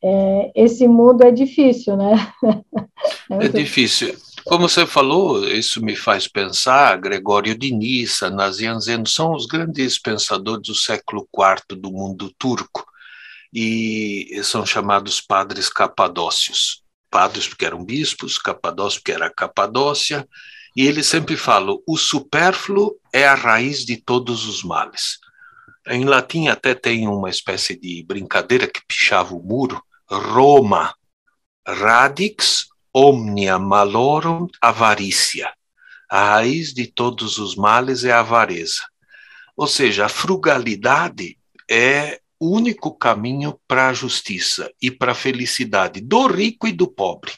É, 0.05 0.51
esse 0.53 0.85
mundo 0.87 1.23
é 1.23 1.31
difícil, 1.31 1.95
né? 1.95 2.13
É, 3.29 3.47
difícil. 3.49 4.15
Como 4.45 4.67
você 4.67 4.85
falou, 4.85 5.47
isso 5.47 5.83
me 5.83 5.95
faz 5.95 6.27
pensar, 6.27 6.97
Gregório 6.97 7.57
de 7.57 7.71
Nissa, 7.71 8.29
Nazian 8.29 8.79
Zeno, 8.79 9.07
são 9.07 9.33
os 9.33 9.45
grandes 9.45 9.99
pensadores 9.99 10.67
do 10.67 10.75
século 10.75 11.27
IV 11.33 11.79
do 11.79 11.91
mundo 11.91 12.33
turco, 12.37 12.85
e 13.53 14.39
são 14.43 14.65
chamados 14.65 15.21
padres 15.21 15.69
capadócios. 15.69 16.83
Padres 17.09 17.47
porque 17.47 17.65
eram 17.65 17.83
bispos, 17.83 18.37
capadócios 18.37 18.99
porque 18.99 19.11
era 19.11 19.29
Capadócia, 19.29 20.27
e 20.75 20.87
ele 20.87 21.03
sempre 21.03 21.37
fala: 21.37 21.73
o 21.87 21.97
supérfluo 21.97 22.97
é 23.11 23.27
a 23.27 23.35
raiz 23.35 23.85
de 23.85 23.97
todos 23.97 24.45
os 24.45 24.63
males. 24.63 25.19
Em 25.87 26.05
latim 26.05 26.47
até 26.47 26.73
tem 26.73 27.07
uma 27.07 27.29
espécie 27.29 27.79
de 27.79 28.03
brincadeira 28.07 28.67
que 28.67 28.85
pichava 28.87 29.35
o 29.35 29.43
muro: 29.43 29.83
Roma, 30.09 30.95
radix 31.67 32.67
omnia 32.93 33.57
malorum 33.59 34.47
avarícia. 34.61 35.51
A 36.09 36.35
raiz 36.35 36.73
de 36.73 36.87
todos 36.87 37.37
os 37.37 37.55
males 37.55 38.03
é 38.03 38.11
a 38.11 38.19
avareza. 38.19 38.81
Ou 39.57 39.67
seja, 39.67 40.05
a 40.05 40.09
frugalidade 40.09 41.37
é 41.69 42.19
o 42.39 42.55
único 42.55 42.95
caminho 42.95 43.59
para 43.67 43.89
a 43.89 43.93
justiça 43.93 44.71
e 44.81 44.91
para 44.91 45.13
a 45.13 45.15
felicidade 45.15 46.01
do 46.01 46.27
rico 46.27 46.67
e 46.67 46.71
do 46.71 46.87
pobre. 46.87 47.31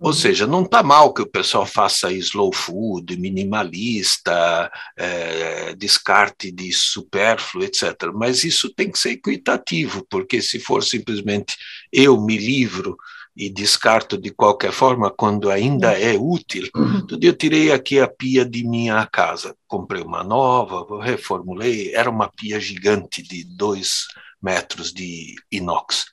Ou 0.00 0.08
uhum. 0.08 0.12
seja, 0.12 0.46
não 0.46 0.62
está 0.62 0.82
mal 0.82 1.12
que 1.12 1.22
o 1.22 1.26
pessoal 1.26 1.66
faça 1.66 2.12
slow 2.12 2.52
food, 2.52 3.16
minimalista, 3.16 4.70
é, 4.96 5.74
descarte 5.74 6.52
de 6.52 6.72
supérfluo, 6.72 7.64
etc. 7.64 7.94
Mas 8.14 8.44
isso 8.44 8.72
tem 8.72 8.90
que 8.90 8.98
ser 8.98 9.10
equitativo, 9.10 10.06
porque 10.08 10.40
se 10.40 10.60
for 10.60 10.84
simplesmente 10.84 11.56
eu 11.92 12.20
me 12.20 12.38
livro 12.38 12.96
e 13.36 13.50
descarto 13.50 14.16
de 14.16 14.30
qualquer 14.30 14.72
forma 14.72 15.10
quando 15.10 15.50
ainda 15.50 15.92
é 15.92 16.16
útil. 16.16 16.68
Uhum. 16.76 17.06
Todo 17.06 17.20
dia 17.20 17.30
eu 17.30 17.36
tirei 17.36 17.72
aqui 17.72 18.00
a 18.00 18.08
pia 18.08 18.44
de 18.44 18.64
minha 18.64 19.04
casa, 19.06 19.56
comprei 19.66 20.02
uma 20.02 20.22
nova, 20.22 21.02
reformulei, 21.02 21.94
era 21.94 22.10
uma 22.10 22.28
pia 22.28 22.60
gigante 22.60 23.22
de 23.22 23.44
dois 23.44 24.06
metros 24.40 24.92
de 24.92 25.34
inox 25.50 26.06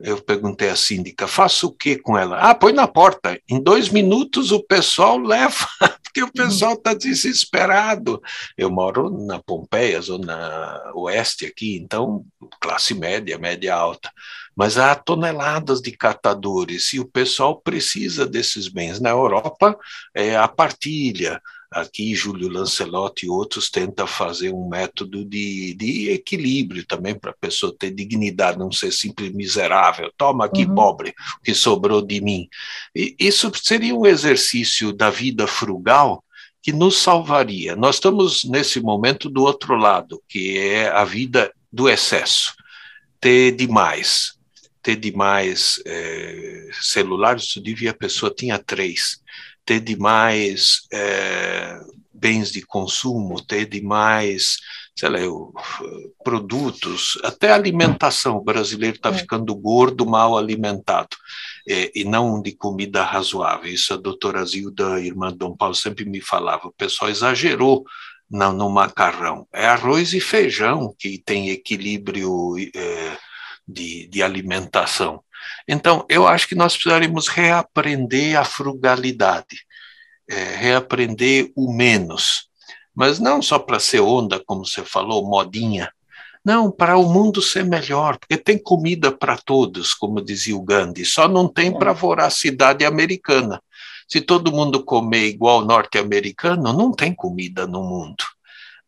eu 0.00 0.22
perguntei 0.22 0.70
à 0.70 0.76
síndica, 0.76 1.26
faço 1.26 1.68
o 1.68 1.72
que 1.72 1.96
com 1.96 2.16
ela? 2.16 2.38
Ah, 2.38 2.54
põe 2.54 2.72
na 2.72 2.86
porta. 2.86 3.40
Em 3.48 3.60
dois 3.60 3.88
minutos 3.88 4.52
o 4.52 4.62
pessoal 4.62 5.18
leva, 5.18 5.66
porque 6.02 6.22
o 6.22 6.32
pessoal 6.32 6.74
está 6.74 6.94
desesperado. 6.94 8.22
Eu 8.56 8.70
moro 8.70 9.10
na 9.26 9.40
Pompeia, 9.40 10.00
zona 10.00 10.92
oeste 10.94 11.46
aqui, 11.46 11.76
então 11.76 12.24
classe 12.60 12.94
média, 12.94 13.38
média 13.38 13.74
alta. 13.74 14.10
Mas 14.54 14.78
há 14.78 14.94
toneladas 14.94 15.80
de 15.80 15.92
catadores 15.92 16.92
e 16.92 17.00
o 17.00 17.08
pessoal 17.08 17.60
precisa 17.60 18.26
desses 18.26 18.68
bens. 18.68 19.00
Na 19.00 19.10
Europa, 19.10 19.76
é 20.14 20.36
a 20.36 20.46
partilha, 20.46 21.40
Aqui, 21.70 22.14
Júlio 22.14 22.48
Lancelotti 22.48 23.26
e 23.26 23.28
outros 23.28 23.70
tentam 23.70 24.06
fazer 24.06 24.52
um 24.52 24.68
método 24.68 25.22
de, 25.24 25.74
de 25.74 26.10
equilíbrio 26.10 26.86
também 26.86 27.14
para 27.14 27.30
a 27.30 27.36
pessoa 27.38 27.74
ter 27.78 27.90
dignidade, 27.90 28.58
não 28.58 28.72
ser 28.72 28.90
simples 28.90 29.32
miserável. 29.32 30.10
Toma 30.16 30.46
aqui, 30.46 30.64
uhum. 30.64 30.74
pobre, 30.74 31.10
o 31.10 31.42
que 31.44 31.54
sobrou 31.54 32.00
de 32.00 32.20
mim. 32.22 32.48
E 32.96 33.14
isso 33.18 33.52
seria 33.54 33.94
um 33.94 34.06
exercício 34.06 34.92
da 34.92 35.10
vida 35.10 35.46
frugal 35.46 36.24
que 36.62 36.72
nos 36.72 36.98
salvaria. 36.98 37.76
Nós 37.76 37.96
estamos 37.96 38.44
nesse 38.44 38.80
momento 38.80 39.28
do 39.28 39.42
outro 39.42 39.76
lado, 39.76 40.22
que 40.28 40.58
é 40.58 40.88
a 40.88 41.04
vida 41.04 41.52
do 41.72 41.88
excesso. 41.88 42.54
Ter 43.20 43.52
demais, 43.52 44.38
ter 44.82 44.96
demais 44.96 45.80
é, 45.86 46.68
celulares, 46.80 47.54
devia 47.62 47.90
a 47.90 47.94
pessoa 47.94 48.32
tinha 48.34 48.58
três, 48.58 49.20
ter 49.68 49.80
demais 49.80 50.86
é, 50.90 51.78
bens 52.10 52.50
de 52.50 52.62
consumo, 52.62 53.44
ter 53.44 53.66
demais, 53.66 54.56
sei 54.96 55.10
lá, 55.10 55.18
eu, 55.18 55.52
produtos, 56.24 57.18
até 57.22 57.52
alimentação. 57.52 58.38
O 58.38 58.42
brasileiro 58.42 58.96
está 58.96 59.10
é. 59.10 59.12
ficando 59.12 59.54
gordo, 59.54 60.06
mal 60.06 60.38
alimentado 60.38 61.14
é, 61.68 61.92
e 61.94 62.02
não 62.02 62.40
de 62.40 62.52
comida 62.52 63.04
razoável. 63.04 63.70
Isso 63.70 63.92
a 63.92 63.98
doutora 63.98 64.42
Zilda, 64.42 64.98
irmã 65.02 65.30
de 65.30 65.36
Dom 65.36 65.54
Paulo, 65.54 65.74
sempre 65.74 66.06
me 66.06 66.22
falava. 66.22 66.68
O 66.68 66.72
pessoal 66.72 67.10
exagerou 67.10 67.84
no, 68.30 68.50
no 68.54 68.70
macarrão. 68.70 69.46
É 69.52 69.66
arroz 69.66 70.14
e 70.14 70.20
feijão 70.20 70.94
que 70.98 71.18
tem 71.18 71.50
equilíbrio 71.50 72.56
é, 72.74 73.18
de, 73.68 74.06
de 74.06 74.22
alimentação. 74.22 75.22
Então, 75.66 76.04
eu 76.08 76.26
acho 76.26 76.48
que 76.48 76.54
nós 76.54 76.74
precisaríamos 76.74 77.28
reaprender 77.28 78.38
a 78.38 78.44
frugalidade, 78.44 79.64
é, 80.28 80.56
reaprender 80.56 81.50
o 81.56 81.72
menos. 81.72 82.48
Mas 82.94 83.18
não 83.18 83.40
só 83.40 83.58
para 83.58 83.78
ser 83.78 84.00
onda, 84.00 84.42
como 84.44 84.66
você 84.66 84.84
falou, 84.84 85.26
modinha, 85.26 85.92
não, 86.44 86.70
para 86.70 86.96
o 86.96 87.08
mundo 87.12 87.42
ser 87.42 87.64
melhor, 87.64 88.16
porque 88.18 88.36
tem 88.36 88.56
comida 88.56 89.12
para 89.12 89.36
todos, 89.36 89.92
como 89.92 90.24
dizia 90.24 90.56
o 90.56 90.62
Gandhi, 90.62 91.04
só 91.04 91.28
não 91.28 91.46
tem 91.46 91.76
para 91.76 91.90
a 91.90 91.94
voracidade 91.94 92.84
americana. 92.84 93.62
Se 94.08 94.20
todo 94.20 94.50
mundo 94.50 94.82
comer 94.82 95.26
igual 95.26 95.64
norte-americano, 95.64 96.72
não 96.72 96.92
tem 96.92 97.14
comida 97.14 97.66
no 97.66 97.82
mundo, 97.82 98.24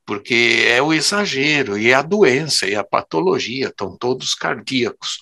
porque 0.07 0.65
é 0.69 0.81
o 0.81 0.95
exagero, 0.95 1.77
e 1.77 1.93
a 1.93 2.01
doença, 2.01 2.67
e 2.67 2.75
a 2.75 2.83
patologia, 2.83 3.69
estão 3.69 3.95
todos 3.95 4.35
cardíacos. 4.35 5.21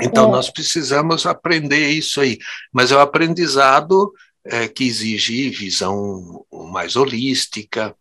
Então, 0.00 0.28
é. 0.28 0.32
nós 0.32 0.50
precisamos 0.50 1.26
aprender 1.26 1.88
isso 1.88 2.20
aí, 2.20 2.38
mas 2.72 2.90
é 2.90 2.96
o 2.96 3.00
aprendizado 3.00 4.12
é, 4.44 4.68
que 4.68 4.84
exige 4.84 5.50
visão 5.50 6.44
mais 6.52 6.96
holística, 6.96 7.94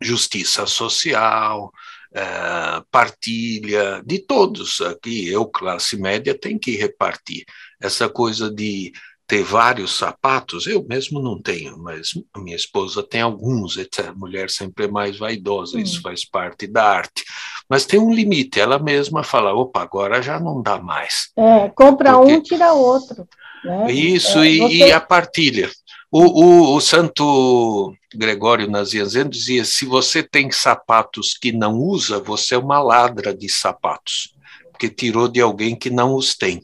justiça 0.00 0.66
social, 0.66 1.72
uh, 2.12 2.84
partilha 2.90 4.02
de 4.04 4.18
todos 4.18 4.80
aqui. 4.80 5.28
Eu, 5.28 5.46
classe 5.46 5.96
média, 5.96 6.38
tem 6.38 6.58
que 6.58 6.76
repartir. 6.76 7.44
Essa 7.80 8.08
coisa 8.08 8.50
de 8.50 8.92
ter 9.30 9.44
vários 9.44 9.96
sapatos, 9.96 10.66
eu 10.66 10.84
mesmo 10.88 11.22
não 11.22 11.40
tenho, 11.40 11.78
mas 11.78 12.08
a 12.34 12.40
minha 12.40 12.56
esposa 12.56 13.00
tem 13.00 13.20
alguns, 13.20 13.76
etc. 13.76 14.08
A 14.08 14.12
mulher 14.12 14.50
sempre 14.50 14.86
é 14.86 14.88
mais 14.88 15.18
vaidosa, 15.18 15.78
hum. 15.78 15.80
isso 15.80 16.02
faz 16.02 16.24
parte 16.24 16.66
da 16.66 16.84
arte. 16.84 17.24
Mas 17.68 17.86
tem 17.86 18.00
um 18.00 18.12
limite, 18.12 18.58
ela 18.58 18.76
mesma 18.76 19.22
fala, 19.22 19.54
opa, 19.54 19.82
agora 19.82 20.20
já 20.20 20.40
não 20.40 20.60
dá 20.60 20.82
mais. 20.82 21.30
É, 21.38 21.68
compra 21.68 22.14
Porque... 22.14 22.32
um, 22.32 22.42
tira 22.42 22.72
outro. 22.72 23.24
Né? 23.64 23.92
Isso, 23.92 24.40
é, 24.40 24.48
e, 24.48 24.58
você... 24.58 24.74
e 24.74 24.92
a 24.92 25.00
partilha. 25.00 25.70
O, 26.10 26.24
o, 26.24 26.74
o 26.74 26.80
santo 26.80 27.94
Gregório 28.12 28.68
Nazianzen 28.68 29.28
dizia: 29.28 29.64
se 29.64 29.84
você 29.84 30.24
tem 30.24 30.50
sapatos 30.50 31.38
que 31.40 31.52
não 31.52 31.78
usa, 31.78 32.18
você 32.18 32.56
é 32.56 32.58
uma 32.58 32.82
ladra 32.82 33.32
de 33.32 33.48
sapatos, 33.48 34.34
porque 34.72 34.88
tirou 34.88 35.28
de 35.28 35.40
alguém 35.40 35.76
que 35.76 35.88
não 35.88 36.16
os 36.16 36.34
tem. 36.34 36.62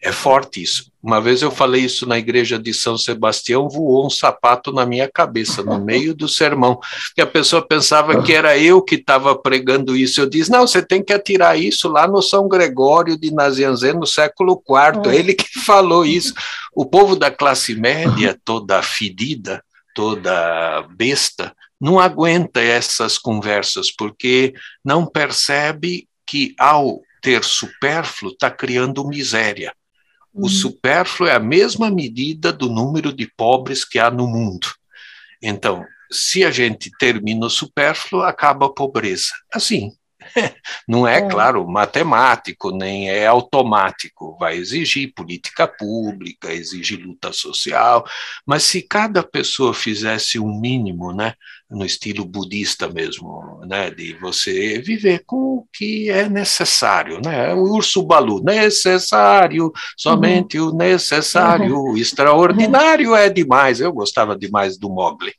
É 0.00 0.12
forte 0.12 0.62
isso. 0.62 0.92
Uma 1.06 1.20
vez 1.20 1.40
eu 1.40 1.52
falei 1.52 1.84
isso 1.84 2.04
na 2.04 2.18
igreja 2.18 2.58
de 2.58 2.74
São 2.74 2.98
Sebastião, 2.98 3.68
voou 3.68 4.04
um 4.04 4.10
sapato 4.10 4.72
na 4.72 4.84
minha 4.84 5.08
cabeça, 5.08 5.62
no 5.62 5.78
meio 5.78 6.12
do 6.12 6.28
sermão, 6.28 6.80
e 7.16 7.22
a 7.22 7.26
pessoa 7.26 7.64
pensava 7.64 8.24
que 8.24 8.32
era 8.32 8.58
eu 8.58 8.82
que 8.82 8.96
estava 8.96 9.32
pregando 9.38 9.96
isso. 9.96 10.20
Eu 10.20 10.28
disse: 10.28 10.50
não, 10.50 10.66
você 10.66 10.82
tem 10.82 11.04
que 11.04 11.12
atirar 11.12 11.56
isso 11.56 11.88
lá 11.88 12.08
no 12.08 12.20
São 12.20 12.48
Gregório 12.48 13.16
de 13.16 13.32
Nazianzen, 13.32 13.92
no 13.92 14.04
século 14.04 14.60
IV. 14.68 15.08
É 15.08 15.14
ele 15.14 15.34
que 15.34 15.60
falou 15.60 16.04
isso. 16.04 16.34
O 16.74 16.84
povo 16.84 17.14
da 17.14 17.30
classe 17.30 17.76
média, 17.76 18.36
toda 18.44 18.82
fedida, 18.82 19.62
toda 19.94 20.82
besta, 20.90 21.54
não 21.80 22.00
aguenta 22.00 22.60
essas 22.60 23.16
conversas, 23.16 23.92
porque 23.92 24.54
não 24.84 25.06
percebe 25.06 26.08
que, 26.26 26.52
ao 26.58 27.00
ter 27.22 27.44
supérfluo, 27.44 28.32
está 28.32 28.50
criando 28.50 29.06
miséria. 29.06 29.72
O 30.36 30.42
uhum. 30.42 30.48
supérfluo 30.48 31.28
é 31.28 31.34
a 31.34 31.40
mesma 31.40 31.90
medida 31.90 32.52
do 32.52 32.68
número 32.68 33.10
de 33.10 33.26
pobres 33.26 33.86
que 33.86 33.98
há 33.98 34.10
no 34.10 34.26
mundo. 34.26 34.68
Então, 35.42 35.82
se 36.12 36.44
a 36.44 36.50
gente 36.50 36.90
termina 36.98 37.46
o 37.46 37.50
supérfluo, 37.50 38.22
acaba 38.22 38.66
a 38.66 38.72
pobreza. 38.72 39.32
Assim, 39.52 39.92
não 40.86 41.08
é, 41.08 41.18
é, 41.18 41.28
claro, 41.28 41.66
matemático, 41.66 42.70
nem 42.70 43.08
é 43.08 43.26
automático. 43.26 44.36
Vai 44.38 44.56
exigir 44.56 45.14
política 45.14 45.66
pública, 45.66 46.52
exigir 46.52 47.00
luta 47.00 47.32
social, 47.32 48.04
mas 48.44 48.62
se 48.62 48.82
cada 48.82 49.22
pessoa 49.22 49.72
fizesse 49.72 50.38
um 50.38 50.60
mínimo, 50.60 51.14
né, 51.14 51.32
no 51.68 51.84
estilo 51.84 52.24
budista 52.24 52.88
mesmo, 52.88 53.60
né, 53.66 53.90
de 53.90 54.14
você 54.14 54.78
viver 54.78 55.24
com 55.26 55.56
o 55.56 55.68
que 55.72 56.08
é 56.08 56.28
necessário, 56.28 57.20
né, 57.20 57.52
o 57.54 57.74
urso 57.74 58.02
balu, 58.02 58.40
necessário, 58.42 59.72
somente 59.96 60.60
uhum. 60.60 60.68
o 60.68 60.76
necessário, 60.76 61.76
o 61.76 61.96
extraordinário 61.96 63.16
é 63.16 63.28
demais, 63.28 63.80
eu 63.80 63.92
gostava 63.92 64.38
demais 64.38 64.78
do 64.78 64.88
Mogli, 64.88 65.32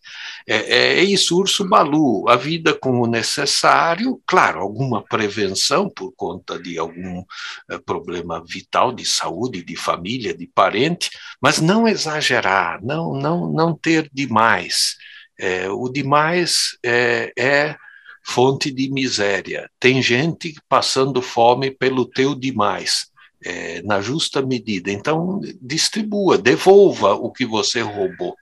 é, 0.46 1.00
é 1.00 1.04
isso, 1.04 1.38
urso 1.38 1.68
balu, 1.68 2.28
a 2.28 2.36
vida 2.36 2.74
com 2.74 3.00
o 3.02 3.08
necessário, 3.08 4.22
claro, 4.28 4.60
alguma 4.60 5.02
prevenção 5.02 5.90
por 5.90 6.12
conta 6.13 6.60
de 6.60 6.78
algum 6.78 7.24
é, 7.70 7.78
problema 7.78 8.44
vital 8.46 8.92
de 8.92 9.06
saúde, 9.06 9.63
de 9.63 9.78
família, 9.78 10.36
de 10.36 10.48
parente, 10.48 11.10
mas 11.42 11.62
não 11.62 11.88
exagerar, 11.88 12.84
não, 12.84 13.13
não, 13.13 13.50
não 13.50 13.74
ter 13.74 14.10
demais, 14.13 14.98
é, 15.39 15.69
o 15.69 15.89
demais 15.89 16.78
é, 16.84 17.32
é 17.38 17.76
fonte 18.23 18.71
de 18.71 18.89
miséria. 18.89 19.69
Tem 19.80 20.02
gente 20.02 20.56
passando 20.67 21.21
fome 21.21 21.71
pelo 21.71 22.06
teu 22.06 22.36
demais. 22.36 23.08
É, 23.45 23.84
na 23.84 24.02
justa 24.02 24.41
medida. 24.41 24.91
Então, 24.91 25.39
distribua, 25.62 26.39
devolva 26.39 27.13
o 27.13 27.32
que 27.32 27.45
você 27.45 27.82
roubou. 27.82 28.36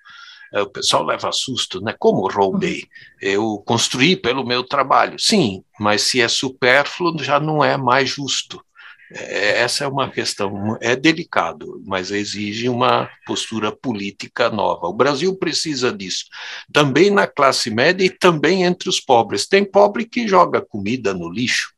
É, 0.54 0.62
o 0.62 0.70
pessoal 0.70 1.04
leva 1.04 1.34
susto, 1.34 1.82
né? 1.82 1.94
Como 2.00 2.30
roubei? 2.30 2.86
Eu 3.22 3.62
construí 3.66 4.16
pelo 4.16 4.46
meu 4.46 4.64
trabalho. 4.64 5.20
Sim, 5.20 5.64
mas 5.78 6.04
se 6.04 6.22
é 6.22 6.30
supérfluo, 6.30 7.22
já 7.22 7.42
não 7.42 7.62
é 7.62 7.76
mais 7.76 8.10
justo. 8.10 8.64
É, 9.12 9.62
essa 9.62 9.84
é 9.84 9.88
uma 9.88 10.10
questão, 10.10 10.78
é 10.82 10.96
delicado, 10.96 11.82
mas 11.86 12.10
exige 12.10 12.68
uma 12.68 13.10
postura 13.26 13.72
política 13.72 14.50
nova. 14.50 14.88
O 14.88 14.94
Brasil 14.94 15.36
precisa 15.38 15.92
disso, 15.92 16.26
também 16.74 17.12
na 17.12 17.28
classe 17.28 17.70
média 17.70 18.04
e 18.04 18.10
também 18.10 18.64
entre 18.64 18.90
os 18.90 19.00
pobres. 19.00 19.48
Tem 19.48 19.64
pobre 19.64 20.06
que 20.06 20.28
joga 20.28 20.60
comida 20.60 21.14
no 21.14 21.30
lixo, 21.30 21.76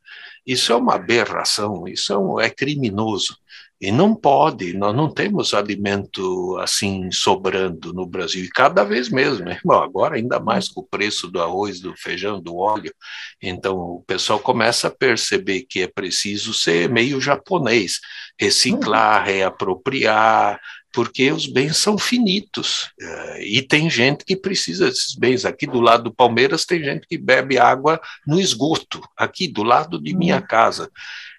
isso 0.48 0.72
é 0.72 0.76
uma 0.76 0.94
aberração, 0.94 1.86
isso 1.86 2.10
é, 2.10 2.18
um, 2.18 2.40
é 2.40 2.48
criminoso. 2.48 3.36
E 3.80 3.92
não 3.92 4.12
pode, 4.12 4.72
nós 4.76 4.94
não 4.94 5.08
temos 5.08 5.54
alimento 5.54 6.56
assim 6.58 7.12
sobrando 7.12 7.92
no 7.92 8.04
Brasil, 8.04 8.44
e 8.44 8.48
cada 8.48 8.82
vez 8.82 9.08
mesmo, 9.08 9.44
né? 9.44 9.60
Bom, 9.64 9.80
agora 9.80 10.16
ainda 10.16 10.40
mais 10.40 10.68
com 10.68 10.80
o 10.80 10.86
preço 10.86 11.28
do 11.28 11.40
arroz, 11.40 11.78
do 11.80 11.96
feijão, 11.96 12.40
do 12.40 12.56
óleo. 12.56 12.92
Então 13.40 13.76
o 13.76 14.02
pessoal 14.04 14.40
começa 14.40 14.88
a 14.88 14.90
perceber 14.90 15.62
que 15.62 15.82
é 15.82 15.86
preciso 15.86 16.52
ser 16.52 16.88
meio 16.88 17.20
japonês, 17.20 18.00
reciclar, 18.38 19.24
reapropriar, 19.24 20.60
porque 20.98 21.30
os 21.30 21.46
bens 21.46 21.76
são 21.76 21.96
finitos 21.96 22.90
eh, 23.00 23.44
e 23.44 23.62
tem 23.62 23.88
gente 23.88 24.24
que 24.24 24.34
precisa 24.34 24.86
desses 24.86 25.14
bens. 25.14 25.44
Aqui 25.44 25.64
do 25.64 25.78
lado 25.78 26.02
do 26.02 26.12
Palmeiras 26.12 26.66
tem 26.66 26.82
gente 26.82 27.06
que 27.06 27.16
bebe 27.16 27.56
água 27.56 28.00
no 28.26 28.40
esgoto, 28.40 29.00
aqui 29.16 29.46
do 29.46 29.62
lado 29.62 30.02
de 30.02 30.12
minha 30.12 30.38
uhum. 30.38 30.46
casa. 30.48 30.90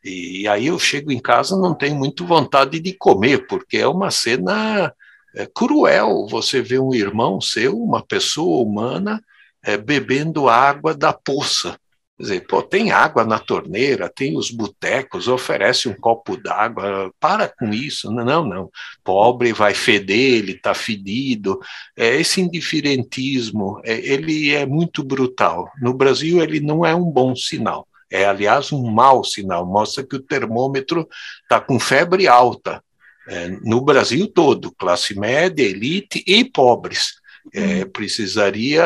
E 0.01 0.47
aí 0.47 0.67
eu 0.67 0.79
chego 0.79 1.11
em 1.11 1.19
casa 1.19 1.57
não 1.57 1.75
tenho 1.75 1.97
muito 1.97 2.25
vontade 2.25 2.79
de 2.79 2.93
comer, 2.93 3.47
porque 3.47 3.75
é 3.75 3.85
uma 3.85 4.09
cena 4.11 4.93
é, 5.35 5.45
cruel. 5.45 6.25
Você 6.29 6.61
vê 6.61 6.79
um 6.79 6.95
irmão 6.95 7.41
seu, 7.41 7.77
uma 7.77 8.01
pessoa 8.01 8.63
humana, 8.63 9.21
é, 9.61 9.75
bebendo 9.75 10.47
água 10.47 10.95
da 10.95 11.11
poça. 11.11 11.77
Quer 12.19 12.23
dizer, 12.23 12.47
pô, 12.47 12.61
tem 12.61 12.91
água 12.91 13.23
na 13.23 13.39
torneira, 13.39 14.11
tem 14.13 14.37
os 14.37 14.51
botecos, 14.51 15.29
oferece 15.29 15.87
um 15.87 15.93
copo 15.93 16.35
d'água, 16.35 17.13
para 17.17 17.47
com 17.47 17.69
isso. 17.69 18.11
Não, 18.11 18.45
não. 18.45 18.69
Pobre 19.05 19.53
vai 19.53 19.73
feder, 19.73 20.39
ele 20.39 20.51
está 20.51 20.73
fedido. 20.73 21.57
É, 21.95 22.17
esse 22.19 22.41
indiferentismo, 22.41 23.79
é, 23.85 23.97
ele 24.05 24.53
é 24.53 24.65
muito 24.65 25.01
brutal. 25.01 25.71
No 25.81 25.93
Brasil, 25.93 26.43
ele 26.43 26.59
não 26.59 26.85
é 26.85 26.93
um 26.93 27.05
bom 27.09 27.33
sinal. 27.37 27.87
É, 28.11 28.25
aliás, 28.25 28.73
um 28.73 28.91
mau 28.91 29.23
sinal, 29.23 29.65
mostra 29.65 30.05
que 30.05 30.17
o 30.17 30.21
termômetro 30.21 31.07
está 31.43 31.61
com 31.61 31.79
febre 31.79 32.27
alta 32.27 32.83
é, 33.29 33.47
no 33.63 33.79
Brasil 33.79 34.27
todo, 34.27 34.73
classe 34.75 35.17
média, 35.17 35.63
elite 35.63 36.21
e 36.27 36.43
pobres. 36.43 37.18
É, 37.53 37.85
precisaria 37.85 38.83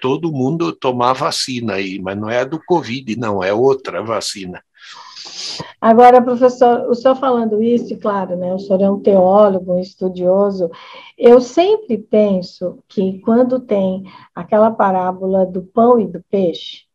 todo 0.00 0.32
mundo 0.32 0.72
tomar 0.72 1.12
vacina 1.12 1.74
aí, 1.74 1.98
mas 1.98 2.16
não 2.16 2.30
é 2.30 2.40
a 2.40 2.44
do 2.44 2.60
Covid, 2.64 3.16
não, 3.16 3.42
é 3.42 3.52
outra 3.52 4.02
vacina. 4.02 4.62
Agora, 5.80 6.22
professor, 6.22 6.88
o 6.88 6.94
senhor 6.94 7.16
falando 7.16 7.62
isso, 7.62 7.96
claro, 7.98 8.36
né, 8.36 8.54
o 8.54 8.58
senhor 8.58 8.80
é 8.80 8.90
um 8.90 9.00
teólogo, 9.00 9.74
um 9.74 9.80
estudioso, 9.80 10.70
eu 11.16 11.40
sempre 11.40 11.98
penso 11.98 12.78
que 12.88 13.18
quando 13.20 13.60
tem 13.60 14.04
aquela 14.34 14.70
parábola 14.70 15.44
do 15.44 15.62
pão 15.62 16.00
e 16.00 16.06
do 16.06 16.22
peixe, 16.30 16.86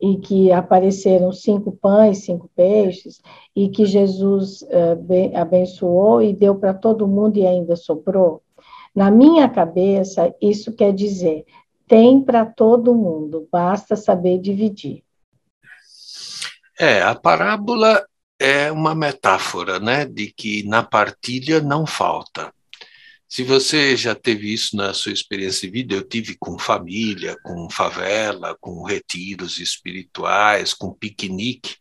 e 0.00 0.16
que 0.16 0.50
apareceram 0.50 1.32
cinco 1.32 1.70
pães, 1.70 2.24
cinco 2.24 2.50
peixes, 2.56 3.22
e 3.54 3.68
que 3.68 3.84
Jesus 3.86 4.62
uh, 4.62 5.36
abençoou 5.36 6.20
e 6.20 6.34
deu 6.34 6.56
para 6.56 6.74
todo 6.74 7.06
mundo 7.06 7.36
e 7.36 7.46
ainda 7.46 7.76
sobrou, 7.76 8.42
na 8.94 9.10
minha 9.10 9.48
cabeça, 9.48 10.34
isso 10.40 10.72
quer 10.72 10.92
dizer, 10.92 11.44
tem 11.86 12.22
para 12.22 12.44
todo 12.44 12.94
mundo, 12.94 13.48
basta 13.50 13.96
saber 13.96 14.38
dividir. 14.38 15.02
É, 16.78 17.02
a 17.02 17.14
parábola 17.14 18.06
é 18.38 18.72
uma 18.72 18.94
metáfora, 18.94 19.78
né, 19.78 20.04
de 20.04 20.32
que 20.32 20.62
na 20.64 20.82
partilha 20.82 21.60
não 21.60 21.86
falta. 21.86 22.52
Se 23.28 23.42
você 23.42 23.96
já 23.96 24.14
teve 24.14 24.52
isso 24.52 24.76
na 24.76 24.92
sua 24.92 25.12
experiência 25.12 25.66
de 25.66 25.72
vida, 25.72 25.94
eu 25.94 26.02
tive 26.02 26.36
com 26.38 26.58
família, 26.58 27.36
com 27.42 27.68
favela, 27.70 28.56
com 28.60 28.82
retiros 28.82 29.58
espirituais, 29.58 30.74
com 30.74 30.92
piquenique 30.92 31.76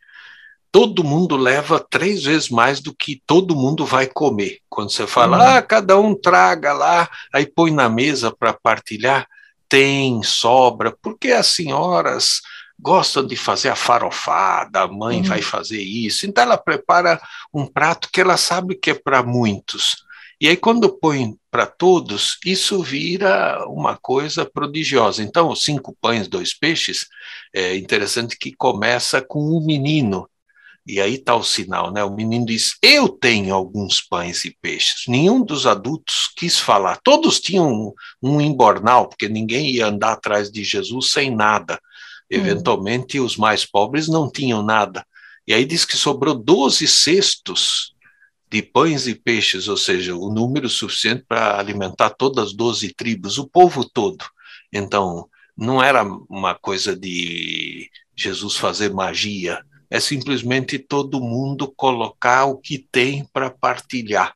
todo 0.72 1.04
mundo 1.04 1.36
leva 1.36 1.80
três 1.80 2.24
vezes 2.24 2.50
mais 2.50 2.80
do 2.80 2.96
que 2.96 3.22
todo 3.28 3.56
mundo 3.56 3.86
vai 3.86 4.08
comer. 4.08 4.60
Quando 4.70 4.92
você 4.92 5.06
fala, 5.06 5.38
uhum. 5.38 5.58
ah, 5.58 5.62
cada 5.62 6.00
um 6.00 6.16
traga 6.16 6.72
lá, 6.72 7.10
aí 7.34 7.46
põe 7.46 7.72
na 7.72 7.90
mesa 7.90 8.32
para 8.32 8.54
partilhar, 8.54 9.28
tem, 9.68 10.24
sobra, 10.24 10.96
porque 11.02 11.32
as 11.32 11.48
senhoras 11.48 12.42
gostam 12.80 13.26
de 13.26 13.36
fazer 13.36 13.70
a 13.70 13.76
farofada, 13.76 14.82
a 14.82 14.88
mãe 14.88 15.18
uhum. 15.18 15.24
vai 15.24 15.42
fazer 15.42 15.82
isso, 15.82 16.26
então 16.26 16.44
ela 16.44 16.58
prepara 16.58 17.22
um 17.54 17.68
prato 17.68 18.10
que 18.12 18.22
ela 18.22 18.38
sabe 18.38 18.76
que 18.76 18.92
é 18.92 18.94
para 18.94 19.22
muitos. 19.22 20.04
E 20.42 20.48
aí, 20.48 20.58
quando 20.58 20.90
põe 20.90 21.36
para 21.52 21.68
todos, 21.68 22.40
isso 22.44 22.82
vira 22.82 23.64
uma 23.68 23.96
coisa 23.96 24.44
prodigiosa. 24.44 25.22
Então, 25.22 25.56
cinco 25.56 25.96
pães, 26.02 26.28
dois 26.28 26.52
peixes, 26.52 27.06
é 27.54 27.76
interessante 27.76 28.36
que 28.36 28.52
começa 28.52 29.22
com 29.22 29.40
um 29.40 29.64
menino 29.64 30.28
e 30.92 31.00
aí 31.00 31.16
está 31.16 31.34
o 31.34 31.42
sinal, 31.42 31.90
né? 31.90 32.04
O 32.04 32.14
menino 32.14 32.46
diz: 32.46 32.76
Eu 32.82 33.08
tenho 33.08 33.56
alguns 33.56 34.02
pães 34.02 34.44
e 34.44 34.54
peixes. 34.62 35.04
Nenhum 35.08 35.42
dos 35.42 35.66
adultos 35.66 36.30
quis 36.36 36.60
falar. 36.60 37.00
Todos 37.02 37.40
tinham 37.40 37.72
um, 37.72 37.94
um 38.22 38.42
embornal, 38.42 39.08
porque 39.08 39.30
ninguém 39.30 39.72
ia 39.72 39.88
andar 39.88 40.12
atrás 40.12 40.52
de 40.52 40.66
Jesus 40.66 41.12
sem 41.12 41.34
nada. 41.34 41.76
Hum. 41.76 41.80
Eventualmente, 42.30 43.22
hum. 43.22 43.24
os 43.24 43.38
mais 43.38 43.66
pobres 43.66 44.10
não 44.10 44.30
tinham 44.30 44.62
nada. 44.62 45.06
E 45.48 45.54
aí 45.54 45.64
diz 45.64 45.86
que 45.86 45.96
sobrou 45.96 46.36
12 46.36 46.86
cestos 46.86 47.96
de 48.50 48.62
pães 48.62 49.08
e 49.08 49.16
peixes, 49.16 49.70
ou 49.70 49.78
seja, 49.78 50.14
o 50.14 50.30
número 50.30 50.70
suficiente 50.70 51.24
para 51.26 51.58
alimentar 51.58 52.10
todas 52.10 52.48
as 52.48 52.54
12 52.54 52.94
tribos, 52.96 53.38
o 53.38 53.48
povo 53.48 53.90
todo. 53.90 54.26
Então, 54.74 55.30
não 55.58 55.82
era 55.82 56.04
uma 56.04 56.54
coisa 56.54 56.94
de 56.94 57.90
Jesus 58.14 58.58
fazer 58.58 58.94
magia 58.94 59.64
é 59.92 60.00
simplesmente 60.00 60.80
todo 60.80 61.20
mundo 61.20 61.70
colocar 61.76 62.46
o 62.46 62.58
que 62.58 62.80
tem 62.80 63.26
para 63.26 63.50
partilhar. 63.52 64.34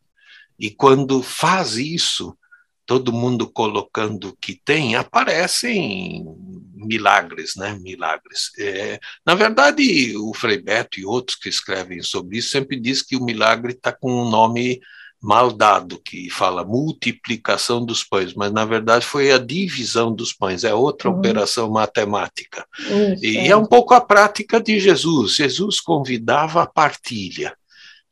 E 0.59 0.69
quando 0.69 1.23
faz 1.23 1.77
isso, 1.77 2.37
todo 2.85 3.13
mundo 3.13 3.49
colocando 3.49 4.29
o 4.29 4.35
que 4.35 4.61
tem, 4.65 4.97
aparecem 4.97 6.25
milagres, 6.73 7.55
né? 7.55 7.79
Milagres. 7.81 8.51
É, 8.59 8.99
na 9.25 9.33
verdade, 9.33 10.15
o 10.17 10.33
Frei 10.33 10.61
Beto 10.61 10.99
e 10.99 11.05
outros 11.05 11.37
que 11.37 11.47
escrevem 11.47 12.01
sobre 12.01 12.37
isso 12.37 12.49
sempre 12.49 12.77
diz 12.77 13.01
que 13.01 13.15
o 13.15 13.23
milagre 13.23 13.71
está 13.71 13.93
com 13.93 14.11
um 14.11 14.29
nome 14.29 14.81
mal 15.25 15.51
dado, 15.51 15.99
que 15.99 16.29
fala 16.29 16.63
multiplicação 16.63 17.83
dos 17.83 18.03
pães, 18.03 18.35
mas 18.35 18.51
na 18.51 18.63
verdade 18.63 19.03
foi 19.03 19.31
a 19.31 19.39
divisão 19.39 20.13
dos 20.13 20.31
pães, 20.31 20.63
é 20.63 20.71
outra 20.71 21.09
uhum. 21.09 21.17
operação 21.17 21.67
matemática. 21.71 22.63
Isso, 22.79 23.25
e 23.25 23.37
é. 23.37 23.47
é 23.47 23.55
um 23.57 23.65
pouco 23.65 23.95
a 23.95 24.01
prática 24.01 24.61
de 24.61 24.79
Jesus. 24.79 25.35
Jesus 25.35 25.79
convidava 25.79 26.61
a 26.61 26.67
partilha. 26.67 27.57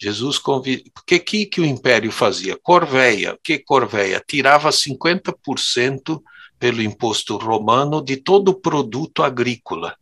Jesus 0.02 0.40
convidava. 0.40 0.90
Porque 0.92 1.20
que, 1.20 1.46
que 1.46 1.62
o 1.62 1.66
império 1.66 2.12
fazia? 2.12 2.58
Corveia. 2.58 3.38
que 3.44 3.60
Corveia? 3.60 4.20
Tirava 4.28 4.72
50% 4.72 6.20
pelo 6.58 6.82
imposto 6.82 7.38
romano 7.38 8.04
de 8.04 8.18
todo 8.18 8.50
o 8.50 8.60
produto 8.60 9.22
agrícola. 9.22 9.96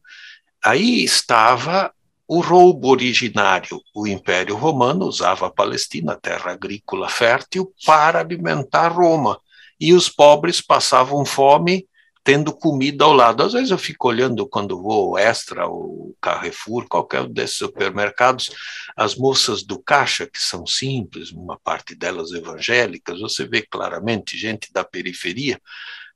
Aí 0.63 1.03
estava 1.03 1.91
o 2.33 2.39
roubo 2.39 2.87
originário, 2.87 3.81
o 3.93 4.07
Império 4.07 4.55
Romano 4.55 5.05
usava 5.05 5.47
a 5.47 5.51
Palestina, 5.51 6.15
terra 6.15 6.53
agrícola 6.53 7.09
fértil, 7.09 7.73
para 7.85 8.21
alimentar 8.21 8.87
Roma. 8.87 9.37
E 9.77 9.93
os 9.93 10.07
pobres 10.07 10.61
passavam 10.61 11.25
fome 11.25 11.85
tendo 12.23 12.53
comida 12.53 13.03
ao 13.03 13.11
lado. 13.11 13.43
Às 13.43 13.51
vezes 13.51 13.71
eu 13.71 13.77
fico 13.77 14.07
olhando 14.07 14.47
quando 14.47 14.81
vou 14.81 15.17
ao 15.17 15.17
Extra, 15.17 15.67
ou 15.67 16.15
Carrefour, 16.21 16.87
qualquer 16.87 17.27
desses 17.27 17.57
supermercados, 17.57 18.49
as 18.95 19.13
moças 19.13 19.61
do 19.61 19.77
caixa, 19.77 20.25
que 20.25 20.39
são 20.39 20.65
simples, 20.65 21.33
uma 21.33 21.59
parte 21.59 21.93
delas 21.95 22.31
evangélicas, 22.31 23.19
você 23.19 23.45
vê 23.45 23.61
claramente 23.61 24.37
gente 24.37 24.71
da 24.71 24.85
periferia, 24.85 25.59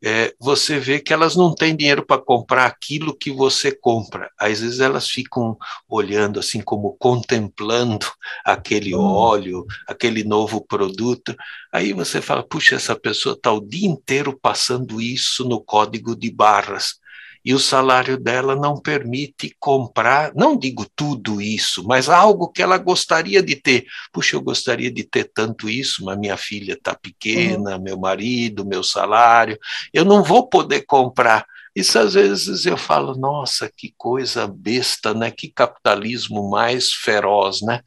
é, 0.04 0.34
você 0.40 0.80
vê 0.80 1.00
que 1.00 1.14
elas 1.14 1.36
não 1.36 1.54
têm 1.54 1.76
dinheiro 1.76 2.06
para 2.06 2.22
comprar 2.22 2.66
aquilo 2.66 3.16
que 3.16 3.32
você 3.32 3.72
compra. 3.72 4.30
Às 4.40 4.60
vezes 4.60 4.80
elas 4.80 5.10
ficam 5.10 5.58
olhando 5.88 6.40
assim 6.40 6.62
como 6.62 6.96
contemplando 6.98 8.06
aquele 8.46 8.96
hum. 8.96 9.02
óleo, 9.02 9.66
aquele 9.88 10.24
novo 10.24 10.62
produto. 10.66 11.36
Aí 11.72 11.94
você 11.94 12.22
fala, 12.22 12.44
puxa, 12.44 12.76
essa 12.76 12.96
pessoa 12.96 13.34
está 13.34 13.52
o 13.52 13.62
dia 13.62 13.88
inteiro 13.88 14.38
passando 14.40 15.02
isso 15.02 15.48
no 15.48 15.62
código 15.62 16.16
de 16.16 16.32
barras 16.32 17.00
e 17.46 17.54
o 17.54 17.60
salário 17.60 18.18
dela 18.18 18.56
não 18.56 18.76
permite 18.76 19.56
comprar, 19.60 20.34
não 20.34 20.58
digo 20.58 20.84
tudo 20.96 21.40
isso, 21.40 21.84
mas 21.86 22.10
algo 22.10 22.50
que 22.50 22.64
ela 22.64 22.80
gostaria 22.80 23.44
de 23.44 23.56
ter. 23.56 23.86
Puxa, 24.12 24.36
eu 24.36 24.42
gostaria 24.42 24.92
de 24.92 25.04
ter 25.04 25.30
tanto 25.32 25.70
isso, 25.70 26.04
mas 26.04 26.18
minha 26.18 26.38
filha 26.38 26.74
está 26.74 26.96
pequena, 26.96 27.76
uhum. 27.76 27.84
meu 27.84 28.00
marido, 28.00 28.66
meu 28.66 28.84
salário, 28.84 29.60
eu 29.94 30.04
não 30.04 30.24
vou 30.24 30.50
poder 30.50 30.86
comprar. 30.88 31.46
Isso 31.76 32.00
às 32.00 32.16
vezes 32.16 32.66
eu 32.66 32.78
falo, 32.78 33.16
nossa, 33.16 33.70
que 33.70 33.94
coisa 33.96 34.48
besta, 34.48 35.14
né? 35.14 35.30
Que 35.30 35.52
capitalismo 35.52 36.50
mais 36.50 36.94
feroz, 36.94 37.62
né? 37.62 37.82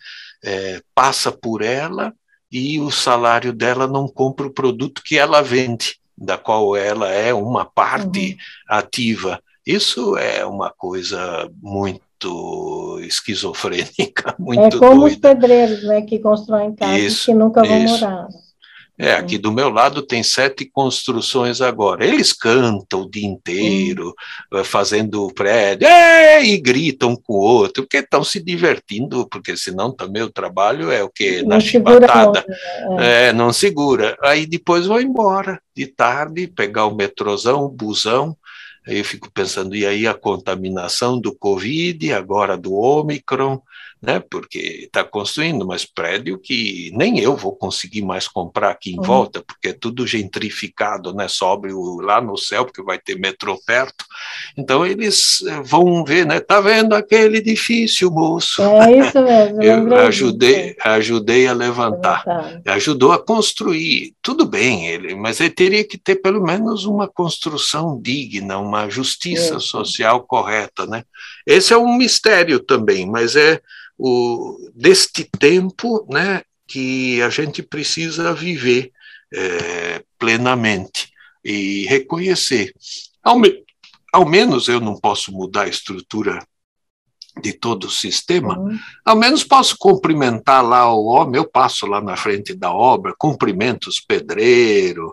É, 0.44 0.80
passa 0.94 1.32
por 1.32 1.62
ela 1.62 2.14
e 2.52 2.78
o 2.78 2.92
salário 2.92 3.52
dela 3.52 3.88
não 3.88 4.06
compra 4.06 4.46
o 4.46 4.52
produto 4.52 5.02
que 5.04 5.18
ela 5.18 5.42
vende, 5.42 5.96
da 6.16 6.38
qual 6.38 6.76
ela 6.76 7.10
é 7.10 7.34
uma 7.34 7.64
parte 7.64 8.32
uhum. 8.32 8.36
ativa. 8.68 9.42
Isso 9.68 10.16
é 10.16 10.46
uma 10.46 10.70
coisa 10.70 11.46
muito 11.60 12.98
esquizofrênica, 13.02 14.34
muito 14.40 14.78
É 14.78 14.80
como 14.80 15.02
doida. 15.02 15.14
os 15.14 15.16
pedreiros, 15.16 15.82
né, 15.82 16.00
que 16.00 16.18
constroem 16.18 16.74
casas 16.74 17.26
que 17.26 17.34
nunca 17.34 17.62
vão 17.62 17.84
isso. 17.84 18.00
morar. 18.00 18.28
É, 18.98 19.12
aqui 19.12 19.36
do 19.36 19.52
meu 19.52 19.68
lado 19.68 20.02
tem 20.02 20.22
sete 20.24 20.64
construções 20.64 21.60
agora. 21.60 22.04
Eles 22.04 22.32
cantam 22.32 23.02
o 23.02 23.10
dia 23.10 23.26
inteiro, 23.26 24.12
hum. 24.52 24.64
fazendo 24.64 25.28
prédio, 25.34 25.86
e 26.42 26.58
gritam 26.58 27.14
com 27.14 27.34
o 27.34 27.40
outro, 27.40 27.82
porque 27.84 27.98
estão 27.98 28.24
se 28.24 28.42
divertindo, 28.42 29.28
porque 29.28 29.54
senão 29.54 29.92
também 29.92 30.22
o 30.22 30.32
trabalho 30.32 30.90
é 30.90 31.04
o 31.04 31.10
que? 31.10 31.42
Na 31.42 31.60
chibatada. 31.60 32.44
Né? 32.48 32.56
É. 32.98 33.28
é, 33.28 33.32
não 33.34 33.52
segura. 33.52 34.16
Aí 34.22 34.46
depois 34.46 34.86
vão 34.86 35.00
embora, 35.00 35.60
de 35.76 35.86
tarde, 35.86 36.48
pegar 36.48 36.86
o 36.86 36.96
metrozão, 36.96 37.62
o 37.62 37.68
busão, 37.68 38.34
eu 38.88 39.04
fico 39.04 39.30
pensando, 39.30 39.76
e 39.76 39.86
aí 39.86 40.06
a 40.06 40.14
contaminação 40.14 41.20
do 41.20 41.34
Covid, 41.34 42.12
agora 42.12 42.56
do 42.56 42.74
Omicron, 42.74 43.60
né? 44.00 44.20
Porque 44.30 44.58
está 44.84 45.02
construindo 45.02 45.66
mais 45.66 45.84
prédio 45.84 46.38
que 46.38 46.90
nem 46.94 47.18
eu 47.18 47.36
vou 47.36 47.54
conseguir 47.54 48.02
mais 48.02 48.28
comprar 48.28 48.70
aqui 48.70 48.92
em 48.92 48.98
uhum. 48.98 49.04
volta, 49.04 49.42
porque 49.42 49.68
é 49.68 49.72
tudo 49.72 50.06
gentrificado, 50.06 51.12
né? 51.12 51.26
Sobe 51.28 51.72
o, 51.72 52.00
lá 52.00 52.20
no 52.20 52.36
céu, 52.36 52.64
porque 52.64 52.82
vai 52.82 52.98
ter 52.98 53.18
metrô 53.18 53.58
perto. 53.66 54.04
Então 54.56 54.86
eles 54.86 55.42
eh, 55.46 55.60
vão 55.62 56.04
ver, 56.04 56.24
né? 56.24 56.40
Tá 56.40 56.60
vendo 56.60 56.94
aquele 56.94 57.38
edifício, 57.38 58.10
moço? 58.10 58.62
É 58.62 58.98
isso 58.98 59.20
mesmo. 59.22 59.62
eu 59.62 59.96
ajudei, 59.96 60.76
ajudei 60.84 61.46
a 61.46 61.52
levantar. 61.52 62.24
levantar. 62.26 62.72
Ajudou 62.72 63.12
a 63.12 63.18
construir. 63.18 64.14
Tudo 64.22 64.46
bem, 64.46 64.86
ele, 64.86 65.14
mas 65.14 65.40
ele 65.40 65.50
teria 65.50 65.84
que 65.84 65.98
ter 65.98 66.16
pelo 66.16 66.42
menos 66.42 66.84
uma 66.84 67.08
construção 67.08 68.00
digna, 68.00 68.58
uma 68.58 68.88
justiça 68.88 69.56
é. 69.56 69.60
social 69.60 70.22
correta, 70.22 70.86
né? 70.86 71.02
Esse 71.48 71.72
é 71.72 71.78
um 71.78 71.96
mistério 71.96 72.60
também, 72.60 73.06
mas 73.06 73.34
é 73.34 73.60
o, 73.96 74.70
deste 74.74 75.24
tempo 75.24 76.06
né, 76.10 76.42
que 76.66 77.22
a 77.22 77.30
gente 77.30 77.62
precisa 77.62 78.34
viver 78.34 78.92
é, 79.32 80.04
plenamente. 80.18 81.10
e 81.42 81.86
reconhecer. 81.86 82.74
Ao, 83.24 83.38
me, 83.38 83.64
ao 84.12 84.28
menos 84.28 84.68
eu 84.68 84.78
não 84.78 85.00
posso 85.00 85.32
mudar 85.32 85.62
a 85.62 85.68
estrutura 85.68 86.46
de 87.40 87.54
todo 87.54 87.84
o 87.84 87.90
sistema, 87.90 88.58
uhum. 88.58 88.78
ao 89.04 89.16
menos 89.16 89.44
posso 89.44 89.76
cumprimentar 89.78 90.62
lá 90.62 90.92
o 90.92 91.06
homem, 91.06 91.36
eu 91.36 91.48
passo 91.48 91.86
lá 91.86 92.00
na 92.02 92.16
frente 92.16 92.52
da 92.52 92.70
obra, 92.70 93.14
cumprimento 93.16 93.88
os 93.88 94.00
pedreiros, 94.00 95.12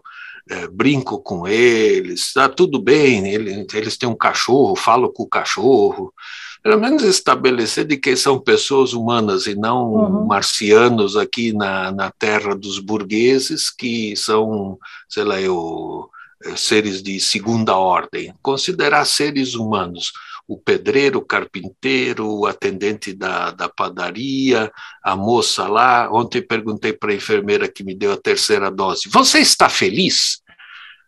é, 0.50 0.68
brinco 0.68 1.20
com 1.20 1.48
eles, 1.48 2.28
está 2.28 2.48
tudo 2.48 2.80
bem, 2.82 3.28
eles, 3.28 3.66
eles 3.74 3.98
têm 3.98 4.08
um 4.08 4.16
cachorro, 4.16 4.76
falo 4.76 5.12
com 5.12 5.24
o 5.24 5.30
cachorro, 5.30 6.14
pelo 6.62 6.80
menos 6.80 7.04
estabelecer 7.04 7.86
de 7.86 7.98
que 7.98 8.16
são 8.16 8.40
pessoas 8.40 8.94
humanas 8.94 9.46
e 9.46 9.54
não 9.54 9.94
uhum. 9.94 10.26
marcianos 10.26 11.16
aqui 11.16 11.54
na, 11.54 11.92
na 11.92 12.12
terra 12.12 12.56
dos 12.56 12.80
burgueses, 12.80 13.70
que 13.70 14.16
são, 14.16 14.78
sei 15.08 15.24
lá, 15.24 15.40
eu, 15.40 16.10
é, 16.44 16.56
seres 16.56 17.04
de 17.04 17.20
segunda 17.20 17.76
ordem. 17.76 18.34
Considerar 18.42 19.06
seres 19.06 19.54
humanos 19.54 20.12
o 20.48 20.58
pedreiro, 20.58 21.20
o 21.20 21.26
carpinteiro, 21.26 22.28
o 22.28 22.46
atendente 22.46 23.14
da, 23.14 23.52
da 23.52 23.68
padaria, 23.68 24.72
a 25.04 25.16
moça 25.16 25.68
lá. 25.68 26.10
Ontem 26.12 26.42
perguntei 26.42 26.94
para 26.94 27.12
a 27.12 27.16
enfermeira 27.16 27.68
que 27.68 27.84
me 27.84 27.96
deu 27.96 28.14
a 28.14 28.18
terceira 28.18 28.70
dose: 28.70 29.10
Você 29.10 29.40
está 29.40 29.70
feliz? 29.70 30.44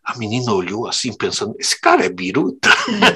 A 0.08 0.18
menina 0.18 0.54
olhou 0.54 0.88
assim, 0.88 1.12
pensando: 1.12 1.54
esse 1.60 1.80
cara 1.80 2.06
é 2.06 2.10
biruta? 2.10 2.70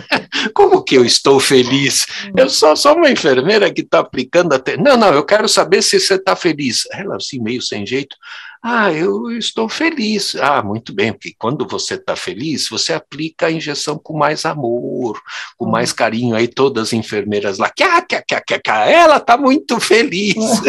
Como 0.54 0.84
que 0.84 0.96
eu 0.96 1.06
estou 1.06 1.40
feliz? 1.40 2.06
Eu 2.36 2.50
sou 2.50 2.76
só 2.76 2.94
uma 2.94 3.10
enfermeira 3.10 3.74
que 3.74 3.80
está 3.80 4.00
aplicando 4.00 4.54
até. 4.54 4.76
Não, 4.76 4.98
não, 4.98 5.14
eu 5.14 5.24
quero 5.24 5.48
saber 5.48 5.82
se 5.82 5.98
você 6.00 6.16
está 6.16 6.36
feliz. 6.36 6.84
Ela, 6.92 7.16
assim, 7.16 7.40
meio 7.40 7.62
sem 7.62 7.86
jeito. 7.86 8.18
Ah, 8.64 8.92
eu 8.92 9.32
estou 9.32 9.68
feliz. 9.68 10.36
Ah, 10.36 10.62
muito 10.62 10.94
bem, 10.94 11.12
porque 11.12 11.34
quando 11.38 11.68
você 11.68 11.96
está 11.96 12.16
feliz, 12.16 12.70
você 12.70 12.94
aplica 12.94 13.48
a 13.48 13.52
injeção 13.52 13.98
com 13.98 14.16
mais 14.16 14.46
amor, 14.46 15.20
com 15.58 15.66
mais 15.66 15.90
uhum. 15.90 15.96
carinho. 15.96 16.36
Aí 16.36 16.48
todas 16.48 16.90
as 16.90 16.94
enfermeiras 16.94 17.58
lá, 17.58 17.70
cá, 17.70 18.02
cá, 18.04 18.22
cá, 18.22 18.62
cá, 18.64 18.86
ela 18.86 19.18
está 19.18 19.36
muito 19.36 19.80
feliz. 19.80 20.36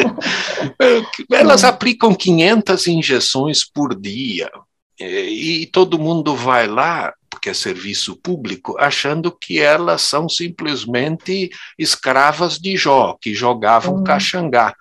Elas 1.30 1.64
aplicam 1.64 2.14
500 2.14 2.86
injeções 2.86 3.64
por 3.64 3.95
dia. 3.99 4.51
E 4.99 5.68
todo 5.72 5.99
mundo 5.99 6.34
vai 6.34 6.66
lá, 6.66 7.12
porque 7.28 7.51
é 7.51 7.55
serviço 7.55 8.14
público, 8.16 8.76
achando 8.78 9.32
que 9.32 9.59
elas 9.59 10.03
são 10.03 10.28
simplesmente 10.28 11.51
escravas 11.78 12.59
de 12.59 12.76
Jó, 12.76 13.16
que 13.20 13.34
jogavam 13.34 13.97
uhum. 13.97 14.05
caxangá. 14.05 14.74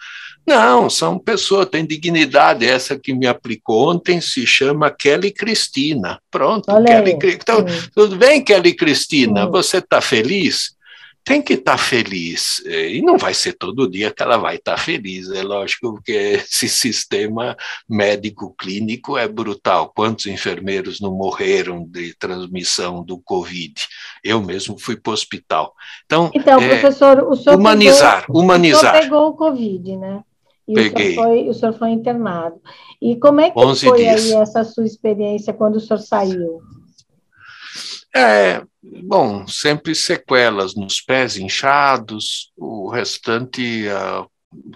Não, 0.46 0.90
são 0.90 1.20
pessoas, 1.20 1.70
têm 1.70 1.86
dignidade. 1.86 2.66
Essa 2.66 2.98
que 2.98 3.14
me 3.14 3.28
aplicou 3.28 3.92
ontem 3.92 4.20
se 4.20 4.46
chama 4.46 4.90
Kelly 4.90 5.32
Cristina. 5.32 6.20
Pronto, 6.30 6.72
Olha 6.72 6.86
Kelly 6.86 7.18
Cristina. 7.18 7.42
Então, 7.42 7.66
tudo 7.96 8.16
bem, 8.16 8.44
Kelly 8.44 8.74
Cristina? 8.76 9.48
Você 9.48 9.78
está 9.78 10.02
feliz? 10.02 10.76
Tem 11.24 11.40
que 11.40 11.54
estar 11.54 11.74
tá 11.74 11.78
feliz. 11.78 12.64
E 12.66 13.00
não 13.04 13.16
vai 13.16 13.36
ser 13.36 13.54
todo 13.54 13.90
dia 13.90 14.10
que 14.10 14.24
ela 14.24 14.38
vai 14.38 14.56
estar 14.56 14.76
tá 14.76 14.82
feliz. 14.82 15.30
É 15.30 15.44
lógico 15.44 16.02
que 16.04 16.12
esse 16.12 16.68
sistema 16.68 17.56
médico 17.88 18.56
clínico 18.58 19.18
é 19.18 19.28
brutal. 19.28 19.92
Quantos 19.96 20.26
enfermeiros 20.26 21.00
não 21.00 21.14
morreram 21.14 21.86
de 21.88 22.16
transmissão 22.18 23.04
do 23.04 23.20
Covid? 23.20 23.88
Eu 24.24 24.42
mesmo 24.42 24.80
fui 24.80 24.96
para 24.96 25.12
o 25.12 25.14
hospital. 25.14 25.76
Então, 26.06 26.32
então 26.34 26.60
é, 26.60 26.80
professor, 26.80 27.24
o 27.30 27.36
senhor 27.36 27.60
humanizar, 27.60 28.26
pegou, 28.26 28.42
humanizar. 28.42 28.80
O 28.80 28.98
senhor 28.98 29.04
pegou 29.04 29.28
o 29.30 29.34
Covid, 29.34 29.98
né? 29.98 30.24
E 30.68 30.74
Peguei. 30.74 31.12
O 31.12 31.14
senhor, 31.14 31.24
foi, 31.24 31.50
o 31.50 31.54
senhor 31.54 31.74
foi 31.74 31.90
internado. 31.90 32.62
E 33.02 33.16
como 33.18 33.42
é 33.42 33.50
que 33.50 33.60
foi 33.76 33.98
dias. 33.98 34.26
aí 34.26 34.34
essa 34.34 34.64
sua 34.64 34.86
experiência 34.86 35.54
quando 35.54 35.78
o 35.78 35.80
senhor 35.80 36.00
saiu? 36.00 36.62
É, 38.16 38.62
bom, 39.04 39.48
sempre 39.48 39.96
sequelas 39.96 40.76
nos 40.76 41.00
pés 41.00 41.38
inchados, 41.38 42.52
o 42.58 42.90
restante, 42.90 43.88
a 43.88 44.26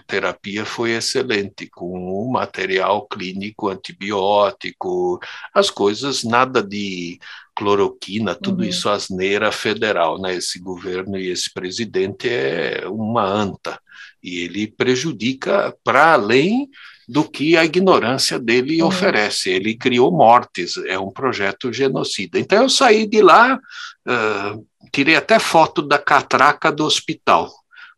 terapia 0.06 0.64
foi 0.64 0.92
excelente, 0.92 1.68
com 1.68 1.92
o 1.92 2.32
material 2.32 3.06
clínico 3.06 3.68
antibiótico, 3.68 5.20
as 5.54 5.68
coisas, 5.68 6.24
nada 6.24 6.62
de 6.62 7.18
cloroquina, 7.54 8.34
tudo 8.34 8.62
uhum. 8.62 8.68
isso 8.68 8.88
asneira 8.88 9.52
federal, 9.52 10.18
né? 10.18 10.34
Esse 10.34 10.58
governo 10.58 11.18
e 11.18 11.28
esse 11.30 11.52
presidente 11.52 12.28
é 12.28 12.88
uma 12.88 13.24
anta 13.24 13.78
e 14.26 14.40
ele 14.40 14.66
prejudica 14.66 15.72
para 15.84 16.12
além 16.12 16.68
do 17.08 17.22
que 17.22 17.56
a 17.56 17.64
ignorância 17.64 18.40
dele 18.40 18.82
uhum. 18.82 18.88
oferece. 18.88 19.50
Ele 19.50 19.76
criou 19.76 20.10
mortes, 20.10 20.76
é 20.78 20.98
um 20.98 21.12
projeto 21.12 21.72
genocida. 21.72 22.36
Então 22.36 22.64
eu 22.64 22.68
saí 22.68 23.06
de 23.06 23.22
lá, 23.22 23.54
uh, 23.54 24.66
tirei 24.92 25.14
até 25.14 25.38
foto 25.38 25.80
da 25.80 25.96
catraca 25.96 26.72
do 26.72 26.84
hospital. 26.84 27.52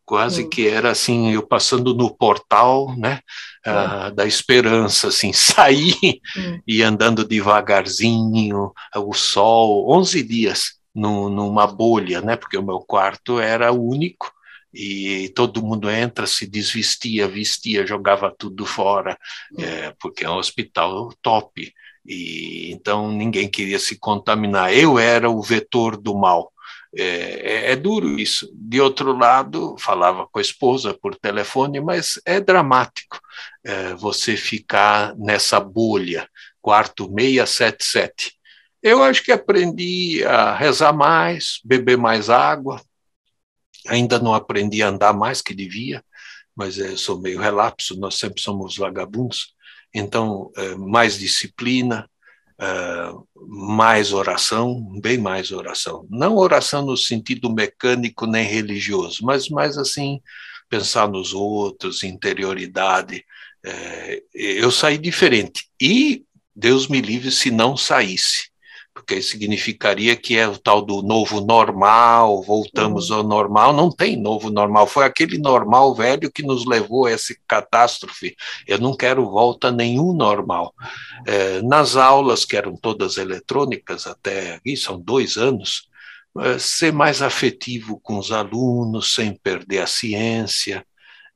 Quase 0.05 0.43
uhum. 0.43 0.51
que 0.51 0.69
era 0.69 0.91
assim, 0.91 1.33
eu 1.33 1.43
passando 1.43 1.95
no 1.95 2.15
portal, 2.15 2.95
né, 2.97 3.21
uh, 3.67 4.15
da 4.15 4.27
esperança, 4.27 5.09
assim, 5.09 5.33
saí 5.35 5.95
uhum. 6.37 6.61
e 6.67 6.83
andando 6.83 7.25
devagarzinho, 7.25 8.73
o 8.97 9.15
sol, 9.15 9.91
11 9.91 10.23
dias 10.23 10.79
no, 10.95 11.31
numa 11.31 11.67
bolha, 11.67 12.21
né, 12.21 12.37
porque 12.37 12.59
o 12.59 12.63
meu 12.63 12.81
quarto 12.81 13.41
era 13.41 13.73
único, 13.73 14.31
e 14.81 15.29
todo 15.31 15.61
mundo 15.61 15.91
entra, 15.91 16.25
se 16.25 16.47
desvestia, 16.47 17.27
vestia, 17.27 17.85
jogava 17.85 18.33
tudo 18.39 18.65
fora, 18.65 19.19
é, 19.59 19.93
porque 19.99 20.25
é 20.25 20.31
um 20.31 20.37
hospital 20.37 21.13
top. 21.21 21.75
E 22.07 22.71
então 22.71 23.11
ninguém 23.11 23.49
queria 23.49 23.81
se 23.81 23.99
contaminar. 23.99 24.73
Eu 24.73 24.97
era 24.97 25.29
o 25.29 25.43
vetor 25.43 25.97
do 25.97 26.15
mal. 26.15 26.53
É, 26.97 27.03
é, 27.03 27.73
é, 27.73 27.77
duro 27.77 28.21
isso. 28.21 28.49
De 28.55 28.81
outro 28.81 29.17
lado, 29.17 29.77
falava 29.81 30.29
com 30.31 30.39
a 30.39 30.43
esposa 30.43 30.95
por 30.95 31.17
telefone, 31.17 31.81
mas 31.81 32.21
é 32.25 32.41
dramático 32.41 33.19
é, 33.65 33.95
você 33.95 34.37
ficar 34.37 35.13
nessa 35.17 35.59
bolha, 35.59 36.29
quarto 36.63 37.13
677. 37.13 38.33
Eu 38.81 39.03
acho 39.03 39.25
que 39.25 39.33
aprendi 39.33 40.25
a 40.25 40.55
rezar 40.55 40.93
mais, 40.93 41.59
beber 41.65 41.99
mais 41.99 42.31
água, 42.31 42.81
Ainda 43.89 44.19
não 44.19 44.35
aprendi 44.35 44.83
a 44.83 44.89
andar 44.89 45.13
mais 45.13 45.41
que 45.43 45.55
devia, 45.55 46.05
mas 46.55 46.79
eu 46.79 46.97
sou 46.97 47.21
meio 47.21 47.41
relapso, 47.41 47.99
nós 47.99 48.17
sempre 48.17 48.43
somos 48.43 48.77
vagabundos. 48.77 49.55
Então, 49.95 50.51
é, 50.57 50.75
mais 50.75 51.19
disciplina, 51.19 52.09
é, 52.61 53.13
mais 53.35 54.13
oração, 54.13 54.81
bem 55.01 55.19
mais 55.19 55.51
oração. 55.51 56.07
Não 56.11 56.37
oração 56.37 56.85
no 56.85 56.97
sentido 56.97 57.53
mecânico 57.53 58.27
nem 58.27 58.47
religioso, 58.47 59.25
mas 59.25 59.49
mais 59.49 59.79
assim, 59.79 60.21
pensar 60.69 61.09
nos 61.09 61.33
outros, 61.33 62.03
interioridade. 62.03 63.25
Eu 64.35 64.71
saí 64.71 64.99
diferente. 64.99 65.69
E 65.81 66.25
Deus 66.55 66.89
me 66.89 67.01
livre 67.01 67.31
se 67.31 67.51
não 67.51 67.77
saísse 67.77 68.51
porque 68.99 69.23
significaria 69.23 70.17
que 70.17 70.37
é 70.37 70.49
o 70.49 70.59
tal 70.59 70.83
do 70.83 71.03
novo 71.03 71.41
normal, 71.41 72.43
voltamos 72.43 73.11
uhum. 73.11 73.19
ao 73.19 73.23
normal. 73.23 73.73
Não 73.73 73.91
tem 73.91 74.17
novo 74.17 74.51
normal, 74.51 74.87
foi 74.89 75.05
aquele 75.05 75.39
normal 75.39 75.95
velho 75.95 76.31
que 76.31 76.43
nos 76.43 76.67
levou 76.67 77.07
a 77.07 77.13
essa 77.13 77.35
catástrofe. 77.47 78.37
Eu 78.67 78.79
não 78.79 78.97
quero 78.97 79.31
volta 79.31 79.71
nenhum 79.71 80.13
normal. 80.13 80.75
É, 81.27 81.63
nas 81.63 81.95
aulas, 81.97 82.45
que 82.45 82.57
eram 82.57 82.77
todas 82.77 83.19
eletrônicas 83.19 84.07
até 84.07 84.57
aqui, 84.57 84.77
são 84.77 85.01
dois 85.01 85.37
anos, 85.37 85.89
é, 86.41 86.59
ser 86.59 86.93
mais 86.93 87.23
afetivo 87.23 88.01
com 88.01 88.19
os 88.19 88.33
alunos, 88.33 89.15
sem 89.15 89.33
perder 89.33 89.79
a 89.79 89.87
ciência. 89.87 90.85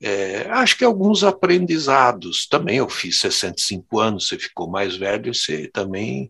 É, 0.01 0.49
acho 0.51 0.77
que 0.77 0.85
alguns 0.85 1.23
aprendizados 1.23 2.47
também. 2.47 2.79
Eu 2.79 2.89
fiz 2.89 3.21
65 3.21 4.01
anos, 4.01 4.27
você 4.27 4.37
ficou 4.37 4.69
mais 4.69 4.97
velho, 4.97 5.33
você 5.33 5.69
também 5.73 6.29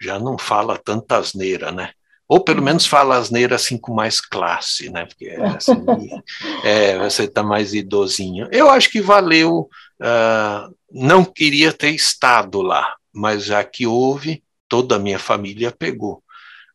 já 0.00 0.18
não 0.18 0.38
fala 0.38 0.78
tanta 0.78 1.18
asneira, 1.18 1.70
né? 1.72 1.90
Ou 2.26 2.42
pelo 2.42 2.58
uhum. 2.58 2.64
menos 2.64 2.86
fala 2.86 3.16
asneira 3.16 3.54
assim 3.56 3.76
com 3.76 3.92
mais 3.92 4.20
classe, 4.20 4.90
né? 4.90 5.04
Porque 5.06 5.30
assim, 5.30 5.74
é, 6.64 6.98
você 6.98 7.24
está 7.24 7.42
mais 7.42 7.74
idosinho. 7.74 8.48
Eu 8.50 8.70
acho 8.70 8.90
que 8.90 9.00
valeu. 9.00 9.68
Uh, 10.00 10.74
não 10.90 11.24
queria 11.24 11.72
ter 11.72 11.90
estado 11.90 12.62
lá, 12.62 12.94
mas 13.12 13.44
já 13.44 13.62
que 13.62 13.86
houve, 13.86 14.42
toda 14.68 14.96
a 14.96 14.98
minha 14.98 15.18
família 15.18 15.70
pegou. 15.70 16.22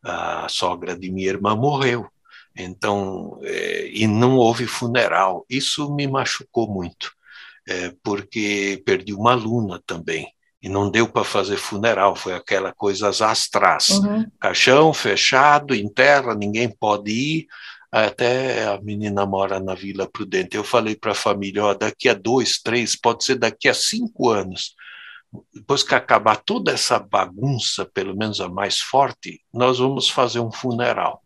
A 0.03 0.47
sogra 0.47 0.97
de 0.97 1.11
minha 1.11 1.27
irmã 1.27 1.55
morreu. 1.55 2.07
Então, 2.55 3.39
é, 3.43 3.89
e 3.91 4.07
não 4.07 4.37
houve 4.37 4.65
funeral. 4.67 5.45
Isso 5.49 5.93
me 5.93 6.07
machucou 6.07 6.69
muito, 6.69 7.11
é, 7.67 7.93
porque 8.03 8.81
perdi 8.85 9.13
uma 9.13 9.31
aluna 9.31 9.81
também 9.85 10.31
e 10.61 10.67
não 10.67 10.89
deu 10.89 11.07
para 11.07 11.23
fazer 11.23 11.57
funeral, 11.57 12.15
foi 12.15 12.33
aquela 12.33 12.73
coisa 12.73 13.09
astrais. 13.09 13.89
Uhum. 13.89 14.25
Caixão 14.39 14.93
fechado, 14.93 15.73
em 15.73 15.87
terra, 15.87 16.35
ninguém 16.35 16.69
pode 16.69 17.11
ir. 17.11 17.47
Até 17.91 18.67
a 18.67 18.79
menina 18.79 19.25
mora 19.25 19.59
na 19.59 19.73
Vila 19.73 20.07
Prudente. 20.07 20.55
Eu 20.55 20.63
falei 20.63 20.95
para 20.95 21.13
a 21.13 21.15
família: 21.15 21.65
ó, 21.65 21.73
daqui 21.73 22.07
a 22.07 22.13
dois, 22.13 22.59
três, 22.61 22.95
pode 22.95 23.23
ser 23.23 23.35
daqui 23.35 23.67
a 23.67 23.73
cinco 23.73 24.29
anos, 24.29 24.75
depois 25.53 25.81
que 25.81 25.95
acabar 25.95 26.35
toda 26.37 26.71
essa 26.71 26.99
bagunça, 26.99 27.85
pelo 27.85 28.15
menos 28.15 28.41
a 28.41 28.47
mais 28.47 28.79
forte, 28.79 29.41
nós 29.53 29.79
vamos 29.79 30.09
fazer 30.09 30.39
um 30.39 30.51
funeral. 30.51 31.23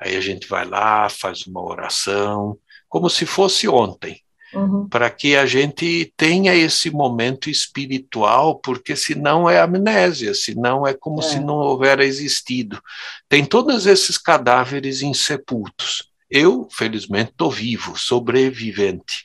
Aí 0.00 0.16
a 0.16 0.20
gente 0.20 0.48
vai 0.48 0.64
lá, 0.64 1.08
faz 1.08 1.46
uma 1.46 1.62
oração, 1.62 2.58
como 2.88 3.08
se 3.08 3.24
fosse 3.24 3.68
ontem, 3.68 4.20
uhum. 4.54 4.88
para 4.88 5.10
que 5.10 5.36
a 5.36 5.46
gente 5.46 6.12
tenha 6.16 6.54
esse 6.54 6.90
momento 6.90 7.50
espiritual, 7.50 8.58
porque 8.58 8.94
senão 8.96 9.48
é 9.48 9.60
amnésia, 9.60 10.34
senão 10.34 10.86
é 10.86 10.94
como 10.94 11.20
é. 11.20 11.22
se 11.22 11.40
não 11.40 11.54
houvera 11.54 12.04
existido. 12.04 12.82
Tem 13.28 13.44
todos 13.44 13.86
esses 13.86 14.18
cadáveres 14.18 15.02
insepultos. 15.02 16.10
Eu, 16.30 16.66
felizmente, 16.70 17.30
estou 17.30 17.50
vivo, 17.50 17.98
sobrevivente. 17.98 19.24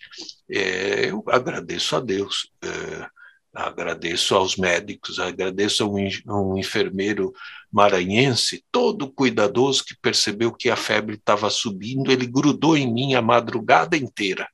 É, 0.50 1.10
eu 1.10 1.24
agradeço 1.28 1.96
a 1.96 2.00
Deus. 2.00 2.52
É, 2.62 3.08
agradeço 3.54 4.36
aos 4.36 4.56
médicos, 4.56 5.20
agradeço 5.20 5.84
a 5.84 5.88
um, 5.88 6.08
um 6.28 6.58
enfermeiro 6.58 7.34
maranhense, 7.72 8.64
todo 8.72 9.12
cuidadoso, 9.12 9.84
que 9.84 9.96
percebeu 10.00 10.52
que 10.52 10.70
a 10.70 10.76
febre 10.76 11.16
estava 11.16 11.50
subindo, 11.50 12.12
ele 12.12 12.28
grudou 12.28 12.78
em 12.78 12.92
mim 12.92 13.16
a 13.16 13.22
madrugada 13.22 13.98
inteira. 13.98 14.48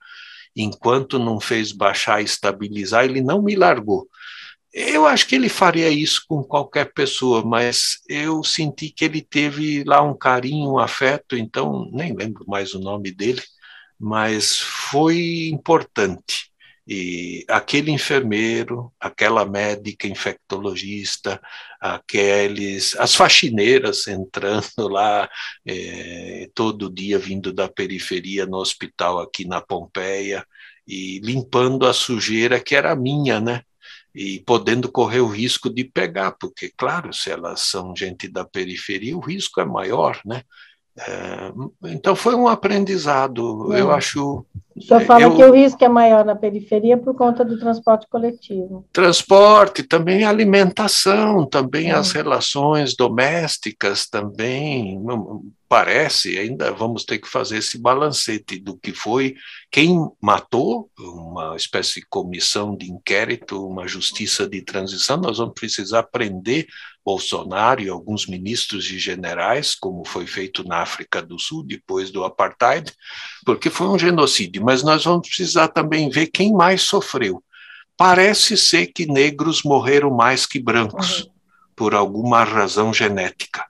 Enquanto 0.56 1.18
não 1.20 1.40
fez 1.40 1.72
baixar 1.72 2.22
e 2.22 2.26
estabilizar, 2.26 3.06
ele 3.06 3.22
não 3.22 3.42
me 3.42 3.56
largou. 3.56 4.08
Eu 4.74 5.06
acho 5.06 5.28
que 5.28 5.36
ele 5.36 5.50
faria 5.50 5.90
isso 5.90 6.24
com 6.28 6.44
qualquer 6.44 6.94
pessoa, 6.94 7.44
mas 7.46 8.00
eu 8.10 8.44
senti 8.44 8.90
que 8.90 9.06
ele 9.06 9.22
teve 9.22 9.84
lá 9.84 10.02
um 10.02 10.18
carinho, 10.18 10.72
um 10.72 10.80
afeto, 10.80 11.38
então 11.38 11.90
nem 11.92 12.16
lembro 12.16 12.44
mais 12.48 12.74
o 12.74 12.80
nome 12.80 13.12
dele, 13.12 13.42
mas 14.00 14.58
foi 14.60 15.50
importante. 15.52 16.52
E 16.86 17.46
aquele 17.48 17.92
enfermeiro, 17.92 18.92
aquela 19.00 19.46
médica 19.46 20.06
infectologista, 20.06 21.42
aqueles, 21.80 22.96
as 22.98 23.16
faxineiras 23.16 24.06
entrando 24.08 24.90
lá 24.90 25.30
é, 25.66 26.50
todo 26.54 26.94
dia 26.94 27.18
vindo 27.18 27.54
da 27.54 27.70
periferia 27.70 28.46
no 28.46 28.58
hospital 28.58 29.20
aqui 29.20 29.48
na 29.48 29.62
Pompeia 29.62 30.46
e 30.86 31.20
limpando 31.20 31.88
a 31.88 31.94
sujeira 31.94 32.60
que 32.60 32.76
era 32.76 32.96
minha, 32.96 33.40
né? 33.40 33.62
E 34.14 34.42
podendo 34.42 34.92
correr 34.92 35.22
o 35.22 35.28
risco 35.28 35.74
de 35.74 35.86
pegar, 35.86 36.34
porque, 36.34 36.72
claro, 36.78 37.14
se 37.14 37.32
elas 37.32 37.62
são 37.62 37.96
gente 37.96 38.28
da 38.28 38.46
periferia, 38.46 39.18
o 39.18 39.22
risco 39.22 39.60
é 39.60 39.66
maior, 39.66 40.20
né? 40.26 40.44
É, 40.96 41.52
então 41.86 42.16
foi 42.16 42.36
um 42.36 42.48
aprendizado, 42.48 43.74
é. 43.74 43.82
eu 43.82 43.92
acho. 43.92 44.46
O 44.76 44.82
senhor 44.82 45.02
fala 45.02 45.24
eu, 45.24 45.36
que 45.36 45.44
o 45.44 45.54
risco 45.54 45.84
é 45.84 45.90
maior 45.90 46.24
na 46.24 46.36
periferia 46.36 46.98
por 46.98 47.16
conta 47.16 47.44
do 47.44 47.60
transporte 47.60 48.08
coletivo. 48.08 48.86
Transporte, 48.92 49.84
também 49.84 50.24
alimentação, 50.24 51.46
também 51.48 51.90
é. 51.90 51.94
as 51.94 52.12
relações 52.12 52.96
domésticas, 52.96 54.08
também 54.08 55.00
parece, 55.68 56.38
ainda 56.38 56.72
vamos 56.72 57.04
ter 57.04 57.18
que 57.18 57.28
fazer 57.28 57.58
esse 57.58 57.80
balancete 57.80 58.60
do 58.60 58.78
que 58.78 58.92
foi 58.92 59.34
quem 59.72 60.08
matou, 60.22 60.92
uma 61.00 61.56
espécie 61.56 62.02
de 62.02 62.06
comissão 62.06 62.76
de 62.76 62.92
inquérito, 62.92 63.68
uma 63.68 63.88
justiça 63.88 64.48
de 64.48 64.62
transição, 64.62 65.18
nós 65.18 65.40
vamos 65.40 65.56
precisar 65.56 66.04
prender 66.04 66.68
Bolsonaro 67.06 67.82
e 67.82 67.90
alguns 67.90 68.28
ministros 68.28 68.90
e 68.90 68.98
generais, 68.98 69.76
como 69.76 70.06
foi 70.06 70.26
feito 70.26 70.64
na 70.64 70.78
África 70.78 71.22
do 71.22 71.38
Sul 71.38 71.64
depois 71.64 72.12
do 72.12 72.24
apartheid, 72.24 72.92
porque 73.46 73.70
foi 73.70 73.88
um 73.88 74.00
genocídio, 74.00 74.64
mas 74.64 74.84
nós 74.84 75.04
vamos 75.04 75.28
precisar 75.28 75.68
também 75.68 76.10
ver 76.10 76.28
quem 76.28 76.54
mais 76.54 76.82
sofreu. 76.82 77.44
Parece 77.98 78.58
ser 78.58 78.88
que 78.88 79.06
negros 79.06 79.64
morreram 79.64 80.12
mais 80.12 80.46
que 80.46 80.60
brancos, 80.60 81.22
uhum. 81.22 81.32
por 81.76 81.94
alguma 81.94 82.44
razão 82.44 82.94
genética 82.94 83.66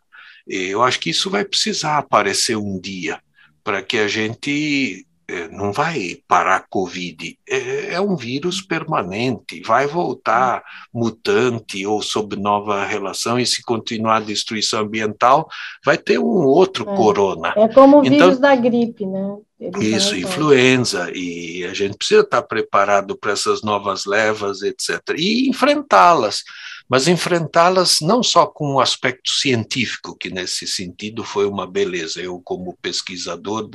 eu 0.47 0.83
acho 0.83 0.99
que 0.99 1.09
isso 1.09 1.29
vai 1.29 1.45
precisar 1.45 1.97
aparecer 1.97 2.57
um 2.57 2.79
dia 2.79 3.21
para 3.63 3.81
que 3.81 3.97
a 3.97 4.07
gente 4.07 5.07
não 5.51 5.71
vai 5.71 6.17
parar 6.27 6.57
a 6.57 6.65
Covid, 6.67 7.37
é, 7.49 7.93
é, 7.93 8.01
um 8.01 8.15
vírus 8.15 8.61
permanente, 8.61 9.61
vai 9.61 9.87
voltar 9.87 10.63
mutante 10.93 11.85
ou 11.85 12.01
sob 12.01 12.35
nova 12.35 12.85
relação, 12.85 13.39
e 13.39 13.45
se 13.45 13.61
continuar 13.63 14.17
a 14.17 14.21
destruição 14.21 14.81
ambiental, 14.81 15.47
vai 15.83 15.97
ter 15.97 16.19
um 16.19 16.45
outro 16.45 16.89
é, 16.89 16.95
corona. 16.95 17.53
É 17.55 17.67
como 17.67 18.01
o 18.01 18.05
então, 18.05 18.17
vírus 18.17 18.39
da 18.39 18.55
gripe, 18.55 19.05
né? 19.05 19.37
isso, 19.79 20.15
influenza, 20.15 21.09
e 21.13 21.65
a 21.65 21.73
gente 21.73 21.97
precisa 21.97 22.21
estar 22.21 22.41
preparado 22.41 23.17
para 23.17 23.31
essas 23.31 23.61
novas 23.61 24.05
levas, 24.05 24.61
etc., 24.61 24.99
e 25.17 25.47
enfrentá-las 25.47 26.43
mas 26.89 27.07
enfrentá-las 27.07 27.99
não 28.01 28.21
só 28.21 28.45
com 28.45 28.75
um 28.75 28.79
aspecto 28.79 29.29
científico, 29.29 30.15
que 30.17 30.29
nesse 30.29 30.67
sentido 30.67 31.23
foi 31.23 31.45
uma 31.45 31.65
beleza. 31.65 32.21
Eu, 32.21 32.39
como 32.43 32.77
pesquisador 32.81 33.69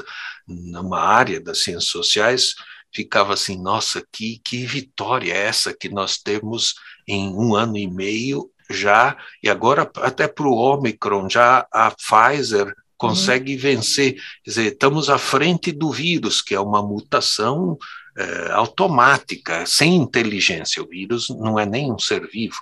numa 0.47 1.01
área 1.01 1.41
das 1.41 1.63
ciências 1.63 1.91
sociais, 1.91 2.55
ficava 2.95 3.35
assim: 3.35 3.61
nossa, 3.61 4.03
que, 4.13 4.41
que 4.45 4.67
vitória 4.67 5.33
é 5.33 5.47
essa 5.47 5.75
que 5.75 5.89
nós 5.89 6.19
temos 6.19 6.75
em 7.07 7.29
um 7.35 7.55
ano 7.55 7.77
e 7.77 7.87
meio 7.87 8.51
já, 8.71 9.17
e 9.43 9.49
agora 9.49 9.91
até 9.97 10.29
para 10.29 10.47
o 10.47 10.55
Omicron, 10.55 11.29
já 11.29 11.67
a 11.73 11.91
Pfizer 11.91 12.75
consegue 12.99 13.55
uhum. 13.55 13.61
vencer. 13.61 14.15
Quer 14.45 14.51
dizer, 14.51 14.73
estamos 14.73 15.09
à 15.09 15.17
frente 15.17 15.73
do 15.73 15.91
vírus, 15.91 16.43
que 16.43 16.55
é 16.55 16.61
uma 16.61 16.83
mutação 16.83 17.79
é, 18.17 18.53
automática, 18.53 19.65
sem 19.65 19.95
inteligência. 19.95 20.83
O 20.83 20.89
vírus 20.89 21.29
não 21.31 21.59
é 21.59 21.65
nem 21.65 21.91
um 21.91 21.99
ser 21.99 22.29
vivo. 22.29 22.59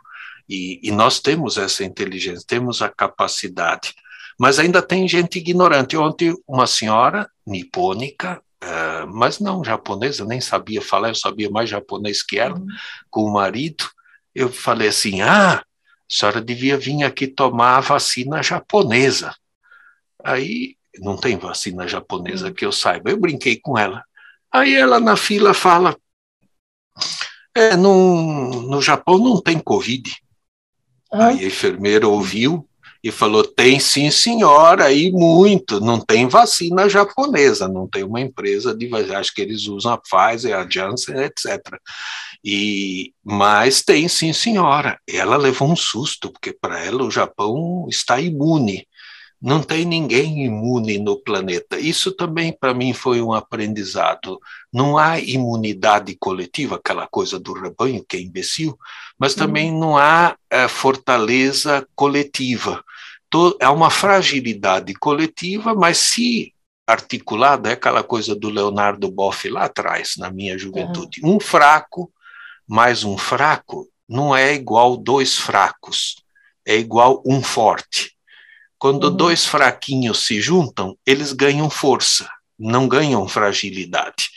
E, 0.49 0.81
e 0.83 0.91
nós 0.91 1.21
temos 1.21 1.57
essa 1.59 1.85
inteligência, 1.85 2.45
temos 2.47 2.81
a 2.83 2.89
capacidade. 2.89 3.95
Mas 4.39 4.59
ainda 4.59 4.83
tem 4.83 5.09
gente 5.09 5.39
ignorante. 5.39 5.97
Ontem, 5.97 6.35
uma 6.47 6.67
senhora 6.67 7.29
nipônica, 7.47 8.43
uh, 8.63 9.07
mas 9.13 9.41
não 9.41 9.65
japonesa, 9.65 10.25
nem 10.25 10.41
sabia 10.41 10.83
falar, 10.83 11.09
eu 11.09 11.15
sabia 11.15 11.51
mais 11.51 11.71
japonês 11.71 12.23
que 12.23 12.39
ela, 12.39 12.57
uhum. 12.57 12.67
com 13.11 13.23
o 13.23 13.33
marido. 13.33 13.89
Eu 14.35 14.53
falei 14.53 14.89
assim: 14.89 15.23
ah, 15.23 15.55
a 15.57 15.65
senhora 16.09 16.41
devia 16.41 16.77
vir 16.77 17.03
aqui 17.03 17.27
tomar 17.27 17.79
a 17.79 17.81
vacina 17.81 18.43
japonesa. 18.43 19.35
Aí, 20.23 20.77
não 20.99 21.17
tem 21.17 21.37
vacina 21.37 21.89
japonesa 21.89 22.49
uhum. 22.49 22.55
que 22.55 22.65
eu 22.65 22.73
saiba. 22.73 23.11
Eu 23.11 23.19
brinquei 23.19 23.59
com 23.59 23.79
ela. 23.79 24.05
Aí 24.53 24.75
ela 24.75 25.01
na 25.01 25.17
fila 25.17 25.55
fala: 25.55 25.97
é, 27.55 27.75
no, 27.75 28.63
no 28.69 28.83
Japão 28.83 29.19
não 29.19 29.41
tem 29.41 29.59
Covid. 29.59 30.15
Aí 31.13 31.45
a 31.45 31.47
enfermeira 31.47 32.07
ouviu 32.09 32.67
e 33.03 33.11
falou: 33.13 33.45
tem 33.45 33.79
sim, 33.79 34.11
senhora, 34.11 34.93
e 34.93 35.11
muito. 35.13 35.81
Não 35.81 36.01
tem 36.01 36.27
vacina 36.29 36.89
japonesa, 36.89 37.69
não 37.69 37.87
tem 37.87 38.03
uma 38.03 38.21
empresa 38.21 38.75
de 38.75 38.91
acho 39.15 39.33
que 39.35 39.43
eles 39.43 39.67
usam 39.69 39.93
a 39.93 39.99
Pfizer, 39.99 40.57
a 40.57 40.67
Janssen, 40.69 41.17
etc. 41.17 41.61
E, 42.45 43.13
mas 43.25 43.83
tem 43.83 44.09
sim, 44.09 44.33
senhora. 44.33 44.99
Ela 45.09 45.37
levou 45.37 45.71
um 45.71 45.77
susto, 45.77 46.31
porque 46.33 46.53
para 46.53 46.85
ela 46.85 47.05
o 47.05 47.11
Japão 47.11 47.87
está 47.89 48.21
imune 48.21 48.87
não 49.41 49.63
tem 49.63 49.85
ninguém 49.85 50.45
imune 50.45 50.99
no 50.99 51.17
planeta. 51.17 51.79
Isso 51.79 52.13
também 52.13 52.53
para 52.53 52.75
mim 52.75 52.93
foi 52.93 53.21
um 53.21 53.33
aprendizado. 53.33 54.41
Não 54.73 54.97
há 54.97 55.19
imunidade 55.19 56.17
coletiva, 56.19 56.77
aquela 56.77 57.07
coisa 57.07 57.39
do 57.39 57.53
rebanho 57.53 58.05
que 58.09 58.17
é 58.17 58.21
imbecil, 58.21 58.79
mas 59.19 59.33
uhum. 59.33 59.39
também 59.39 59.73
não 59.73 59.97
há 59.97 60.37
é, 60.51 60.67
fortaleza 60.69 61.87
coletiva. 61.95 62.83
Há 63.61 63.71
uma 63.71 63.91
fragilidade 63.91 64.95
coletiva, 64.95 65.75
mas 65.75 65.99
se 65.99 66.55
articulada, 66.87 67.69
é 67.69 67.73
aquela 67.73 68.03
coisa 68.03 68.35
do 68.35 68.49
Leonardo 68.49 69.11
Boff 69.11 69.49
lá 69.51 69.65
atrás, 69.65 70.15
na 70.17 70.31
minha 70.31 70.57
juventude. 70.57 71.21
Uhum. 71.23 71.37
Um 71.37 71.41
fraco 71.41 72.11
mais 72.67 73.05
um 73.05 73.17
fraco 73.17 73.89
não 74.09 74.35
é 74.35 74.55
igual 74.55 74.97
dois 74.97 75.37
fracos, 75.37 76.17
é 76.65 76.77
igual 76.77 77.23
um 77.25 77.43
forte. 77.43 78.16
Quando 78.87 79.09
uhum. 79.09 79.17
dois 79.17 79.45
fraquinhos 79.45 80.25
se 80.25 80.41
juntam, 80.41 80.97
eles 81.05 81.33
ganham 81.33 81.69
força, 81.69 82.31
não 82.57 82.87
ganham 82.87 83.27
fragilidade. 83.27 84.31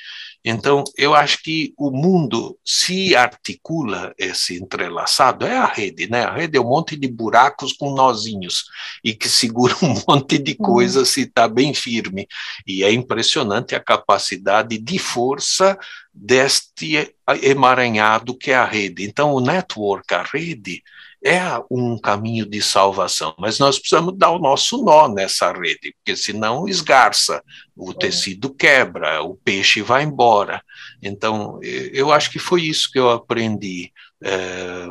Então, 0.44 0.84
eu 0.98 1.14
acho 1.14 1.44
que 1.44 1.72
o 1.78 1.92
mundo 1.92 2.58
se 2.66 3.16
articula 3.16 4.12
esse 4.18 4.56
entrelaçado, 4.60 5.46
é 5.46 5.56
a 5.56 5.68
rede, 5.68 6.10
né? 6.10 6.24
A 6.24 6.34
rede 6.34 6.58
é 6.58 6.60
um 6.60 6.68
monte 6.68 6.96
de 6.96 7.08
buracos 7.08 7.74
com 7.74 7.94
nozinhos 7.94 8.64
e 9.04 9.14
que 9.14 9.30
segura 9.30 9.76
um 9.84 9.94
monte 10.10 10.40
de 10.40 10.54
uhum. 10.54 10.66
coisa 10.66 11.06
se 11.06 11.22
está 11.22 11.48
bem 11.48 11.72
firme. 11.72 12.28
E 12.66 12.84
é 12.84 12.92
impressionante 12.92 13.76
a 13.76 13.80
capacidade 13.80 14.80
de 14.80 14.98
força 14.98 15.78
deste 16.12 17.14
emaranhado 17.44 18.36
que 18.36 18.50
é 18.50 18.56
a 18.56 18.66
rede. 18.66 19.04
Então, 19.04 19.32
o 19.32 19.40
network, 19.40 20.12
a 20.12 20.24
rede, 20.24 20.82
é 21.24 21.42
um 21.70 21.98
caminho 22.00 22.46
de 22.46 22.62
salvação, 22.62 23.36
mas 23.38 23.60
nós 23.60 23.78
precisamos 23.78 24.18
dar 24.18 24.32
o 24.32 24.40
nosso 24.40 24.84
nó 24.84 25.08
nessa 25.08 25.52
rede, 25.52 25.94
porque 25.98 26.16
senão 26.16 26.68
esgarça, 26.68 27.44
o 27.76 27.92
é. 27.92 27.94
tecido 27.94 28.54
quebra, 28.54 29.22
o 29.22 29.36
peixe 29.36 29.82
vai 29.82 30.04
embora. 30.04 30.64
Então, 31.02 31.60
eu 31.62 32.12
acho 32.12 32.32
que 32.32 32.40
foi 32.40 32.64
isso 32.64 32.90
que 32.92 33.00
eu 33.00 33.10
aprendi. 33.10 33.92
é, 34.24 34.88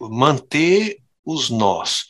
manter 0.00 0.98
os 1.24 1.50
nós, 1.50 2.06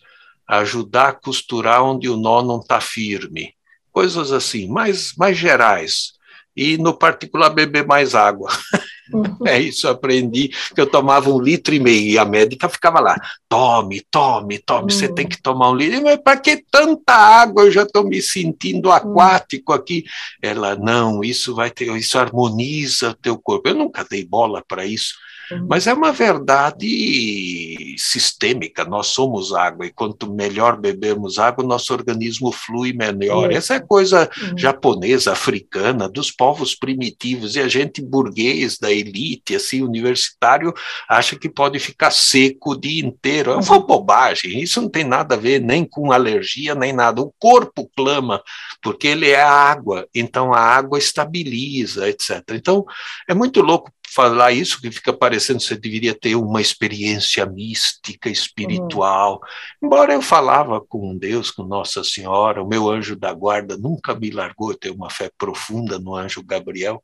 ajudar 0.46 1.09
a 1.09 1.12
costurar 1.12 1.82
onde 1.82 2.09
o 2.09 2.16
nó 2.16 2.42
não 2.42 2.61
está 2.61 2.80
firme, 2.80 3.54
coisas 3.90 4.32
assim, 4.32 4.68
mais, 4.68 5.12
mais 5.16 5.36
gerais. 5.36 6.12
E, 6.56 6.76
no 6.78 6.96
particular, 6.96 7.50
beber 7.50 7.86
mais 7.86 8.14
água. 8.14 8.50
Uhum. 9.12 9.46
É 9.46 9.59
isso, 9.59 9.88
aprendi 9.88 10.48
que 10.74 10.80
eu 10.80 10.86
tomava 10.86 11.30
um 11.30 11.40
litro 11.40 11.74
e 11.74 11.80
meio 11.80 12.11
e 12.11 12.18
a 12.18 12.24
médica 12.24 12.68
ficava 12.68 13.00
lá, 13.00 13.16
tome, 13.48 14.02
tome, 14.11 14.59
tome, 14.59 14.82
uhum. 14.82 14.90
você 14.90 15.12
tem 15.12 15.26
que 15.26 15.40
tomar 15.40 15.70
um 15.70 15.74
litro. 15.74 16.02
Mas 16.02 16.18
para 16.22 16.38
que 16.38 16.64
tanta 16.70 17.14
água? 17.14 17.62
Eu 17.62 17.70
já 17.70 17.82
estou 17.82 18.04
me 18.04 18.20
sentindo 18.20 18.90
aquático 18.90 19.72
aqui. 19.72 20.04
Ela, 20.42 20.76
não, 20.76 21.24
isso 21.24 21.54
vai 21.54 21.70
ter, 21.70 21.90
isso 21.96 22.18
harmoniza 22.18 23.11
o 23.11 23.14
teu 23.14 23.38
corpo. 23.38 23.68
Eu 23.68 23.74
nunca 23.74 24.04
dei 24.09 24.24
bola 24.24 24.62
para 24.66 24.84
isso. 24.84 25.14
Uhum. 25.51 25.66
Mas 25.68 25.86
é 25.86 25.94
uma 25.94 26.12
verdade 26.12 27.94
sistêmica, 27.96 28.84
nós 28.84 29.09
somos 29.09 29.53
água, 29.53 29.86
e 29.86 29.92
quanto 29.92 30.32
melhor 30.32 30.78
bebemos 30.78 31.38
água, 31.38 31.64
nosso 31.64 31.92
organismo 31.92 32.53
flui 32.53 32.92
melhor. 32.92 33.51
Essa 33.53 33.74
é 33.74 33.80
coisa 33.80 34.30
uhum. 34.40 34.59
japonesa, 34.59 35.32
africana, 35.32 36.09
dos 36.09 36.30
povos 36.30 36.74
primitivos, 36.74 37.57
e 37.57 37.61
a 37.61 37.68
gente 37.68 38.03
burguês, 38.03 38.78
da 38.78 38.92
elite, 38.92 39.55
assim, 39.57 39.82
universitário, 39.82 40.72
acha 41.09 41.36
que 41.36 41.49
pode 41.49 41.78
ficar 41.78 42.11
seco 42.11 42.72
o 42.72 42.80
dia 42.80 43.05
inteiro. 43.05 43.53
É 43.53 43.57
uma 43.57 43.76
uhum. 43.76 43.86
bobagem, 43.86 44.61
isso 44.61 44.80
não 44.80 44.88
tem 44.88 45.05
nada 45.05 45.34
a 45.34 45.38
ver 45.38 45.61
nem 45.61 45.84
com 45.84 46.12
alergia, 46.12 46.74
nem 46.74 46.92
nada. 46.92 47.20
O 47.20 47.32
corpo 47.38 47.90
clama, 47.96 48.42
porque 48.82 49.09
ele 49.09 49.30
é 49.30 49.40
água, 49.40 50.07
então 50.14 50.53
a 50.53 50.61
água 50.61 50.99
estabiliza, 50.99 52.09
etc. 52.09 52.42
Então, 52.53 52.84
é 53.28 53.34
muito 53.34 53.61
louco 53.61 53.90
falar 54.14 54.52
isso, 54.52 54.80
que 54.80 54.90
fica 54.90 55.12
parecendo 55.12 55.59
que 55.59 55.66
você 55.66 55.76
deveria 55.76 56.14
ter 56.14 56.34
uma 56.34 56.61
experiência 56.61 57.44
mística, 57.46 58.28
espiritual. 58.28 59.34
Uhum. 59.34 59.86
Embora 59.86 60.12
eu 60.12 60.22
falava 60.22 60.80
com 60.80 61.16
Deus, 61.16 61.50
com 61.50 61.64
Nossa 61.64 62.02
Senhora, 62.02 62.62
o 62.62 62.68
meu 62.68 62.88
anjo 62.88 63.16
da 63.16 63.32
guarda 63.32 63.76
nunca 63.76 64.14
me 64.14 64.30
largou, 64.30 64.70
eu 64.70 64.78
tenho 64.78 64.94
uma 64.94 65.11
fé 65.11 65.30
profunda 65.36 65.98
no 65.98 66.14
anjo 66.14 66.42
Gabriel, 66.42 67.02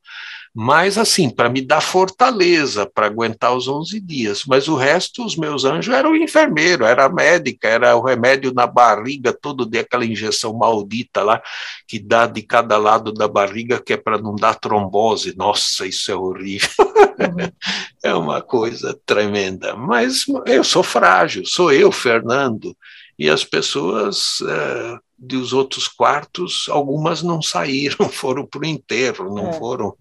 mas 0.56 0.96
assim, 0.96 1.28
para 1.28 1.48
me 1.48 1.60
dar 1.60 1.80
fortaleza 1.80 2.86
para 2.86 3.06
aguentar 3.06 3.56
os 3.56 3.66
11 3.66 3.98
dias. 3.98 4.44
Mas 4.46 4.68
o 4.68 4.76
resto, 4.76 5.24
os 5.24 5.36
meus 5.36 5.64
anjos 5.64 5.92
eram 5.92 6.14
enfermeiro, 6.14 6.84
era 6.84 7.08
médica, 7.08 7.66
era 7.66 7.96
o 7.96 8.00
remédio 8.00 8.54
na 8.54 8.64
barriga, 8.64 9.32
todo 9.32 9.68
dia 9.68 9.80
aquela 9.80 10.04
injeção 10.04 10.54
maldita 10.54 11.24
lá, 11.24 11.42
que 11.88 11.98
dá 11.98 12.28
de 12.28 12.40
cada 12.40 12.78
lado 12.78 13.12
da 13.12 13.26
barriga, 13.26 13.82
que 13.82 13.94
é 13.94 13.96
para 13.96 14.16
não 14.16 14.36
dar 14.36 14.54
trombose. 14.54 15.36
Nossa, 15.36 15.88
isso 15.88 16.12
é 16.12 16.14
horrível. 16.14 16.70
Uhum. 16.78 17.50
é 18.04 18.14
uma 18.14 18.40
coisa 18.40 18.96
tremenda. 19.04 19.74
Mas 19.74 20.24
eu 20.46 20.62
sou 20.62 20.84
frágil, 20.84 21.44
sou 21.44 21.72
eu, 21.72 21.90
Fernando, 21.90 22.76
e 23.18 23.28
as 23.28 23.42
pessoas. 23.42 24.38
É, 24.48 24.98
dos 25.16 25.52
outros 25.52 25.88
quartos, 25.88 26.66
algumas 26.68 27.22
não 27.22 27.40
saíram, 27.40 28.08
foram 28.10 28.44
para 28.44 28.60
o 28.60 28.64
enterro, 28.64 29.34
não 29.34 29.48
é. 29.48 29.52
foram 29.54 29.96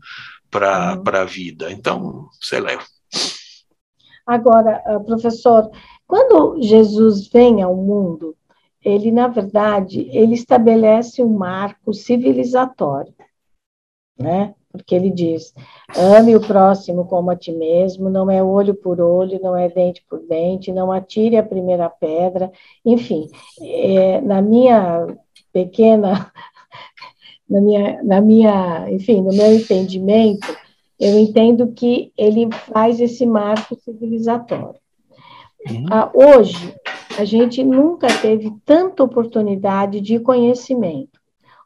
para 0.54 0.94
uhum. 0.96 1.22
a 1.22 1.26
vida. 1.26 1.72
Então, 1.72 2.30
você 2.40 2.60
leva. 2.60 2.84
Agora, 4.26 4.82
ah, 4.86 5.00
professor, 5.00 5.70
quando 6.08 6.62
Jesus 6.62 7.28
vem 7.28 7.62
ao 7.62 7.76
mundo, 7.76 8.36
ele, 8.84 9.12
na 9.12 9.28
verdade, 9.28 10.08
ele 10.12 10.34
estabelece 10.34 11.24
um 11.24 11.34
marco 11.34 11.94
civilizatório, 11.94 13.14
né? 14.18 14.54
Porque 14.72 14.96
ele 14.96 15.10
diz: 15.10 15.54
ame 15.96 16.36
o 16.36 16.42
próximo 16.42 17.06
como 17.06 17.32
a 17.32 17.36
ti 17.36 17.52
mesmo, 17.52 18.10
não 18.10 18.30
é 18.30 18.44
olho 18.44 18.74
por 18.74 19.00
olho, 19.00 19.40
não 19.42 19.56
é 19.56 19.70
dente 19.70 20.04
por 20.10 20.20
dente, 20.20 20.72
não 20.72 20.92
atire 20.92 21.38
a 21.38 21.44
primeira 21.44 21.90
pedra. 21.90 22.52
Enfim, 22.86 23.30
é, 23.62 24.20
na 24.22 24.42
minha 24.42 25.08
pequena 25.52 26.32
na 27.50 27.62
minha, 27.62 28.04
na 28.04 28.22
minha, 28.22 28.92
enfim, 28.92 29.22
no 29.22 29.34
meu 29.34 29.54
entendimento, 29.54 30.48
eu 31.00 31.20
entendo 31.20 31.72
que 31.74 32.12
ele 32.18 32.50
faz 32.72 33.00
esse 33.00 33.26
marco 33.26 33.76
civilizatório. 33.76 34.80
Uhum. 35.70 35.86
Ah, 35.90 36.12
hoje, 36.14 36.76
a 37.18 37.26
gente 37.26 37.64
nunca 37.64 38.08
teve 38.22 38.52
tanta 38.66 39.04
oportunidade 39.04 40.02
de 40.02 40.20
conhecimento, 40.20 41.20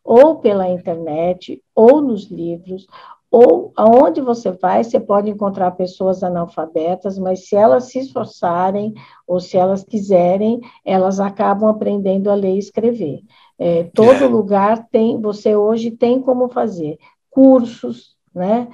ou 0.04 0.36
pela 0.36 0.70
internet, 0.70 1.62
ou 1.76 2.02
nos 2.02 2.30
livros, 2.30 2.88
ou 3.30 3.74
aonde 3.76 4.22
você 4.22 4.52
vai, 4.52 4.84
você 4.84 5.00
pode 5.00 5.30
encontrar 5.30 5.72
pessoas 5.72 6.24
analfabetas, 6.24 7.20
mas 7.20 7.48
se 7.48 7.56
elas 7.56 7.86
se 7.86 8.00
esforçarem, 8.00 8.94
ou 9.28 9.40
se 9.40 9.58
elas 9.58 9.84
quiserem, 9.84 10.62
elas 10.86 11.20
acabam 11.20 11.70
aprendendo 11.70 12.30
a 12.30 12.36
ler 12.36 12.56
e 12.56 12.60
escrever. 12.60 13.22
É, 13.60 13.84
todo 13.86 14.24
é. 14.24 14.28
lugar 14.28 14.88
tem, 14.90 15.20
você 15.20 15.56
hoje 15.56 15.92
tem 15.92 16.22
como 16.22 16.50
fazer 16.50 16.98
cursos, 17.30 18.16
né? 18.34 18.68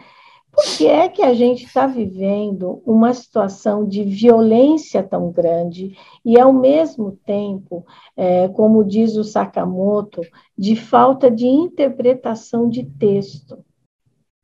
Por 0.53 0.63
que 0.77 0.85
é 0.85 1.09
que 1.09 1.23
a 1.23 1.33
gente 1.33 1.65
está 1.65 1.87
vivendo 1.87 2.83
uma 2.85 3.11
situação 3.11 3.87
de 3.87 4.03
violência 4.03 5.01
tão 5.01 5.31
grande 5.31 5.97
e, 6.23 6.39
ao 6.39 6.53
mesmo 6.53 7.17
tempo, 7.25 7.83
é, 8.15 8.47
como 8.49 8.83
diz 8.83 9.15
o 9.15 9.23
Sakamoto, 9.23 10.21
de 10.55 10.75
falta 10.75 11.31
de 11.31 11.47
interpretação 11.47 12.69
de 12.69 12.83
texto? 12.83 13.65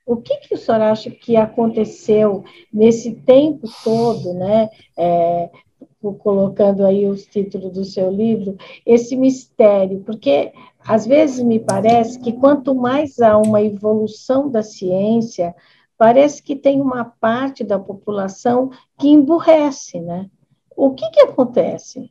O 0.04 0.18
que, 0.18 0.36
que 0.38 0.56
o 0.56 0.58
senhor 0.58 0.82
acha 0.82 1.12
que 1.12 1.36
aconteceu 1.38 2.44
nesse 2.74 3.14
tempo 3.14 3.68
todo, 3.84 4.34
né? 4.34 4.68
É, 4.98 5.52
colocando 6.02 6.86
aí 6.86 7.06
os 7.06 7.26
títulos 7.26 7.74
do 7.74 7.84
seu 7.84 8.10
livro, 8.10 8.58
esse 8.86 9.16
mistério, 9.16 10.02
porque 10.06 10.54
às 10.80 11.06
vezes 11.06 11.44
me 11.44 11.60
parece 11.60 12.20
que 12.20 12.34
quanto 12.34 12.74
mais 12.74 13.20
há 13.20 13.38
uma 13.38 13.62
evolução 13.62 14.50
da 14.50 14.64
ciência, 14.64 15.54
parece 15.98 16.42
que 16.42 16.56
tem 16.56 16.82
uma 16.82 17.04
parte 17.04 17.64
da 17.64 17.78
população 17.78 18.72
que 18.98 19.10
emburrece, 19.10 20.00
né? 20.00 20.30
O 20.76 20.94
que 20.94 21.10
que 21.10 21.20
acontece? 21.20 22.10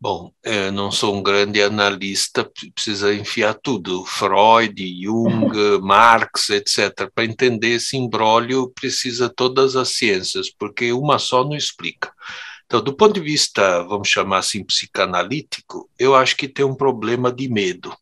Bom, 0.00 0.30
eu 0.42 0.70
não 0.70 0.90
sou 0.90 1.14
um 1.14 1.22
grande 1.22 1.62
analista, 1.62 2.50
precisa 2.74 3.14
enfiar 3.14 3.54
tudo, 3.54 4.04
Freud, 4.04 4.74
Jung, 5.02 5.50
Marx, 5.80 6.50
etc. 6.50 7.10
Para 7.14 7.24
entender 7.24 7.76
esse 7.76 7.96
imbróglio, 7.96 8.70
precisa 8.70 9.30
todas 9.34 9.76
as 9.76 9.90
ciências, 9.90 10.50
porque 10.50 10.92
uma 10.92 11.18
só 11.18 11.42
não 11.42 11.56
explica. 11.56 12.12
Então, 12.74 12.82
do 12.82 12.92
ponto 12.92 13.14
de 13.14 13.20
vista, 13.20 13.84
vamos 13.84 14.08
chamar 14.08 14.38
assim, 14.38 14.64
psicanalítico, 14.64 15.88
eu 15.96 16.12
acho 16.12 16.36
que 16.36 16.48
tem 16.48 16.64
um 16.64 16.74
problema 16.74 17.30
de 17.32 17.48
medo. 17.48 17.96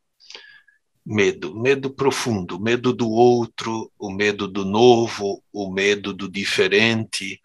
Medo, 1.04 1.54
medo 1.54 1.90
profundo, 1.90 2.58
medo 2.58 2.90
do 2.90 3.10
outro, 3.10 3.92
o 3.98 4.10
medo 4.10 4.48
do 4.48 4.64
novo, 4.64 5.44
o 5.52 5.70
medo 5.70 6.14
do 6.14 6.26
diferente. 6.26 7.38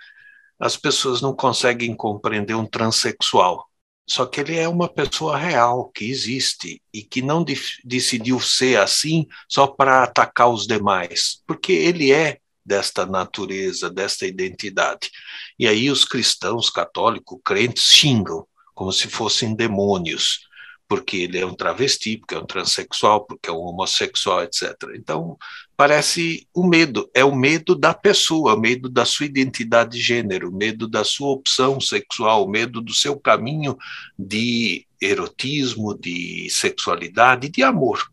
As 0.58 0.78
pessoas 0.78 1.22
não 1.22 1.36
conseguem 1.36 1.94
compreender 1.94 2.54
um 2.54 2.66
transexual. 2.66 3.68
Só 4.10 4.26
que 4.26 4.40
ele 4.40 4.56
é 4.56 4.70
uma 4.70 4.88
pessoa 4.88 5.36
real, 5.36 5.92
que 5.94 6.06
existe, 6.06 6.82
e 6.94 7.04
que 7.04 7.22
não 7.22 7.44
decidiu 7.84 8.40
ser 8.40 8.80
assim 8.80 9.28
só 9.50 9.68
para 9.68 10.02
atacar 10.02 10.50
os 10.50 10.66
demais, 10.66 11.44
porque 11.46 11.74
ele 11.74 12.10
é 12.10 12.40
desta 12.68 13.06
natureza, 13.06 13.90
desta 13.90 14.28
identidade. 14.28 15.10
E 15.58 15.66
aí 15.66 15.90
os 15.90 16.04
cristãos 16.04 16.70
católicos, 16.70 17.40
crentes, 17.44 17.86
xingam 17.86 18.46
como 18.76 18.92
se 18.92 19.08
fossem 19.08 19.56
demônios, 19.56 20.42
porque 20.88 21.18
ele 21.18 21.40
é 21.40 21.46
um 21.46 21.54
travesti, 21.54 22.18
porque 22.18 22.36
é 22.36 22.40
um 22.40 22.46
transexual, 22.46 23.26
porque 23.26 23.50
é 23.50 23.54
um 23.54 23.60
homossexual, 23.62 24.44
etc. 24.44 24.74
Então, 24.96 25.38
parece 25.76 26.48
o 26.54 26.66
medo, 26.66 27.10
é 27.14 27.24
o 27.24 27.36
medo 27.36 27.74
da 27.74 27.94
pessoa, 27.94 28.54
o 28.54 28.60
medo 28.60 28.88
da 28.88 29.04
sua 29.04 29.26
identidade 29.26 29.98
de 29.98 30.04
gênero, 30.04 30.50
o 30.50 30.56
medo 30.56 30.88
da 30.88 31.04
sua 31.04 31.30
opção 31.30 31.82
sexual, 31.82 32.46
o 32.46 32.50
medo 32.50 32.82
do 32.82 32.94
seu 32.94 33.20
caminho 33.20 33.78
de 34.18 34.86
erotismo, 35.02 35.98
de 35.98 36.50
sexualidade, 36.50 37.50
de 37.50 37.64
amor. 37.64 38.12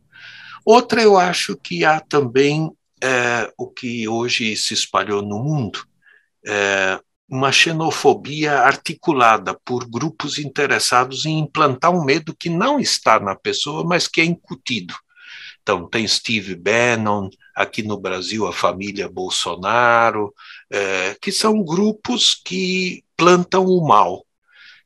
Outra, 0.64 1.02
eu 1.02 1.18
acho 1.18 1.56
que 1.56 1.84
há 1.84 2.00
também 2.00 2.70
é, 3.02 3.52
o 3.56 3.68
que 3.68 4.08
hoje 4.08 4.56
se 4.56 4.74
espalhou 4.74 5.22
no 5.22 5.38
mundo, 5.38 5.84
é, 6.46 7.00
uma 7.28 7.50
xenofobia 7.50 8.60
articulada 8.60 9.58
por 9.64 9.88
grupos 9.88 10.38
interessados 10.38 11.24
em 11.24 11.38
implantar 11.38 11.90
um 11.90 12.04
medo 12.04 12.36
que 12.36 12.48
não 12.48 12.78
está 12.78 13.18
na 13.18 13.34
pessoa, 13.34 13.84
mas 13.84 14.06
que 14.06 14.20
é 14.20 14.24
incutido. 14.24 14.94
Então, 15.62 15.88
tem 15.88 16.06
Steve 16.06 16.54
Bannon, 16.54 17.30
aqui 17.54 17.82
no 17.82 17.98
Brasil, 17.98 18.46
a 18.46 18.52
família 18.52 19.08
Bolsonaro, 19.08 20.34
é, 20.70 21.16
que 21.20 21.32
são 21.32 21.64
grupos 21.64 22.34
que 22.34 23.02
plantam 23.16 23.64
o 23.64 23.86
mal, 23.86 24.26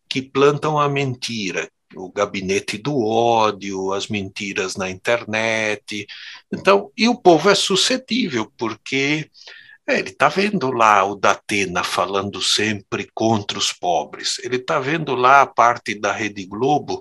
que 0.08 0.22
plantam 0.22 0.78
a 0.78 0.88
mentira, 0.88 1.68
o 1.94 2.10
gabinete 2.12 2.78
do 2.78 3.04
ódio, 3.04 3.92
as 3.92 4.08
mentiras 4.08 4.76
na 4.76 4.88
internet. 4.90 6.06
Então, 6.52 6.90
e 6.96 7.08
o 7.08 7.20
povo 7.20 7.50
é 7.50 7.54
suscetível, 7.54 8.52
porque 8.56 9.30
É, 9.90 10.00
ele 10.00 10.10
está 10.10 10.28
vendo 10.28 10.70
lá 10.70 11.02
o 11.02 11.14
Datena 11.14 11.82
falando 11.82 12.42
sempre 12.42 13.08
contra 13.14 13.56
os 13.58 13.72
pobres. 13.72 14.38
Ele 14.44 14.56
está 14.56 14.78
vendo 14.78 15.14
lá 15.14 15.40
a 15.40 15.46
parte 15.46 15.98
da 15.98 16.12
Rede 16.12 16.44
Globo 16.44 17.00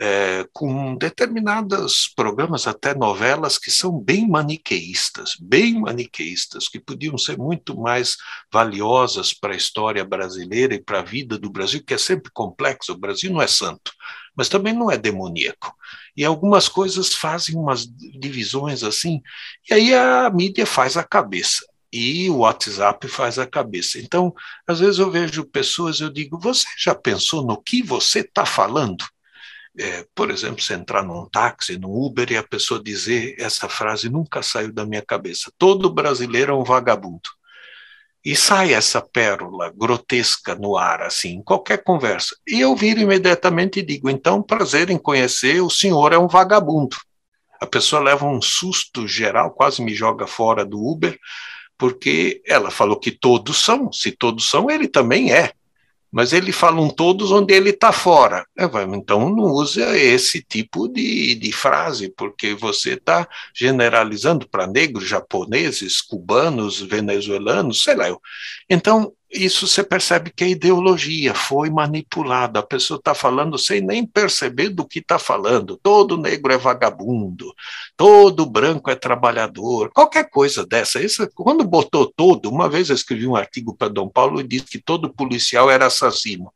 é, 0.00 0.44
com 0.52 0.96
determinados 0.96 2.12
programas, 2.16 2.66
até 2.66 2.92
novelas, 2.92 3.56
que 3.56 3.70
são 3.70 4.00
bem 4.00 4.26
maniqueístas, 4.28 5.36
bem 5.40 5.80
maniqueístas, 5.80 6.68
que 6.68 6.80
podiam 6.80 7.16
ser 7.16 7.38
muito 7.38 7.80
mais 7.80 8.16
valiosas 8.52 9.32
para 9.32 9.52
a 9.52 9.56
história 9.56 10.04
brasileira 10.04 10.74
e 10.74 10.82
para 10.82 10.98
a 10.98 11.04
vida 11.04 11.38
do 11.38 11.48
Brasil, 11.48 11.84
que 11.86 11.94
é 11.94 11.98
sempre 11.98 12.32
complexo. 12.32 12.94
O 12.94 12.98
Brasil 12.98 13.30
não 13.32 13.40
é 13.40 13.46
santo, 13.46 13.92
mas 14.36 14.48
também 14.48 14.72
não 14.72 14.90
é 14.90 14.96
demoníaco. 14.96 15.74
E 16.16 16.24
algumas 16.24 16.68
coisas 16.68 17.12
fazem 17.12 17.56
umas 17.56 17.86
divisões 17.86 18.82
assim, 18.82 19.22
e 19.68 19.74
aí 19.74 19.94
a 19.94 20.30
mídia 20.30 20.66
faz 20.66 20.96
a 20.96 21.04
cabeça 21.04 21.64
e 21.92 22.28
o 22.28 22.38
WhatsApp 22.38 23.06
faz 23.06 23.38
a 23.38 23.46
cabeça. 23.46 24.00
Então, 24.00 24.34
às 24.66 24.80
vezes 24.80 24.98
eu 24.98 25.10
vejo 25.10 25.44
pessoas, 25.44 26.00
eu 26.00 26.10
digo, 26.10 26.38
você 26.38 26.66
já 26.76 26.94
pensou 26.94 27.46
no 27.46 27.56
que 27.62 27.82
você 27.82 28.20
está 28.20 28.44
falando? 28.44 29.04
É, 29.78 30.06
por 30.14 30.30
exemplo, 30.30 30.60
você 30.60 30.74
entrar 30.74 31.04
num 31.04 31.28
táxi, 31.28 31.78
num 31.78 31.90
Uber, 31.90 32.30
e 32.30 32.36
a 32.36 32.42
pessoa 32.42 32.82
dizer 32.82 33.36
essa 33.38 33.68
frase 33.68 34.08
nunca 34.08 34.42
saiu 34.42 34.72
da 34.72 34.84
minha 34.84 35.02
cabeça: 35.02 35.52
todo 35.58 35.92
brasileiro 35.92 36.52
é 36.52 36.56
um 36.56 36.64
vagabundo. 36.64 37.28
E 38.24 38.34
sai 38.34 38.72
essa 38.72 39.02
pérola 39.02 39.70
grotesca 39.76 40.54
no 40.54 40.78
ar, 40.78 41.02
assim, 41.02 41.34
em 41.34 41.42
qualquer 41.42 41.84
conversa. 41.84 42.34
E 42.48 42.58
eu 42.58 42.74
viro 42.74 43.00
imediatamente 43.00 43.80
e 43.80 43.82
digo: 43.82 44.08
então, 44.08 44.42
prazer 44.42 44.88
em 44.88 44.96
conhecer, 44.96 45.60
o 45.60 45.68
senhor 45.68 46.12
é 46.12 46.18
um 46.18 46.26
vagabundo. 46.26 46.96
A 47.60 47.66
pessoa 47.66 48.00
leva 48.00 48.26
um 48.26 48.40
susto 48.40 49.06
geral, 49.06 49.50
quase 49.50 49.82
me 49.82 49.94
joga 49.94 50.26
fora 50.26 50.64
do 50.64 50.82
Uber, 50.82 51.18
porque 51.76 52.42
ela 52.46 52.70
falou 52.70 52.98
que 52.98 53.10
todos 53.10 53.58
são, 53.62 53.92
se 53.92 54.10
todos 54.10 54.48
são, 54.48 54.70
ele 54.70 54.88
também 54.88 55.32
é. 55.32 55.52
Mas 56.14 56.32
ele 56.32 56.52
fala 56.52 56.80
um 56.80 56.88
todos 56.88 57.32
onde 57.32 57.52
ele 57.52 57.70
está 57.70 57.90
fora. 57.90 58.46
Então 58.94 59.28
não 59.28 59.46
usa 59.46 59.98
esse 59.98 60.40
tipo 60.40 60.86
de, 60.86 61.34
de 61.34 61.50
frase, 61.50 62.08
porque 62.16 62.54
você 62.54 62.92
está 62.92 63.28
generalizando 63.52 64.48
para 64.48 64.64
negros, 64.64 65.08
japoneses, 65.08 66.00
cubanos, 66.00 66.80
venezuelanos, 66.80 67.82
sei 67.82 67.96
lá. 67.96 68.16
Então, 68.70 69.12
isso 69.34 69.66
você 69.66 69.82
percebe 69.82 70.30
que 70.30 70.44
a 70.44 70.48
ideologia 70.48 71.34
foi 71.34 71.68
manipulada. 71.68 72.60
A 72.60 72.62
pessoa 72.62 72.98
está 72.98 73.14
falando 73.14 73.58
sem 73.58 73.80
nem 73.80 74.06
perceber 74.06 74.68
do 74.68 74.86
que 74.86 75.00
está 75.00 75.18
falando. 75.18 75.78
Todo 75.82 76.16
negro 76.16 76.52
é 76.52 76.56
vagabundo, 76.56 77.52
todo 77.96 78.46
branco 78.46 78.90
é 78.90 78.94
trabalhador, 78.94 79.90
qualquer 79.92 80.30
coisa 80.30 80.64
dessa. 80.64 81.02
Isso, 81.02 81.28
quando 81.34 81.64
botou 81.64 82.06
todo, 82.06 82.48
uma 82.48 82.68
vez 82.68 82.88
eu 82.88 82.94
escrevi 82.94 83.26
um 83.26 83.36
artigo 83.36 83.74
para 83.76 83.88
Dom 83.88 84.08
Paulo 84.08 84.40
e 84.40 84.46
disse 84.46 84.66
que 84.66 84.78
todo 84.78 85.12
policial 85.12 85.70
era 85.70 85.86
assassino. 85.86 86.52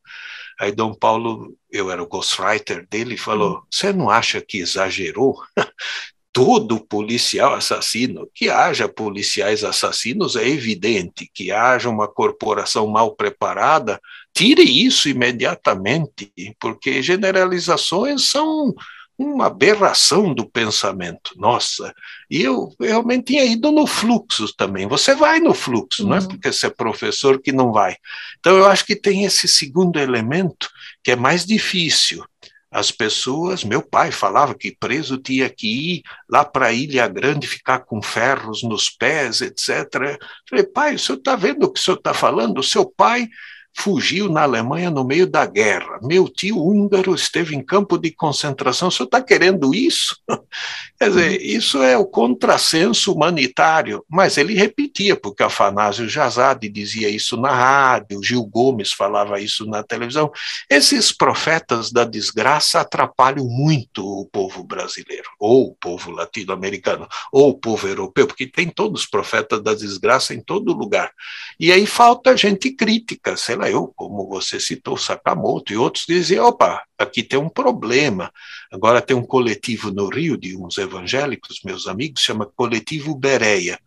Aí 0.61 0.73
Dom 0.73 0.95
Paulo, 0.95 1.57
eu 1.71 1.91
era 1.91 2.03
o 2.03 2.09
ghostwriter 2.09 2.87
dele, 2.89 3.17
falou: 3.17 3.63
Você 3.71 3.93
não 3.93 4.11
acha 4.11 4.41
que 4.41 4.59
exagerou? 4.59 5.41
todo 6.39 6.79
policial 6.79 7.55
assassino, 7.55 8.31
que 8.33 8.49
haja 8.49 8.89
policiais 8.89 9.65
assassinos 9.65 10.37
é 10.37 10.49
evidente, 10.49 11.29
que 11.35 11.51
haja 11.51 11.89
uma 11.89 12.07
corporação 12.07 12.87
mal 12.87 13.17
preparada, 13.17 14.01
tire 14.33 14.63
isso 14.63 15.09
imediatamente, 15.09 16.33
porque 16.61 17.03
generalizações 17.03 18.31
são 18.31 18.73
uma 19.19 19.47
aberração 19.47 20.33
do 20.33 20.49
pensamento. 20.49 21.33
Nossa, 21.37 21.93
e 22.31 22.41
eu 22.41 22.73
realmente 22.79 23.33
tinha 23.33 23.45
ido 23.45 23.73
no 23.73 23.85
fluxo 23.85 24.47
também. 24.57 24.87
Você 24.87 25.17
vai 25.17 25.41
no 25.41 25.53
fluxo, 25.53 26.05
uhum. 26.05 26.11
não 26.11 26.17
é 26.19 26.21
uhum. 26.21 26.29
porque 26.29 26.53
você 26.53 26.69
é 26.69 26.71
professor 26.71 27.43
que 27.43 27.51
não 27.51 27.73
vai. 27.73 27.97
Então 28.39 28.57
eu 28.57 28.67
acho 28.67 28.87
que 28.87 28.95
tem 28.95 29.25
esse 29.25 29.49
segundo 29.49 29.99
elemento 29.99 30.71
que 31.03 31.11
é 31.11 31.17
mais 31.17 31.45
difícil, 31.45 32.25
as 32.71 32.91
pessoas, 32.91 33.65
meu 33.65 33.83
pai 33.83 34.13
falava 34.13 34.55
que 34.55 34.77
preso 34.79 35.17
tinha 35.17 35.49
que 35.49 35.67
ir 35.67 36.03
lá 36.29 36.45
para 36.45 36.67
a 36.67 36.73
Ilha 36.73 37.09
Grande 37.09 37.47
ficar 37.47 37.81
com 37.81 38.03
ferros 38.03 38.63
nos 38.63 38.91
pés, 38.91 39.41
etc. 39.41 40.19
falei, 40.49 40.65
pai, 40.65 40.95
o 40.95 40.99
senhor 40.99 41.19
está 41.19 41.35
vendo 41.35 41.65
o 41.65 41.73
que 41.73 41.81
o 41.81 41.83
senhor 41.83 41.97
está 41.97 42.13
falando? 42.13 42.59
O 42.59 42.63
seu 42.63 42.85
pai 42.85 43.29
fugiu 43.77 44.29
na 44.29 44.43
Alemanha 44.43 44.91
no 44.91 45.05
meio 45.05 45.27
da 45.27 45.47
guerra. 45.47 45.99
Meu 46.03 46.29
tio 46.29 46.59
húngaro 46.59 47.15
esteve 47.15 47.55
em 47.55 47.63
campo 47.63 47.97
de 47.97 48.11
concentração. 48.11 48.89
O 48.89 48.91
senhor 48.91 49.07
está 49.07 49.23
querendo 49.23 49.75
isso? 49.75 50.17
Quer 50.99 51.11
dizer, 51.11 51.31
uhum. 51.31 51.47
isso 51.47 51.83
é 51.83 51.97
o 51.97 52.05
contrassenso 52.05 53.13
humanitário. 53.13 54.05
Mas 54.09 54.37
ele 54.37 54.55
repetia, 54.55 55.15
porque 55.15 55.43
Afanásio 55.43 56.09
Jazade 56.09 56.69
dizia 56.69 57.09
isso 57.09 57.37
na 57.37 57.51
rádio, 57.51 58.23
Gil 58.23 58.45
Gomes 58.45 58.93
falava 58.93 59.41
isso 59.41 59.65
na 59.65 59.83
televisão. 59.83 60.31
Esses 60.69 61.13
profetas 61.13 61.93
da 61.93 62.05
desgraça 62.05 62.81
atrapalham 62.81 63.47
muito 63.47 64.05
o 64.05 64.27
povo 64.27 64.65
brasileiro, 64.65 65.29
ou 65.39 65.69
o 65.69 65.75
povo 65.75 66.11
latino-americano, 66.11 67.07
ou 67.33 67.51
o 67.51 67.59
povo 67.59 67.87
europeu, 67.87 68.27
porque 68.27 68.47
tem 68.47 68.69
todos 68.69 69.03
os 69.03 69.07
profetas 69.07 69.63
da 69.63 69.75
desgraça 69.75 70.35
em 70.35 70.41
todo 70.41 70.73
lugar. 70.73 71.13
E 71.61 71.71
aí 71.71 71.87
falta 71.87 72.37
gente 72.37 72.71
crítica, 72.71 73.37
sei 73.37 73.57
eu, 73.67 73.91
como 73.97 74.29
você 74.29 74.61
citou, 74.61 74.99
Sakamoto 74.99 75.73
e 75.73 75.77
outros, 75.77 76.05
diziam: 76.07 76.47
opa, 76.47 76.83
aqui 76.99 77.23
tem 77.23 77.39
um 77.39 77.49
problema. 77.49 78.31
Agora 78.71 79.01
tem 79.01 79.17
um 79.17 79.25
coletivo 79.25 79.91
no 79.91 80.09
Rio 80.09 80.37
de 80.37 80.55
uns 80.55 80.77
evangélicos, 80.77 81.61
meus 81.65 81.87
amigos, 81.87 82.21
chama 82.21 82.45
Coletivo 82.45 83.15
Bereia. 83.15 83.81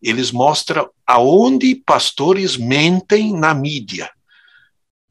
Eles 0.00 0.30
mostram 0.30 0.88
aonde 1.04 1.74
pastores 1.74 2.56
mentem 2.56 3.36
na 3.36 3.52
mídia. 3.52 4.08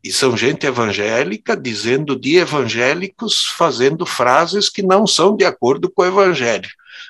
E 0.04 0.12
são 0.12 0.38
gente 0.38 0.66
evangélica 0.66 1.58
dizendo 1.58 2.18
de 2.18 2.38
evangélicos 2.38 3.46
fazendo 3.46 4.06
frases 4.06 4.70
que 4.70 4.82
não 4.82 5.06
são 5.06 5.36
de 5.36 5.44
acordo 5.44 5.92
com 5.92 6.04
o 6.04 6.06
evangelho. 6.06 6.70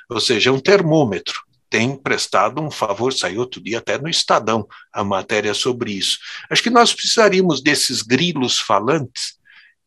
Ou 0.10 0.20
seja, 0.20 0.50
é 0.50 0.54
um 0.54 0.60
termômetro 0.60 1.47
tem 1.70 1.96
prestado 1.96 2.62
um 2.62 2.72
favor, 2.72 3.14
saiu 3.14 3.42
outro 3.42 3.62
dia 3.62 3.80
até 3.80 3.98
no 3.98 4.10
Estadão 4.10 4.68
a 4.92 5.04
matéria 5.04 5.54
sobre 5.54 5.92
isso. 5.92 6.18
Acho 6.50 6.64
que 6.64 6.70
nós 6.70 6.94
precisaríamos 6.94 7.62
desses 7.62 8.02
grilos 8.02 8.60
falantes 8.60 9.38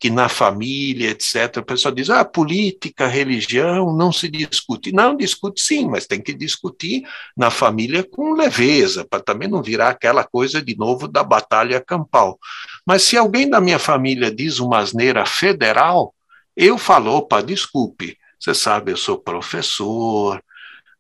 que 0.01 0.09
na 0.09 0.31
família, 0.31 1.11
etc., 1.11 1.59
o 1.59 1.62
pessoal 1.62 1.95
diz, 1.95 2.09
ah, 2.09 2.24
política, 2.24 3.07
religião, 3.07 3.95
não 3.95 4.11
se 4.11 4.31
discute. 4.31 4.93
Não, 4.93 5.14
discute 5.14 5.61
sim, 5.61 5.87
mas 5.87 6.07
tem 6.07 6.22
que 6.22 6.33
discutir 6.33 7.03
na 7.37 7.51
família 7.51 8.03
com 8.03 8.33
leveza, 8.33 9.05
para 9.05 9.20
também 9.20 9.47
não 9.47 9.62
virar 9.62 9.91
aquela 9.91 10.24
coisa 10.24 10.62
de 10.62 10.74
novo 10.74 11.07
da 11.07 11.22
batalha 11.22 11.78
campal. 11.83 12.39
Mas 12.87 13.03
se 13.03 13.18
alguém 13.18 13.49
da 13.49 13.61
minha 13.61 13.78
família 13.78 14.35
diz 14.35 14.59
uma 14.59 14.78
asneira 14.78 15.26
federal, 15.26 16.14
eu 16.57 16.78
falo, 16.78 17.12
opa, 17.12 17.43
desculpe, 17.43 18.16
você 18.39 18.55
sabe, 18.55 18.93
eu 18.93 18.97
sou 18.97 19.18
professor, 19.18 20.43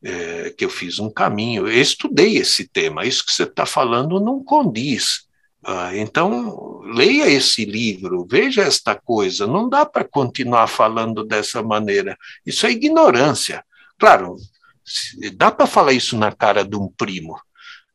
é, 0.02 0.50
que 0.50 0.64
eu 0.64 0.70
fiz 0.70 0.98
um 0.98 1.10
caminho, 1.10 1.68
eu 1.68 1.80
estudei 1.80 2.36
esse 2.36 2.66
tema, 2.66 3.04
isso 3.04 3.24
que 3.24 3.32
você 3.32 3.44
está 3.44 3.66
falando 3.66 4.20
não 4.20 4.42
condiz. 4.42 5.28
Ah, 5.62 5.94
então, 5.94 6.80
leia 6.84 7.28
esse 7.28 7.66
livro, 7.66 8.26
veja 8.28 8.62
esta 8.62 8.94
coisa, 8.94 9.46
não 9.46 9.68
dá 9.68 9.84
para 9.84 10.04
continuar 10.04 10.66
falando 10.66 11.22
dessa 11.22 11.62
maneira, 11.62 12.16
isso 12.46 12.66
é 12.66 12.70
ignorância. 12.70 13.62
Claro, 13.98 14.36
dá 15.34 15.50
para 15.50 15.66
falar 15.66 15.92
isso 15.92 16.16
na 16.16 16.32
cara 16.32 16.64
de 16.64 16.76
um 16.76 16.88
primo, 16.88 17.38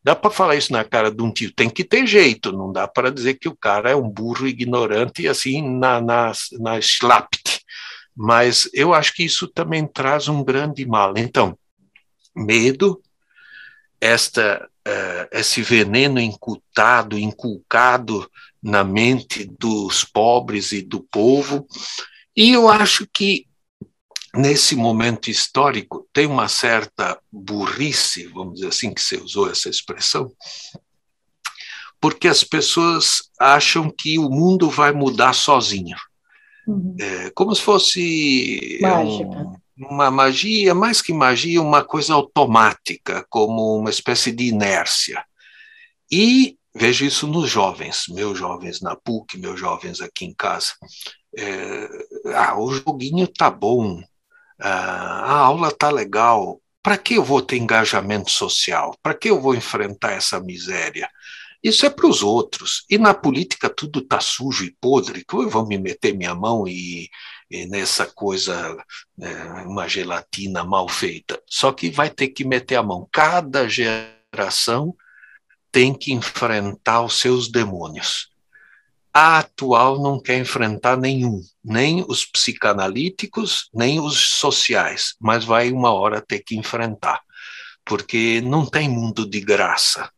dá 0.03 0.15
para 0.15 0.29
falar 0.29 0.55
isso 0.55 0.71
na 0.71 0.83
cara 0.83 1.09
de 1.09 1.23
um 1.23 1.31
tio, 1.31 1.51
tem 1.51 1.67
que 1.67 1.83
ter 1.83 2.05
jeito, 2.05 2.51
não 2.51 2.71
dá 2.71 2.87
para 2.87 3.09
dizer 3.09 3.33
que 3.33 3.49
o 3.49 3.57
cara 3.57 3.89
é 3.89 3.95
um 3.95 4.07
burro 4.07 4.47
ignorante 4.47 5.23
e 5.23 5.27
assim 5.27 5.67
na, 5.67 5.99
na, 5.99 6.31
na. 6.59 6.79
Mas 8.15 8.69
eu 8.73 8.93
acho 8.93 9.13
que 9.13 9.23
isso 9.23 9.47
também 9.47 9.87
traz 9.87 10.27
um 10.27 10.43
grande 10.43 10.85
mal. 10.85 11.13
Então, 11.17 11.57
medo, 12.35 13.01
esta, 13.99 14.69
uh, 14.87 15.27
esse 15.31 15.61
veneno 15.61 16.19
incultado, 16.19 17.17
inculcado 17.17 18.29
na 18.61 18.83
mente 18.83 19.45
dos 19.59 20.03
pobres 20.03 20.71
e 20.71 20.81
do 20.81 21.01
povo. 21.01 21.67
E 22.35 22.51
eu 22.51 22.67
acho 22.67 23.07
que 23.13 23.47
nesse 24.33 24.75
momento 24.75 25.29
histórico 25.29 26.07
tem 26.11 26.25
uma 26.25 26.47
certa 26.47 27.17
burrice, 27.31 28.27
vamos 28.27 28.55
dizer 28.55 28.67
assim, 28.67 28.93
que 28.93 29.01
você 29.01 29.17
usou 29.17 29.49
essa 29.49 29.69
expressão, 29.69 30.31
porque 31.99 32.27
as 32.27 32.43
pessoas 32.43 33.31
acham 33.39 33.89
que 33.89 34.19
o 34.19 34.29
mundo 34.29 34.69
vai 34.69 34.91
mudar 34.91 35.33
sozinho. 35.33 35.97
Uhum. 36.67 36.95
É, 36.99 37.29
como 37.31 37.55
se 37.55 37.61
fosse 37.61 38.79
Mágica. 38.81 39.25
Um, 39.25 39.64
uma 39.77 40.09
magia, 40.09 40.73
mais 40.73 41.01
que 41.01 41.13
magia, 41.13 41.61
uma 41.61 41.83
coisa 41.83 42.13
automática, 42.13 43.25
como 43.29 43.77
uma 43.77 43.89
espécie 43.89 44.31
de 44.31 44.45
inércia. 44.45 45.23
E 46.11 46.57
vejo 46.73 47.05
isso 47.05 47.27
nos 47.27 47.49
jovens, 47.49 48.05
meus 48.09 48.37
jovens 48.37 48.81
na 48.81 48.95
PUC, 48.95 49.37
meus 49.37 49.59
jovens 49.59 50.01
aqui 50.01 50.25
em 50.25 50.33
casa. 50.33 50.73
É, 51.37 51.89
ah, 52.35 52.57
o 52.57 52.71
joguinho 52.71 53.27
tá 53.27 53.49
bom, 53.49 54.01
ah, 54.59 55.21
a 55.25 55.37
aula 55.39 55.71
tá 55.71 55.89
legal, 55.89 56.61
para 56.81 56.97
que 56.97 57.15
eu 57.15 57.23
vou 57.23 57.41
ter 57.41 57.57
engajamento 57.57 58.29
social? 58.29 58.95
Para 59.01 59.15
que 59.15 59.29
eu 59.29 59.41
vou 59.41 59.55
enfrentar 59.55 60.11
essa 60.11 60.39
miséria? 60.39 61.09
Isso 61.63 61.83
é 61.83 61.89
para 61.89 62.05
os 62.05 62.21
outros. 62.21 62.85
E 62.87 62.95
na 62.99 63.11
política 63.11 63.67
tudo 63.67 63.99
está 63.99 64.19
sujo 64.19 64.63
e 64.63 64.75
podre, 64.79 65.25
que 65.25 65.35
eu 65.35 65.49
vou 65.49 65.65
me 65.65 65.79
meter 65.79 66.15
minha 66.15 66.35
mão 66.35 66.67
e 66.67 67.09
nessa 67.49 68.05
coisa, 68.05 68.75
né, 69.17 69.33
uma 69.65 69.87
gelatina 69.87 70.63
mal 70.63 70.87
feita. 70.87 71.41
Só 71.47 71.71
que 71.71 71.89
vai 71.89 72.09
ter 72.09 72.29
que 72.29 72.43
meter 72.43 72.75
a 72.75 72.83
mão. 72.83 73.07
Cada 73.11 73.67
geração 73.67 74.95
tem 75.71 75.93
que 75.93 76.13
enfrentar 76.13 77.01
os 77.01 77.19
seus 77.19 77.51
demônios. 77.51 78.29
A 79.13 79.39
atual 79.39 80.01
não 80.01 80.19
quer 80.21 80.37
enfrentar 80.39 80.97
nenhum, 80.97 81.41
nem 81.63 82.03
os 82.07 82.25
psicanalíticos, 82.25 83.69
nem 83.73 83.99
os 83.99 84.19
sociais, 84.19 85.15
mas 85.21 85.45
vai 85.45 85.71
uma 85.71 85.93
hora 85.93 86.19
ter 86.19 86.39
que 86.39 86.57
enfrentar, 86.57 87.21
porque 87.85 88.41
não 88.41 88.65
tem 88.65 88.89
mundo 88.89 89.25
de 89.25 89.39
graça, 89.39 90.11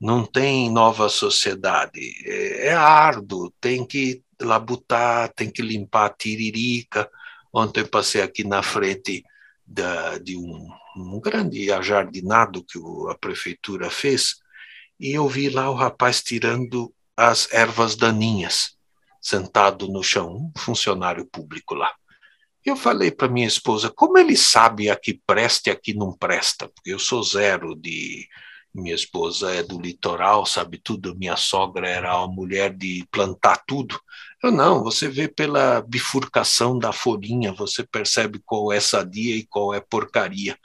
não 0.00 0.26
tem 0.26 0.68
nova 0.68 1.08
sociedade, 1.08 2.00
é, 2.24 2.68
é 2.68 2.74
árduo, 2.74 3.52
tem 3.60 3.86
que 3.86 4.20
labutar, 4.40 5.32
tem 5.34 5.50
que 5.50 5.62
limpar 5.62 6.06
a 6.06 6.10
tiririca. 6.10 7.10
Ontem 7.52 7.84
passei 7.84 8.22
aqui 8.22 8.44
na 8.44 8.62
frente 8.62 9.24
da, 9.66 10.18
de 10.18 10.36
um, 10.36 10.68
um 10.96 11.20
grande 11.20 11.70
ajardinado 11.72 12.64
que 12.64 12.78
o, 12.78 13.08
a 13.08 13.16
prefeitura 13.16 13.90
fez, 13.90 14.36
e 14.98 15.12
eu 15.12 15.28
vi 15.28 15.48
lá 15.48 15.70
o 15.70 15.74
rapaz 15.74 16.22
tirando 16.22 16.92
as 17.16 17.50
ervas 17.52 17.96
daninhas, 17.96 18.76
sentado 19.20 19.88
no 19.88 20.02
chão, 20.02 20.50
um 20.54 20.60
funcionário 20.60 21.26
público 21.26 21.74
lá. 21.74 21.92
Eu 22.64 22.76
falei 22.76 23.10
para 23.10 23.28
minha 23.28 23.46
esposa, 23.46 23.90
como 23.90 24.18
ele 24.18 24.36
sabe 24.36 24.90
a 24.90 24.96
que 24.96 25.20
presta 25.26 25.70
e 25.70 25.72
a 25.72 25.76
que 25.76 25.94
não 25.94 26.12
presta? 26.12 26.68
Porque 26.68 26.92
eu 26.92 26.98
sou 26.98 27.22
zero 27.22 27.74
de. 27.74 28.28
Minha 28.74 28.94
esposa 28.94 29.52
é 29.52 29.62
do 29.62 29.80
litoral, 29.80 30.46
sabe 30.46 30.78
tudo. 30.78 31.16
Minha 31.16 31.36
sogra 31.36 31.88
era 31.88 32.16
uma 32.18 32.28
mulher 32.28 32.74
de 32.74 33.06
plantar 33.10 33.62
tudo. 33.66 34.00
Eu 34.42 34.50
não, 34.50 34.82
você 34.82 35.08
vê 35.08 35.28
pela 35.28 35.82
bifurcação 35.82 36.78
da 36.78 36.92
folhinha, 36.92 37.52
você 37.52 37.84
percebe 37.84 38.40
qual 38.44 38.72
é 38.72 38.80
sadia 38.80 39.36
e 39.36 39.44
qual 39.44 39.74
é 39.74 39.80
porcaria 39.80 40.56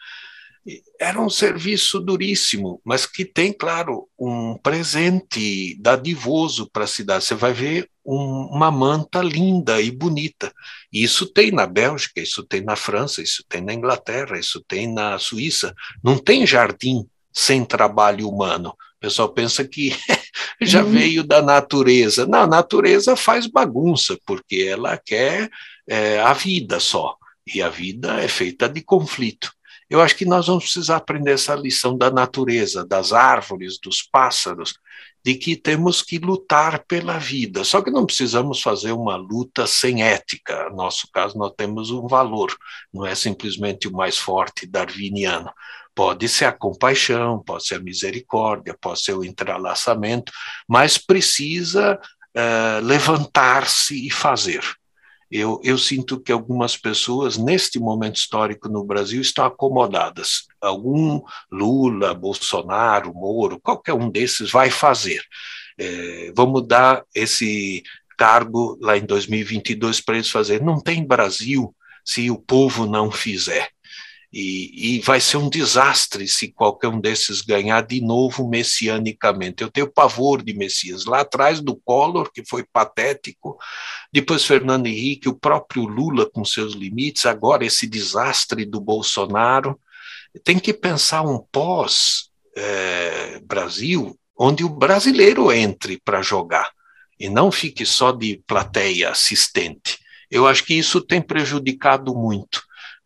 era 0.99 1.22
um 1.22 1.30
serviço 1.30 1.99
duríssimo, 1.99 2.82
mas 2.84 3.06
que 3.06 3.24
tem, 3.24 3.53
claro, 3.53 4.10
um 4.18 4.58
presente 4.58 5.78
dadivoso 5.80 6.70
para 6.72 6.86
a 6.86 6.88
cidade. 6.88 7.24
Você 7.24 7.36
vai 7.36 7.53
ver 7.53 7.89
um, 8.03 8.49
uma 8.51 8.72
manta 8.72 9.22
linda 9.22 9.80
e 9.80 9.91
bonita. 9.91 10.51
Isso 10.91 11.28
tem 11.28 11.51
na 11.51 11.68
Bélgica, 11.68 12.20
isso 12.20 12.43
tem 12.43 12.62
na 12.62 12.76
França, 12.76 13.22
isso 13.22 13.43
tem 13.47 13.62
na 13.62 13.74
Inglaterra, 13.74 14.39
isso 14.39 14.64
tem 14.68 14.91
na 14.91 15.20
Suíça. 15.20 15.74
Não 16.03 16.18
tem 16.18 16.47
jardim 16.47 17.08
sem 17.36 17.66
trabalho 17.66 18.30
humano. 18.30 18.70
O 18.70 19.00
pessoal 19.02 19.30
pensa 19.30 19.68
que 19.68 19.92
já 20.62 20.84
uhum. 20.84 20.92
veio 20.92 21.24
da 21.24 21.42
natureza. 21.42 22.26
Não, 22.26 22.40
a 22.40 22.48
natureza 22.48 23.16
faz 23.16 23.46
bagunça, 23.46 24.18
porque 24.26 24.68
ela 24.70 24.98
quer 24.98 25.50
é, 25.88 26.20
a 26.22 26.32
vida 26.32 26.80
só. 26.80 27.18
E 27.46 27.62
a 27.62 27.70
vida 27.70 28.24
é 28.24 28.28
feita 28.28 28.68
de 28.70 28.82
conflito. 28.82 29.52
Eu 29.88 30.02
acho 30.02 30.16
que 30.16 30.26
nós 30.26 30.48
vamos 30.48 30.64
precisar 30.64 30.96
aprender 30.96 31.34
essa 31.34 31.54
lição 31.54 31.96
da 31.96 32.10
natureza, 32.10 32.84
das 32.84 33.14
árvores, 33.14 33.78
dos 33.80 34.02
pássaros, 34.02 34.74
de 35.24 35.36
que 35.36 35.56
temos 35.56 36.02
que 36.02 36.18
lutar 36.18 36.84
pela 36.86 37.20
vida. 37.20 37.64
Só 37.64 37.82
que 37.82 37.92
não 37.92 38.06
precisamos 38.06 38.62
fazer 38.62 38.94
uma 38.94 39.16
luta 39.16 39.68
sem 39.68 40.02
ética. 40.02 40.70
No 40.70 40.78
nosso 40.78 41.08
caso, 41.12 41.38
nós 41.38 41.54
temos 41.56 41.92
um 41.92 42.08
valor, 42.08 42.56
não 42.92 43.06
é 43.06 43.14
simplesmente 43.14 43.88
o 43.88 43.92
mais 43.92 44.18
forte 44.18 44.66
darwiniano. 44.66 45.52
Pode 45.96 46.28
ser 46.28 46.46
a 46.46 46.52
compaixão, 46.52 47.41
pode 47.41 47.66
ser 47.66 47.76
a 47.76 47.80
misericórdia, 47.80 48.78
pode 48.80 49.02
ser 49.02 49.14
o 49.14 49.24
entrelaçamento, 49.24 50.32
mas 50.68 50.98
precisa 50.98 52.00
uh, 52.36 52.86
levantar-se 52.86 54.06
e 54.06 54.12
fazer. 54.12 54.62
Eu, 55.32 55.60
eu, 55.64 55.78
sinto 55.78 56.20
que 56.20 56.32
algumas 56.32 56.78
pessoas, 56.78 57.38
neste 57.38 57.80
momento 57.80 58.18
histórico 58.18 58.70
no 58.70 58.84
Brasil, 58.84 59.22
estão 59.22 59.46
acomodadas. 59.46 60.46
Algum 60.62 61.22
Lula, 61.52 62.14
Bolsonaro, 62.14 63.14
Moro, 63.14 63.60
qualquer 63.60 63.93
um 63.93 64.10
desses 64.10 64.52
vai 64.52 64.70
fazer. 64.70 65.22
É, 65.78 66.32
vamos 66.36 66.68
dar 66.68 67.04
esse 67.14 67.84
cargo 68.18 68.78
lá 68.82 68.98
em 68.98 69.06
2022 69.06 70.00
para 70.00 70.16
eles 70.16 70.30
fazerem. 70.30 70.66
Não 70.66 70.80
tem 70.80 71.06
Brasil 71.06 71.76
se 72.04 72.30
o 72.30 72.38
povo 72.38 72.86
não 72.86 73.12
fizer. 73.12 73.70
E, 74.38 74.98
e, 74.98 75.00
vai 75.00 75.22
ser 75.22 75.38
um 75.38 75.50
desastre 75.50 76.28
se 76.28 76.52
qualquer 76.52 76.90
um 76.90 77.00
desses 77.00 77.40
ganhar 77.40 77.80
de 77.80 78.02
novo 78.02 78.50
messianicamente. 78.50 79.64
Eu 79.64 79.72
tenho 79.72 79.90
pavor 79.90 80.44
de 80.44 80.54
Messias. 80.54 81.06
Lá 81.06 81.22
atrás 81.22 81.62
do 81.62 81.74
Collor, 81.74 82.30
que 82.30 82.44
foi 82.46 82.66
patético, 82.66 83.58
depois 84.12 84.44
Fernando 84.44 84.88
Henrique, 84.88 85.30
o 85.30 85.40
próprio 85.40 85.86
Lula 85.86 86.30
com 86.30 86.44
seus 86.44 86.74
limites, 86.74 87.26
agora 87.26 87.66
esse 87.66 87.88
desastre 87.88 88.66
do 88.66 88.82
Bolsonaro. 88.82 89.80
Tem 90.44 90.60
que 90.60 90.74
pensar 90.74 91.22
um 91.22 91.40
pós-Brasil, 91.50 94.10
é, 94.10 94.14
onde 94.38 94.66
o 94.66 94.70
brasileiro 94.70 95.50
entre 95.50 95.98
para 96.04 96.22
jogar 96.22 96.70
e 97.18 97.30
não 97.30 97.50
fique 97.50 97.86
só 97.86 98.12
de 98.12 98.44
plateia 98.46 99.12
assistente. 99.12 99.98
Eu 100.30 100.46
acho 100.46 100.66
que 100.66 100.74
isso 100.74 101.00
tem 101.00 101.22
prejudicado 101.22 102.14
muito 102.14 102.66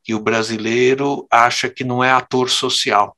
que 0.09 0.15
o 0.15 0.19
brasileiro 0.19 1.27
acha 1.29 1.69
que 1.69 1.83
não 1.83 2.03
é 2.03 2.11
ator 2.11 2.49
social, 2.49 3.15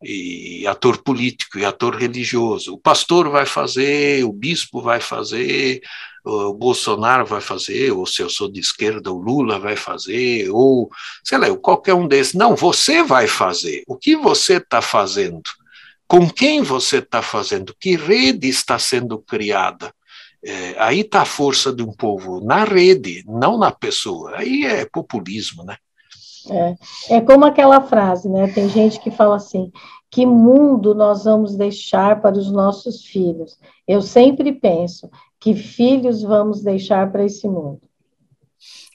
e 0.00 0.64
ator 0.68 1.02
político 1.02 1.58
e 1.58 1.64
ator 1.64 1.96
religioso. 1.96 2.74
O 2.74 2.78
pastor 2.78 3.28
vai 3.28 3.44
fazer, 3.44 4.22
o 4.24 4.32
bispo 4.32 4.80
vai 4.80 5.00
fazer, 5.00 5.80
o 6.24 6.52
Bolsonaro 6.52 7.26
vai 7.26 7.40
fazer, 7.40 7.90
ou 7.90 8.06
se 8.06 8.22
eu 8.22 8.30
sou 8.30 8.48
de 8.48 8.60
esquerda, 8.60 9.10
o 9.10 9.18
Lula 9.20 9.58
vai 9.58 9.74
fazer, 9.74 10.48
ou 10.50 10.88
sei 11.24 11.38
lá, 11.38 11.56
qualquer 11.56 11.94
um 11.94 12.06
desses. 12.06 12.34
Não, 12.34 12.54
você 12.54 13.02
vai 13.02 13.26
fazer. 13.26 13.82
O 13.88 13.96
que 13.96 14.14
você 14.14 14.58
está 14.58 14.80
fazendo? 14.80 15.42
Com 16.06 16.30
quem 16.30 16.62
você 16.62 16.98
está 16.98 17.20
fazendo? 17.20 17.74
Que 17.80 17.96
rede 17.96 18.46
está 18.46 18.78
sendo 18.78 19.18
criada? 19.18 19.92
É, 20.44 20.76
aí 20.78 21.00
está 21.00 21.22
a 21.22 21.24
força 21.24 21.72
de 21.72 21.82
um 21.82 21.92
povo 21.92 22.40
na 22.40 22.62
rede, 22.62 23.24
não 23.26 23.58
na 23.58 23.72
pessoa. 23.72 24.36
Aí 24.36 24.64
é 24.64 24.84
populismo, 24.84 25.64
né? 25.64 25.76
É, 26.50 26.76
é 27.16 27.20
como 27.20 27.44
aquela 27.44 27.80
frase, 27.80 28.28
né? 28.28 28.48
Tem 28.52 28.68
gente 28.68 29.00
que 29.00 29.10
fala 29.10 29.36
assim: 29.36 29.70
que 30.10 30.24
mundo 30.24 30.94
nós 30.94 31.24
vamos 31.24 31.56
deixar 31.56 32.20
para 32.20 32.36
os 32.36 32.50
nossos 32.50 33.04
filhos? 33.04 33.58
Eu 33.86 34.00
sempre 34.00 34.52
penso: 34.52 35.10
que 35.38 35.54
filhos 35.54 36.22
vamos 36.22 36.62
deixar 36.62 37.10
para 37.10 37.24
esse 37.24 37.48
mundo? 37.48 37.80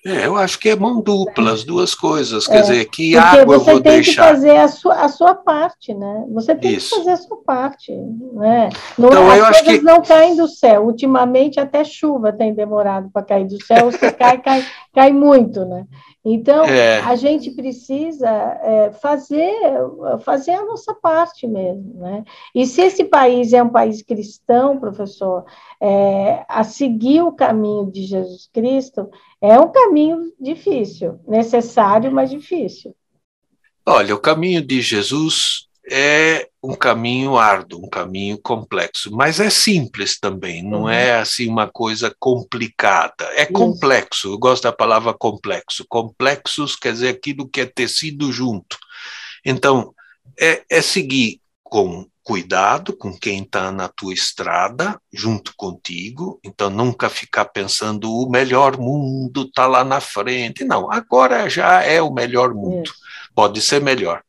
É, 0.06 0.26
eu 0.26 0.36
acho 0.36 0.60
que 0.60 0.68
é 0.68 0.76
mão 0.76 1.00
dupla, 1.00 1.54
as 1.54 1.64
duas 1.64 1.96
coisas. 1.96 2.46
Quer 2.46 2.58
é, 2.58 2.62
dizer, 2.62 2.86
que 2.90 3.16
água 3.16 3.56
eu 3.56 3.60
vou 3.62 3.80
deixar. 3.80 3.82
Você 3.82 3.82
tem 3.82 4.02
que 4.02 4.16
fazer 4.16 4.58
a 4.58 4.68
sua, 4.68 4.96
a 4.96 5.08
sua 5.08 5.34
parte, 5.34 5.94
né? 5.94 6.26
Você 6.34 6.54
tem 6.54 6.74
Isso. 6.74 6.90
que 6.90 6.98
fazer 6.98 7.12
a 7.12 7.18
sua 7.18 7.38
parte. 7.38 7.94
Né? 7.94 8.70
Não, 8.98 9.08
então, 9.08 9.30
as 9.30 9.38
eu 9.38 9.46
coisas 9.46 9.62
acho 9.62 9.64
que... 9.64 9.82
não 9.82 10.02
caem 10.02 10.36
do 10.36 10.48
céu. 10.48 10.86
Ultimamente, 10.86 11.58
até 11.58 11.86
chuva 11.86 12.34
tem 12.34 12.54
demorado 12.54 13.10
para 13.14 13.24
cair 13.24 13.48
do 13.48 13.64
céu. 13.64 13.90
Você 13.92 14.12
cai, 14.12 14.42
cai, 14.42 14.66
cai 14.94 15.14
muito, 15.14 15.64
né? 15.64 15.86
Então, 16.26 16.64
é. 16.64 17.00
a 17.02 17.16
gente 17.16 17.52
precisa 17.52 18.30
é, 18.30 18.92
fazer, 19.02 19.54
fazer 20.22 20.52
a 20.52 20.66
nossa 20.66 20.94
parte 20.94 21.46
mesmo. 21.46 21.96
Né? 21.96 22.24
E 22.56 22.66
se 22.66 22.82
esse 22.82 23.04
país 23.04 23.52
é 23.52 23.62
um 23.62 23.70
país 23.70 24.02
cristão, 24.02 24.80
professor, 24.80 25.44
é, 25.82 26.46
a 26.48 26.64
seguir 26.64 27.22
o 27.24 27.34
caminho 27.34 27.92
de 27.92 28.04
Jesus 28.04 28.50
Cristo 28.54 29.10
é 29.42 29.60
um 29.60 29.68
caminho 29.68 29.93
difícil, 30.40 31.20
necessário, 31.28 32.12
mas 32.12 32.30
difícil. 32.30 32.96
Olha, 33.86 34.16
o 34.16 34.20
caminho 34.20 34.62
de 34.62 34.82
Jesus 34.82 35.68
é 35.90 36.48
um 36.64 36.74
caminho 36.74 37.38
árduo, 37.38 37.86
um 37.86 37.90
caminho 37.90 38.38
complexo, 38.42 39.12
mas 39.12 39.40
é 39.40 39.50
simples 39.50 40.18
também, 40.18 40.64
não 40.64 40.84
uhum. 40.84 40.90
é 40.90 41.20
assim 41.20 41.50
uma 41.50 41.68
coisa 41.68 42.16
complicada. 42.18 43.26
É 43.34 43.44
Isso. 43.44 43.52
complexo, 43.52 44.30
eu 44.30 44.38
gosto 44.38 44.64
da 44.64 44.72
palavra 44.72 45.14
complexo. 45.14 45.86
Complexos 45.90 46.76
quer 46.78 46.94
dizer 46.94 47.10
aquilo 47.10 47.50
que 47.50 47.62
é 47.62 47.66
tecido 47.66 48.32
junto. 48.32 48.78
Então, 49.46 49.94
é, 50.40 50.64
é 50.70 50.82
seguir 50.82 51.42
com 51.62 52.08
cuidado 52.24 52.96
com 52.96 53.18
quem 53.18 53.44
está 53.44 53.72
na 53.72 53.90
tua 53.90 54.14
estrada, 54.14 55.00
junto 55.12 55.54
contigo, 55.58 56.40
então 56.44 56.70
nunca 56.70 57.10
ficar 57.10 57.46
pensando 57.46 58.10
o 58.12 58.30
melhor 58.30 58.78
mundo 58.78 59.44
está 59.44 59.68
lá 59.68 59.84
na 59.84 60.00
frente. 60.00 60.64
Não, 60.64 60.90
agora 60.90 61.50
já 61.50 61.84
é 61.84 62.02
o 62.02 62.14
melhor 62.14 62.54
mundo. 62.54 62.90
Pode 63.36 63.62
ser 63.62 63.82
melhor. 63.82 64.24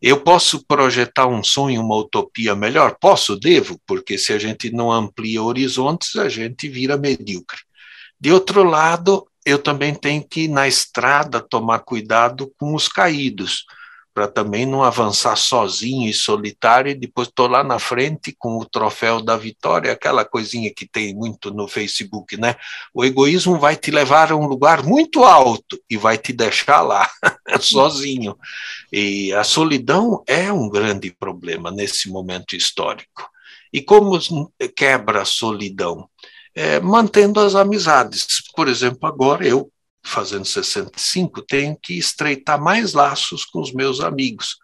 Eu 0.00 0.20
posso 0.20 0.64
projetar 0.64 1.26
um 1.26 1.42
sonho, 1.42 1.80
uma 1.80 1.96
utopia 1.96 2.54
melhor? 2.54 2.96
Posso, 3.00 3.34
devo, 3.34 3.80
porque 3.86 4.16
se 4.16 4.32
a 4.32 4.38
gente 4.38 4.70
não 4.70 4.92
amplia 4.92 5.42
horizontes, 5.42 6.14
a 6.16 6.28
gente 6.28 6.68
vira 6.68 6.96
medíocre. 6.96 7.58
De 8.20 8.30
outro 8.30 8.62
lado, 8.62 9.26
eu 9.44 9.58
também 9.58 9.94
tenho 9.94 10.22
que, 10.22 10.46
na 10.46 10.68
estrada, 10.68 11.40
tomar 11.40 11.80
cuidado 11.80 12.52
com 12.58 12.74
os 12.74 12.86
caídos, 12.86 13.64
para 14.18 14.26
também 14.26 14.66
não 14.66 14.82
avançar 14.82 15.36
sozinho 15.36 16.10
e 16.10 16.12
solitário, 16.12 16.90
e 16.90 16.94
depois 16.96 17.28
estou 17.28 17.46
lá 17.46 17.62
na 17.62 17.78
frente 17.78 18.34
com 18.36 18.58
o 18.58 18.64
troféu 18.64 19.22
da 19.22 19.36
vitória, 19.36 19.92
aquela 19.92 20.24
coisinha 20.24 20.74
que 20.74 20.88
tem 20.88 21.14
muito 21.14 21.52
no 21.52 21.68
Facebook, 21.68 22.36
né? 22.36 22.56
O 22.92 23.04
egoísmo 23.04 23.60
vai 23.60 23.76
te 23.76 23.92
levar 23.92 24.32
a 24.32 24.36
um 24.36 24.48
lugar 24.48 24.82
muito 24.82 25.22
alto 25.22 25.80
e 25.88 25.96
vai 25.96 26.18
te 26.18 26.32
deixar 26.32 26.80
lá, 26.80 27.08
sozinho. 27.60 28.36
E 28.92 29.32
a 29.34 29.44
solidão 29.44 30.24
é 30.26 30.52
um 30.52 30.68
grande 30.68 31.12
problema 31.12 31.70
nesse 31.70 32.10
momento 32.10 32.56
histórico. 32.56 33.30
E 33.72 33.80
como 33.80 34.18
quebra 34.74 35.22
a 35.22 35.24
solidão? 35.24 36.08
É, 36.56 36.80
mantendo 36.80 37.38
as 37.38 37.54
amizades. 37.54 38.26
Por 38.52 38.66
exemplo, 38.66 39.08
agora 39.08 39.46
eu 39.46 39.70
fazendo 40.08 40.44
65, 40.44 41.42
tenho 41.42 41.76
que 41.80 41.94
estreitar 41.94 42.60
mais 42.60 42.92
laços 42.92 43.44
com 43.44 43.60
os 43.60 43.72
meus 43.72 44.00
amigos, 44.00 44.56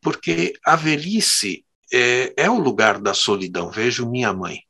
porque 0.00 0.54
a 0.64 0.76
velhice 0.76 1.64
é, 1.92 2.34
é 2.36 2.50
o 2.50 2.58
lugar 2.58 3.00
da 3.00 3.14
solidão. 3.14 3.70
Vejo 3.70 4.08
minha 4.08 4.32
mãe, 4.32 4.60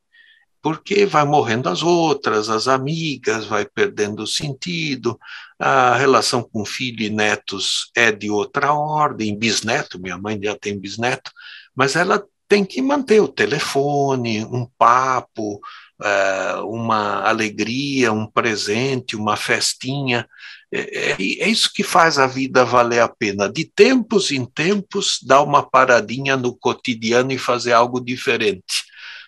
porque 0.62 1.05
vai 1.05 1.24
morrendo 1.24 1.68
as 1.68 1.82
outras, 1.82 2.48
as 2.48 2.68
amigas, 2.68 3.46
vai 3.46 3.66
perdendo 3.66 4.22
o 4.22 4.26
sentido, 4.26 5.18
a 5.59 5.96
relação 5.96 6.42
com 6.42 6.64
filho 6.64 7.02
e 7.02 7.11
netos 7.11 7.90
é 7.96 8.12
de 8.12 8.30
outra 8.30 8.72
ordem, 8.72 9.36
bisneto, 9.36 9.98
minha 9.98 10.18
mãe 10.18 10.38
já 10.42 10.57
tem 10.57 10.78
bisneto, 10.78 11.30
mas 11.74 11.96
ela 11.96 12.24
tem 12.48 12.64
que 12.64 12.80
manter 12.80 13.20
o 13.20 13.28
telefone, 13.28 14.44
um 14.44 14.66
papo, 14.78 15.61
é, 16.03 16.55
uma 16.64 17.22
alegria, 17.22 18.12
um 18.12 18.26
presente, 18.26 19.16
uma 19.16 19.36
festinha. 19.36 20.28
É, 20.72 21.12
é, 21.12 21.16
é, 21.42 21.49
isso 21.49 21.72
que 21.72 21.82
faz 21.84 22.18
a 22.18 22.26
vida 22.26 22.64
valer 22.64 23.01
a 23.01 23.09
pena. 23.09 23.49
De 23.51 23.64
tempos 23.64 24.30
em 24.30 24.45
tempos, 24.45 25.20
dar 25.22 25.42
uma 25.42 25.62
paradinha 25.62 26.36
no 26.36 26.57
cotidiano 26.57 27.32
e 27.32 27.38
fazer 27.38 27.72
algo 27.72 28.01
diferente. 28.01 28.84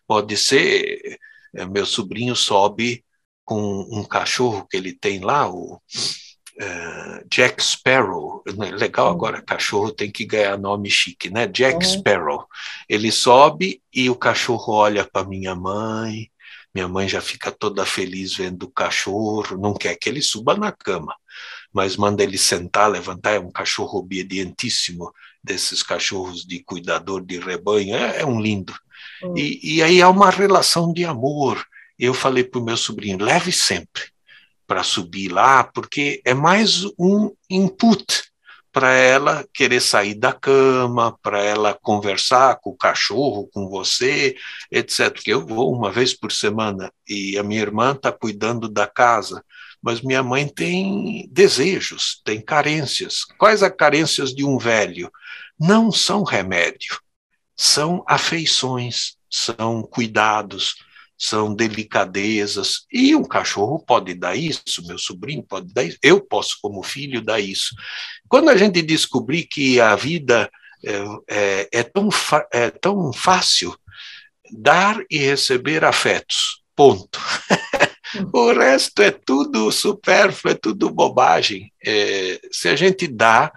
Pode 0.06 0.36
ser, 0.36 1.18
é, 1.54 1.66
meu 1.66 1.86
sobrinho 1.86 2.34
sobe 2.34 3.04
com 3.44 3.86
um 3.92 4.04
cachorro 4.04 4.66
que 4.68 4.76
ele 4.76 4.92
tem 4.92 5.20
lá, 5.20 5.48
o 5.48 5.80
uh, 6.60 7.28
Jack 7.30 7.62
Sparrow. 7.62 8.42
Legal 8.46 9.08
agora, 9.08 9.42
cachorro 9.42 9.92
tem 9.92 10.10
que 10.10 10.24
ganhar 10.24 10.58
nome 10.58 10.90
chique, 10.90 11.30
né? 11.30 11.46
Jack 11.46 11.76
uhum. 11.76 11.92
Sparrow. 11.92 12.46
Ele 12.88 13.12
sobe 13.12 13.80
e 13.92 14.10
o 14.10 14.16
cachorro 14.16 14.72
olha 14.74 15.04
para 15.04 15.28
minha 15.28 15.54
mãe, 15.54 16.30
minha 16.76 16.86
mãe 16.86 17.08
já 17.08 17.22
fica 17.22 17.50
toda 17.50 17.86
feliz 17.86 18.34
vendo 18.34 18.64
o 18.64 18.70
cachorro, 18.70 19.56
não 19.56 19.72
quer 19.72 19.96
que 19.96 20.10
ele 20.10 20.20
suba 20.20 20.54
na 20.54 20.70
cama, 20.70 21.16
mas 21.72 21.96
manda 21.96 22.22
ele 22.22 22.36
sentar, 22.36 22.90
levantar. 22.90 23.30
É 23.30 23.38
um 23.38 23.50
cachorro 23.50 24.00
obedientíssimo, 24.00 25.10
desses 25.42 25.82
cachorros 25.82 26.44
de 26.44 26.62
cuidador 26.62 27.24
de 27.24 27.38
rebanho, 27.38 27.96
é, 27.96 28.20
é 28.20 28.26
um 28.26 28.38
lindo. 28.38 28.74
Hum. 29.22 29.32
E, 29.34 29.76
e 29.76 29.82
aí 29.82 30.02
há 30.02 30.10
uma 30.10 30.28
relação 30.28 30.92
de 30.92 31.06
amor. 31.06 31.64
Eu 31.98 32.12
falei 32.12 32.44
para 32.44 32.60
o 32.60 32.64
meu 32.64 32.76
sobrinho: 32.76 33.24
leve 33.24 33.52
sempre 33.52 34.02
para 34.66 34.82
subir 34.82 35.28
lá, 35.28 35.64
porque 35.64 36.20
é 36.26 36.34
mais 36.34 36.84
um 36.98 37.34
input 37.48 38.04
para 38.76 38.92
ela 38.92 39.42
querer 39.54 39.80
sair 39.80 40.14
da 40.14 40.34
cama, 40.34 41.18
para 41.22 41.42
ela 41.42 41.72
conversar 41.72 42.56
com 42.56 42.68
o 42.68 42.76
cachorro, 42.76 43.48
com 43.50 43.70
você, 43.70 44.36
etc. 44.70 45.10
Porque 45.14 45.32
eu 45.32 45.46
vou 45.46 45.74
uma 45.74 45.90
vez 45.90 46.12
por 46.12 46.30
semana 46.30 46.92
e 47.08 47.38
a 47.38 47.42
minha 47.42 47.62
irmã 47.62 47.92
está 47.92 48.12
cuidando 48.12 48.68
da 48.68 48.86
casa, 48.86 49.42
mas 49.80 50.02
minha 50.02 50.22
mãe 50.22 50.46
tem 50.46 51.26
desejos, 51.32 52.20
tem 52.22 52.38
carências. 52.38 53.24
Quais 53.38 53.62
as 53.62 53.74
carências 53.74 54.34
de 54.34 54.44
um 54.44 54.58
velho? 54.58 55.10
Não 55.58 55.90
são 55.90 56.22
remédio, 56.22 57.00
são 57.56 58.04
afeições, 58.06 59.16
são 59.30 59.82
cuidados, 59.84 60.74
são 61.18 61.54
delicadezas, 61.54 62.86
e 62.92 63.14
um 63.14 63.24
cachorro 63.24 63.78
pode 63.78 64.14
dar 64.14 64.36
isso, 64.36 64.86
meu 64.86 64.98
sobrinho 64.98 65.42
pode 65.42 65.72
dar 65.72 65.84
isso, 65.84 65.98
eu 66.02 66.20
posso, 66.20 66.58
como 66.60 66.82
filho, 66.82 67.22
dar 67.22 67.40
isso. 67.40 67.74
Quando 68.28 68.50
a 68.50 68.56
gente 68.56 68.82
descobrir 68.82 69.44
que 69.44 69.80
a 69.80 69.96
vida 69.96 70.50
é, 70.84 71.04
é, 71.28 71.68
é 71.72 71.82
tão, 71.82 72.08
é 72.52 72.70
tão 72.70 73.12
fácil, 73.12 73.76
dar 74.52 75.02
e 75.10 75.18
receber 75.18 75.84
afetos, 75.84 76.62
ponto. 76.74 77.18
o 78.32 78.52
resto 78.52 79.02
é 79.02 79.10
tudo 79.10 79.72
supérfluo, 79.72 80.52
é 80.52 80.54
tudo 80.54 80.90
bobagem. 80.90 81.72
É, 81.84 82.40
se 82.52 82.68
a 82.68 82.76
gente 82.76 83.08
dá, 83.08 83.52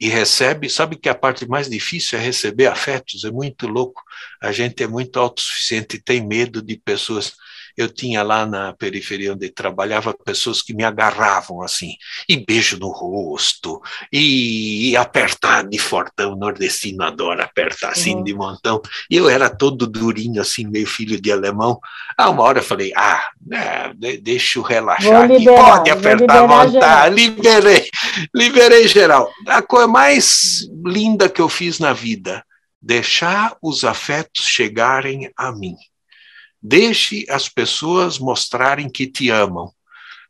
e 0.00 0.08
recebe, 0.08 0.70
sabe 0.70 0.96
que 0.96 1.10
a 1.10 1.14
parte 1.14 1.46
mais 1.46 1.68
difícil 1.68 2.18
é 2.18 2.22
receber 2.22 2.66
afetos, 2.66 3.22
é 3.24 3.30
muito 3.30 3.66
louco. 3.66 4.02
A 4.40 4.50
gente 4.50 4.82
é 4.82 4.86
muito 4.86 5.20
autossuficiente 5.20 6.00
tem 6.02 6.26
medo 6.26 6.62
de 6.62 6.78
pessoas 6.78 7.34
eu 7.76 7.88
tinha 7.88 8.22
lá 8.22 8.46
na 8.46 8.72
periferia 8.72 9.32
onde 9.32 9.48
trabalhava 9.50 10.14
pessoas 10.14 10.62
que 10.62 10.74
me 10.74 10.84
agarravam 10.84 11.62
assim, 11.62 11.94
e 12.28 12.36
beijo 12.36 12.78
no 12.78 12.88
rosto, 12.88 13.80
e, 14.12 14.90
e 14.90 14.96
apertar 14.96 15.66
de 15.66 15.78
fortão, 15.78 16.36
nordestino 16.36 17.04
adora 17.04 17.44
apertar 17.44 17.90
assim 17.90 18.16
uhum. 18.16 18.24
de 18.24 18.34
montão, 18.34 18.80
e 19.10 19.16
eu 19.16 19.28
era 19.28 19.48
todo 19.48 19.86
durinho 19.86 20.40
assim, 20.40 20.66
meio 20.66 20.86
filho 20.86 21.20
de 21.20 21.30
alemão, 21.30 21.78
ah, 22.16 22.30
uma 22.30 22.42
hora 22.42 22.58
eu 22.60 22.64
falei, 22.64 22.92
ah, 22.96 23.24
é, 23.52 23.92
deixa 24.18 24.58
eu 24.58 24.62
relaxar 24.62 25.24
aqui, 25.24 25.44
pode 25.44 25.90
apertar 25.90 26.44
à 26.44 26.46
vontade, 26.46 27.14
liberei, 27.14 27.88
liberei 28.34 28.88
geral. 28.88 29.30
A 29.46 29.62
coisa 29.62 29.86
mais 29.86 30.68
linda 30.84 31.28
que 31.28 31.40
eu 31.40 31.48
fiz 31.48 31.78
na 31.78 31.92
vida, 31.92 32.44
deixar 32.80 33.56
os 33.62 33.84
afetos 33.84 34.44
chegarem 34.46 35.30
a 35.36 35.52
mim. 35.52 35.76
Deixe 36.62 37.24
as 37.28 37.48
pessoas 37.48 38.18
mostrarem 38.18 38.88
que 38.88 39.06
te 39.06 39.30
amam. 39.30 39.72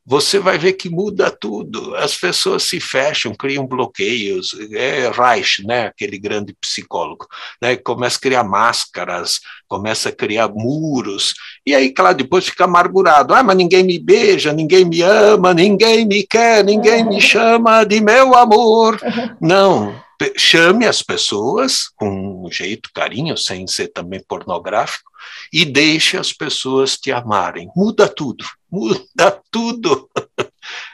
Você 0.06 0.38
vai 0.38 0.58
ver 0.58 0.72
que 0.72 0.88
muda 0.88 1.30
tudo. 1.30 1.94
As 1.94 2.16
pessoas 2.16 2.64
se 2.64 2.80
fecham, 2.80 3.34
criam 3.34 3.66
bloqueios. 3.66 4.56
É 4.72 5.10
Reich, 5.10 5.64
né, 5.64 5.86
aquele 5.86 6.18
grande 6.18 6.52
psicólogo, 6.60 7.26
né, 7.62 7.76
começa 7.76 8.16
a 8.16 8.20
criar 8.20 8.42
máscaras, 8.42 9.40
começa 9.68 10.08
a 10.08 10.12
criar 10.12 10.48
muros. 10.48 11.34
E 11.66 11.74
aí, 11.74 11.92
claro, 11.92 12.16
depois 12.16 12.46
fica 12.46 12.64
amargurado. 12.64 13.34
Ah, 13.34 13.42
mas 13.42 13.56
ninguém 13.56 13.84
me 13.84 13.98
beija, 13.98 14.52
ninguém 14.52 14.84
me 14.84 15.02
ama, 15.02 15.52
ninguém 15.52 16.06
me 16.06 16.24
quer, 16.24 16.64
ninguém 16.64 17.04
me 17.04 17.20
chama 17.20 17.84
de 17.84 18.00
meu 18.00 18.34
amor. 18.34 18.98
Não, 19.40 19.94
chame 20.36 20.86
as 20.86 21.02
pessoas 21.02 21.88
com 21.96 22.44
um 22.46 22.50
jeito, 22.50 22.90
carinho, 22.94 23.36
sem 23.36 23.66
ser 23.66 23.88
também 23.88 24.22
pornográfico, 24.26 25.10
e 25.52 25.64
deixe 25.64 26.16
as 26.16 26.32
pessoas 26.32 26.96
te 26.96 27.10
amarem. 27.10 27.70
Muda 27.74 28.08
tudo, 28.08 28.44
muda 28.70 29.40
tudo. 29.50 30.08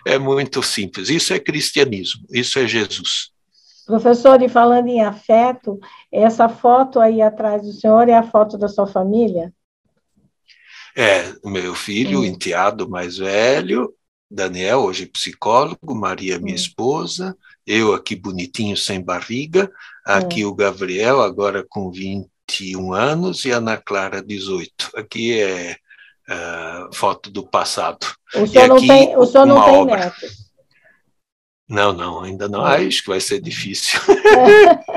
É 0.06 0.18
muito 0.18 0.62
simples. 0.62 1.08
Isso 1.08 1.32
é 1.32 1.38
cristianismo, 1.38 2.24
isso 2.30 2.58
é 2.58 2.66
Jesus. 2.66 3.30
Professor, 3.86 4.42
e 4.42 4.48
falando 4.48 4.88
em 4.88 5.02
afeto, 5.02 5.78
essa 6.10 6.48
foto 6.48 6.98
aí 6.98 7.22
atrás 7.22 7.62
do 7.62 7.72
senhor 7.72 8.08
é 8.08 8.14
a 8.14 8.22
foto 8.22 8.58
da 8.58 8.68
sua 8.68 8.86
família? 8.86 9.52
É, 10.96 11.32
meu 11.44 11.74
filho, 11.74 12.20
hum. 12.20 12.24
enteado 12.24 12.88
mais 12.88 13.18
velho, 13.18 13.94
Daniel, 14.30 14.80
hoje 14.80 15.06
psicólogo, 15.06 15.94
Maria, 15.94 16.38
minha 16.38 16.56
esposa, 16.56 17.36
eu 17.66 17.92
aqui 17.94 18.14
bonitinho, 18.14 18.76
sem 18.76 19.00
barriga, 19.02 19.70
aqui 20.04 20.44
hum. 20.44 20.48
o 20.48 20.54
Gabriel, 20.54 21.20
agora 21.20 21.64
com 21.68 21.90
21 21.90 22.92
anos, 22.92 23.44
e 23.44 23.50
Ana 23.50 23.76
Clara, 23.76 24.22
18. 24.22 24.90
Aqui 24.94 25.40
é 25.40 25.76
uh, 26.28 26.94
foto 26.94 27.30
do 27.30 27.44
passado. 27.44 28.06
O 28.34 28.46
senhor 28.46 28.68
não 28.68 28.86
tem, 28.86 29.16
o 29.16 29.26
senhor 29.26 29.46
não 29.46 29.64
tem 29.64 29.84
netos? 29.86 30.46
Não, 31.68 31.92
não, 31.92 32.22
ainda 32.22 32.48
não. 32.48 32.64
Ah, 32.64 32.76
acho 32.76 33.02
que 33.02 33.08
vai 33.08 33.20
ser 33.20 33.40
difícil. 33.40 33.98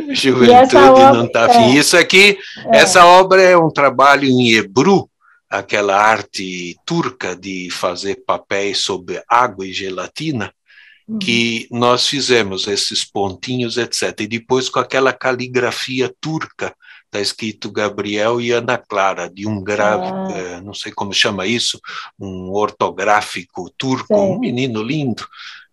É. 0.00 0.14
Juventude 0.14 0.76
obra, 0.76 1.12
não 1.12 1.26
está 1.26 1.46
afim. 1.46 1.76
É, 1.76 1.78
Isso 1.78 1.96
aqui, 1.96 2.38
é. 2.72 2.78
essa 2.78 3.04
obra 3.04 3.42
é 3.42 3.56
um 3.56 3.70
trabalho 3.70 4.24
em 4.24 4.52
hebru, 4.52 5.10
aquela 5.48 5.96
arte 5.96 6.76
turca 6.84 7.34
de 7.34 7.68
fazer 7.70 8.22
papéis 8.26 8.78
sobre 8.78 9.22
água 9.28 9.66
e 9.66 9.72
gelatina 9.72 10.52
que 11.18 11.66
uhum. 11.70 11.78
nós 11.78 12.06
fizemos 12.06 12.66
esses 12.68 13.04
pontinhos, 13.04 13.76
etc. 13.76 14.20
E 14.20 14.26
depois 14.26 14.68
com 14.68 14.78
aquela 14.78 15.12
caligrafia 15.12 16.14
turca, 16.20 16.74
está 17.06 17.20
escrito 17.20 17.72
Gabriel 17.72 18.40
e 18.40 18.52
Ana 18.52 18.78
Clara, 18.78 19.28
de 19.28 19.46
um 19.46 19.62
grave, 19.62 20.06
ah. 20.06 20.28
Eh, 20.30 20.60
não 20.60 20.72
sei 20.72 20.92
como 20.92 21.12
chama 21.12 21.46
isso, 21.46 21.80
um 22.18 22.52
ortográfico 22.52 23.68
turco, 23.76 24.14
Sim. 24.14 24.20
um 24.20 24.38
menino 24.38 24.82
lindo. 24.82 25.26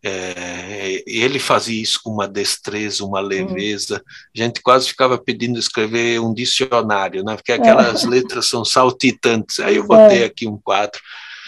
É, 0.03 1.03
ele 1.05 1.38
fazia 1.38 1.81
isso 1.81 1.99
com 2.03 2.11
uma 2.11 2.27
destreza, 2.27 3.03
uma 3.03 3.19
uhum. 3.19 3.27
leveza. 3.27 3.95
Uhum. 3.95 4.01
A 4.35 4.43
gente 4.43 4.61
quase 4.61 4.88
ficava 4.88 5.17
pedindo 5.17 5.59
escrever 5.59 6.19
um 6.19 6.33
dicionário, 6.33 7.23
né? 7.23 7.35
porque 7.35 7.51
aquelas 7.51 8.03
é. 8.03 8.07
letras 8.07 8.47
são 8.47 8.63
saltitantes. 8.63 9.59
Aí 9.59 9.75
eu 9.75 9.85
botei 9.85 10.23
é. 10.23 10.25
aqui 10.25 10.47
um 10.47 10.57
quadro. 10.57 10.99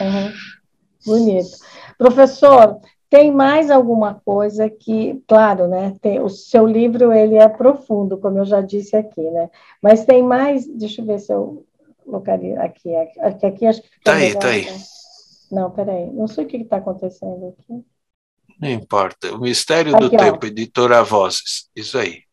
Uhum. 0.02 0.34
Bonito. 1.06 1.50
Professor, 1.98 2.80
Tem 3.10 3.32
mais 3.32 3.72
alguma 3.72 4.14
coisa 4.14 4.70
que, 4.70 5.22
claro, 5.28 5.68
né? 5.68 5.96
Tem, 6.00 6.22
o 6.22 6.30
seu 6.30 6.68
livro 6.68 7.12
ele 7.12 7.36
é 7.36 7.50
profundo, 7.50 8.20
como 8.20 8.38
eu 8.38 8.46
já 8.46 8.62
disse 8.62 8.96
aqui, 8.96 9.22
né? 9.22 9.50
Mas 9.82 10.06
tem 10.06 10.22
mais, 10.22 10.68
deixa 10.68 11.02
eu 11.02 11.06
ver 11.06 11.20
se 11.20 11.34
eu 11.34 11.66
localizo 12.06 12.60
aqui, 12.60 12.96
aqui, 12.96 13.46
aqui 13.46 13.66
acho 13.66 13.82
que 13.82 13.90
Tá 14.04 14.14
aí, 14.14 14.36
tá 14.38 14.50
aí. 14.50 14.66
Né? 14.66 14.78
Não, 15.52 15.72
peraí, 15.72 16.12
não 16.12 16.28
sei 16.28 16.46
o 16.46 16.48
que 16.48 16.58
está 16.58 16.78
acontecendo 16.78 17.48
aqui. 17.48 17.84
Não 18.62 18.70
importa. 18.70 19.34
O 19.34 19.40
Mistério 19.40 19.96
aqui, 19.96 20.10
do 20.10 20.16
ó. 20.16 20.18
Tempo, 20.18 20.46
editora 20.46 21.04
Vozes. 21.04 21.70
Isso 21.76 21.98
aí. 21.98 22.24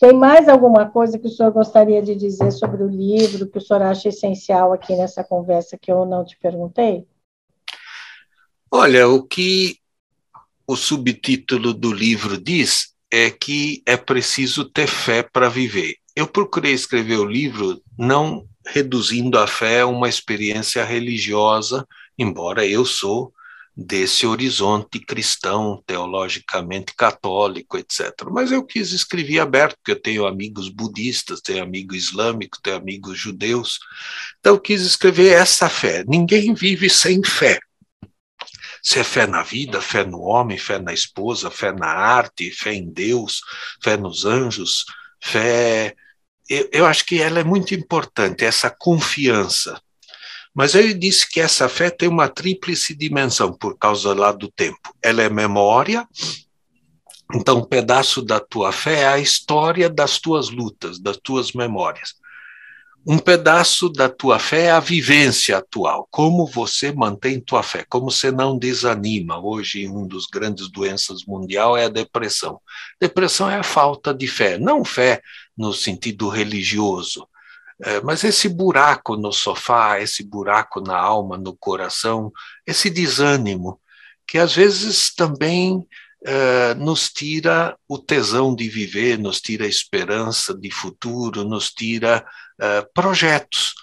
Tem 0.00 0.12
mais 0.12 0.48
alguma 0.48 0.88
coisa 0.88 1.18
que 1.18 1.26
o 1.26 1.30
senhor 1.30 1.52
gostaria 1.52 2.00
de 2.00 2.14
dizer 2.14 2.50
sobre 2.52 2.82
o 2.82 2.88
livro, 2.88 3.48
que 3.48 3.58
o 3.58 3.60
senhor 3.60 3.82
acha 3.82 4.08
essencial 4.08 4.72
aqui 4.72 4.94
nessa 4.94 5.24
conversa 5.24 5.76
que 5.76 5.90
eu 5.90 6.04
não 6.06 6.24
te 6.24 6.38
perguntei? 6.38 7.06
Olha, 8.70 9.08
o 9.08 9.22
que 9.22 9.78
o 10.66 10.76
subtítulo 10.76 11.74
do 11.74 11.92
livro 11.92 12.38
diz 12.38 12.94
é 13.10 13.30
que 13.30 13.82
é 13.86 13.96
preciso 13.96 14.64
ter 14.64 14.86
fé 14.86 15.22
para 15.22 15.48
viver. 15.48 15.96
Eu 16.16 16.26
procurei 16.26 16.72
escrever 16.72 17.18
o 17.18 17.24
livro 17.24 17.80
não 17.98 18.46
reduzindo 18.66 19.38
a 19.38 19.46
fé 19.46 19.80
a 19.80 19.86
uma 19.86 20.08
experiência 20.08 20.84
religiosa, 20.84 21.86
embora 22.18 22.66
eu 22.66 22.84
sou 22.84 23.32
desse 23.76 24.24
horizonte 24.24 25.00
cristão, 25.00 25.82
teologicamente 25.84 26.94
católico, 26.94 27.76
etc. 27.76 28.12
Mas 28.30 28.52
eu 28.52 28.64
quis 28.64 28.92
escrever 28.92 29.40
aberto, 29.40 29.76
porque 29.76 29.92
eu 29.92 30.00
tenho 30.00 30.26
amigos 30.26 30.68
budistas, 30.68 31.40
tenho 31.40 31.62
amigos 31.62 31.96
islâmicos, 31.96 32.60
tenho 32.62 32.76
amigos 32.76 33.18
judeus. 33.18 33.80
Então 34.38 34.54
eu 34.54 34.60
quis 34.60 34.82
escrever 34.82 35.32
essa 35.32 35.68
fé. 35.68 36.04
Ninguém 36.06 36.54
vive 36.54 36.88
sem 36.88 37.22
fé. 37.24 37.58
Se 38.84 38.98
é 38.98 39.04
fé 39.04 39.26
na 39.26 39.42
vida, 39.42 39.80
fé 39.80 40.04
no 40.04 40.20
homem, 40.20 40.58
fé 40.58 40.78
na 40.78 40.92
esposa, 40.92 41.50
fé 41.50 41.72
na 41.72 41.88
arte, 41.88 42.50
fé 42.50 42.74
em 42.74 42.92
Deus, 42.92 43.40
fé 43.82 43.96
nos 43.96 44.24
anjos, 44.24 44.84
fé. 45.22 45.94
Eu, 46.48 46.68
eu 46.72 46.86
acho 46.86 47.06
que 47.06 47.20
ela 47.20 47.40
é 47.40 47.44
muito 47.44 47.74
importante, 47.74 48.44
essa 48.44 48.68
confiança 48.70 49.80
mas 50.54 50.76
ele 50.76 50.94
disse 50.94 51.28
que 51.28 51.40
essa 51.40 51.68
fé 51.68 51.90
tem 51.90 52.08
uma 52.08 52.28
tríplice 52.28 52.94
dimensão 52.94 53.52
por 53.52 53.76
causa 53.76 54.14
lá 54.14 54.30
do 54.30 54.48
tempo. 54.48 54.94
Ela 55.02 55.22
é 55.22 55.28
memória, 55.28 56.08
então 57.34 57.58
um 57.58 57.64
pedaço 57.64 58.22
da 58.22 58.38
tua 58.38 58.70
fé 58.70 59.00
é 59.00 59.08
a 59.08 59.18
história 59.18 59.90
das 59.90 60.18
tuas 60.20 60.50
lutas, 60.50 61.00
das 61.00 61.16
tuas 61.16 61.52
memórias. 61.52 62.14
Um 63.06 63.18
pedaço 63.18 63.90
da 63.90 64.08
tua 64.08 64.38
fé 64.38 64.64
é 64.64 64.70
a 64.70 64.80
vivência 64.80 65.58
atual, 65.58 66.08
como 66.10 66.46
você 66.46 66.90
mantém 66.90 67.38
tua 67.38 67.62
fé, 67.62 67.84
como 67.86 68.10
você 68.10 68.30
não 68.30 68.58
desanima. 68.58 69.38
Hoje, 69.38 69.86
um 69.86 70.06
dos 70.06 70.26
grandes 70.26 70.70
doenças 70.70 71.24
mundial 71.26 71.76
é 71.76 71.84
a 71.84 71.90
depressão. 71.90 72.58
Depressão 72.98 73.50
é 73.50 73.56
a 73.58 73.62
falta 73.62 74.14
de 74.14 74.26
fé, 74.26 74.58
não 74.58 74.82
fé 74.82 75.20
no 75.56 75.74
sentido 75.74 76.30
religioso, 76.30 77.28
é, 77.82 78.00
mas 78.00 78.24
esse 78.24 78.48
buraco 78.48 79.16
no 79.16 79.32
sofá, 79.32 80.00
esse 80.00 80.22
buraco 80.22 80.80
na 80.80 80.96
alma, 80.96 81.36
no 81.36 81.54
coração, 81.54 82.32
esse 82.66 82.88
desânimo, 82.88 83.80
que 84.26 84.38
às 84.38 84.54
vezes 84.54 85.14
também 85.14 85.86
é, 86.24 86.74
nos 86.74 87.10
tira 87.10 87.76
o 87.86 87.98
tesão 87.98 88.54
de 88.54 88.68
viver, 88.68 89.18
nos 89.18 89.40
tira 89.40 89.66
a 89.66 89.68
esperança 89.68 90.54
de 90.54 90.70
futuro, 90.70 91.44
nos 91.44 91.70
tira 91.70 92.24
é, 92.60 92.82
projetos. 92.94 93.74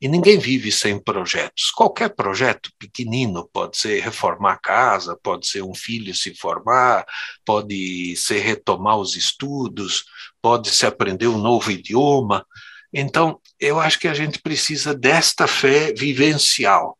E 0.00 0.08
ninguém 0.08 0.38
vive 0.38 0.72
sem 0.72 0.98
projetos. 0.98 1.70
Qualquer 1.70 2.08
projeto 2.14 2.70
pequenino 2.78 3.46
pode 3.52 3.76
ser 3.76 4.00
reformar 4.00 4.52
a 4.52 4.58
casa, 4.58 5.18
pode 5.22 5.46
ser 5.46 5.62
um 5.62 5.74
filho 5.74 6.14
se 6.14 6.34
formar, 6.34 7.04
pode 7.44 8.16
ser 8.16 8.38
retomar 8.38 8.96
os 8.96 9.14
estudos, 9.14 10.06
pode 10.40 10.70
se 10.70 10.86
aprender 10.86 11.26
um 11.26 11.36
novo 11.36 11.70
idioma. 11.70 12.46
Então, 12.90 13.38
eu 13.58 13.78
acho 13.78 13.98
que 13.98 14.08
a 14.08 14.14
gente 14.14 14.40
precisa 14.40 14.94
desta 14.94 15.46
fé 15.46 15.92
vivencial, 15.92 16.98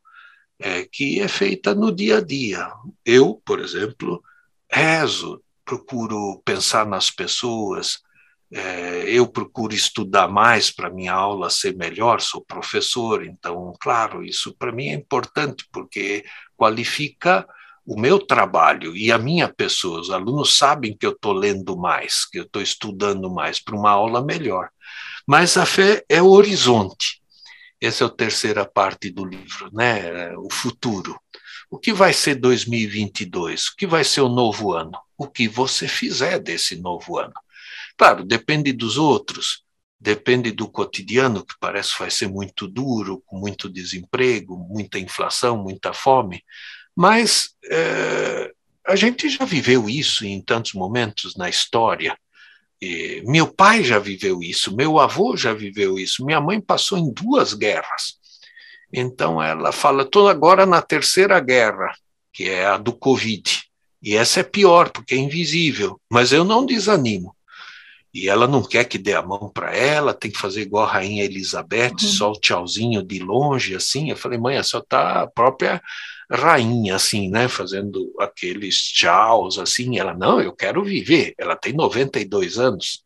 é, 0.59 0.85
que 0.85 1.21
é 1.21 1.29
feita 1.29 1.75
no 1.75 1.91
dia 1.91 2.19
a 2.19 2.21
dia. 2.21 2.71
Eu, 3.03 3.41
por 3.47 3.61
exemplo, 3.61 4.23
rezo, 4.71 5.43
procuro 5.65 6.43
pensar 6.45 6.85
nas 6.85 7.11
pessoas, 7.11 8.01
é, 8.53 9.05
eu 9.07 9.27
procuro 9.27 9.75
estudar 9.75 10.29
mais 10.29 10.71
para 10.71 10.91
minha 10.91 11.13
aula 11.13 11.51
ser 11.51 11.77
melhor, 11.77 12.21
sou 12.21 12.45
professor, 12.45 13.25
então, 13.25 13.73
claro, 13.81 14.25
isso 14.25 14.55
para 14.57 14.73
mim 14.73 14.89
é 14.89 14.95
importante, 14.95 15.67
porque 15.73 16.25
qualifica 16.57 17.47
o 17.87 17.99
meu 17.99 18.19
trabalho 18.19 18.97
e 18.97 19.11
a 19.11 19.19
minha 19.19 19.49
pessoa, 19.49 20.01
os 20.01 20.11
alunos 20.11 20.57
sabem 20.57 20.97
que 20.97 21.07
eu 21.07 21.13
estou 21.13 21.33
lendo 21.33 21.77
mais, 21.77 22.25
que 22.25 22.39
eu 22.39 22.45
estou 22.45 22.61
estudando 22.63 23.31
mais 23.31 23.61
para 23.61 23.77
uma 23.77 23.91
aula 23.91 24.23
melhor. 24.23 24.69
Mas 25.27 25.57
a 25.57 25.65
fé 25.65 26.05
é 26.09 26.21
o 26.21 26.31
horizonte. 26.31 27.21
Essa 27.81 28.05
é 28.05 28.07
a 28.07 28.11
terceira 28.11 28.65
parte 28.65 29.11
do 29.11 29.25
livro, 29.25 29.71
né? 29.73 30.37
O 30.37 30.53
futuro. 30.53 31.19
O 31.71 31.79
que 31.79 31.93
vai 31.93 32.13
ser 32.13 32.35
2022? 32.35 33.69
O 33.69 33.77
que 33.77 33.87
vai 33.87 34.05
ser 34.05 34.21
o 34.21 34.29
novo 34.29 34.73
ano? 34.73 34.99
O 35.17 35.27
que 35.27 35.49
você 35.49 35.89
fizer 35.89 36.39
desse 36.39 36.77
novo 36.77 37.19
ano? 37.19 37.33
Claro, 38.01 38.25
depende 38.25 38.73
dos 38.73 38.97
outros, 38.97 39.63
depende 40.01 40.53
do 40.53 40.67
cotidiano, 40.67 41.45
que 41.45 41.53
parece 41.61 41.93
que 41.93 41.99
vai 41.99 42.11
ser 42.11 42.29
muito 42.29 42.67
duro, 42.67 43.23
com 43.27 43.37
muito 43.39 43.69
desemprego, 43.69 44.57
muita 44.57 44.99
inflação, 44.99 45.63
muita 45.63 45.93
fome, 45.93 46.43
mas 46.97 47.51
é, 47.71 48.51
a 48.87 48.97
gente 48.97 49.29
já 49.29 49.45
viveu 49.45 49.87
isso 49.87 50.25
em 50.25 50.41
tantos 50.41 50.73
momentos 50.73 51.37
na 51.37 51.51
história. 51.51 52.17
E 52.81 53.23
meu 53.27 53.47
pai 53.47 53.85
já 53.85 53.99
viveu 53.99 54.43
isso, 54.43 54.75
meu 54.75 54.99
avô 54.99 55.37
já 55.37 55.53
viveu 55.53 55.99
isso, 55.99 56.25
minha 56.25 56.41
mãe 56.41 56.59
passou 56.59 56.97
em 56.97 57.13
duas 57.13 57.53
guerras. 57.53 58.15
Então 58.91 59.43
ela 59.43 59.73
fala, 59.73 60.05
estou 60.05 60.27
agora 60.27 60.65
na 60.65 60.81
terceira 60.81 61.39
guerra, 61.39 61.93
que 62.33 62.49
é 62.49 62.65
a 62.65 62.79
do 62.79 62.95
Covid. 62.95 63.63
E 64.03 64.17
essa 64.17 64.41
é 64.41 64.43
pior, 64.43 64.89
porque 64.89 65.15
é 65.15 65.19
invisível, 65.19 66.01
mas 66.11 66.33
eu 66.33 66.45
não 66.45 66.65
desanimo. 66.65 67.37
E 68.13 68.29
ela 68.29 68.49
não 68.49 68.63
quer 68.63 68.85
que 68.85 68.99
dê 68.99 69.15
a 69.15 69.23
mão 69.23 69.51
para 69.53 69.75
ela, 69.75 70.13
tem 70.13 70.31
que 70.31 70.39
fazer 70.39 70.63
igual 70.63 70.85
a 70.85 70.93
rainha 70.93 71.25
Elizabeth, 71.25 71.93
uhum. 71.93 72.09
só 72.09 72.33
o 72.33 72.41
tchauzinho 72.41 73.03
de 73.03 73.21
longe, 73.21 73.75
assim. 73.75 74.11
Eu 74.11 74.17
falei, 74.17 74.39
mãe, 74.39 74.61
só 74.63 74.79
está 74.79 75.23
a 75.23 75.27
própria 75.27 75.81
rainha, 76.31 76.95
assim, 76.95 77.29
né, 77.29 77.49
fazendo 77.49 78.15
aqueles 78.19 78.77
tchauz, 78.77 79.59
assim, 79.59 79.99
ela, 79.99 80.15
não, 80.15 80.41
eu 80.41 80.53
quero 80.53 80.85
viver, 80.85 81.35
ela 81.37 81.57
tem 81.57 81.73
92 81.73 82.59
anos, 82.59 83.05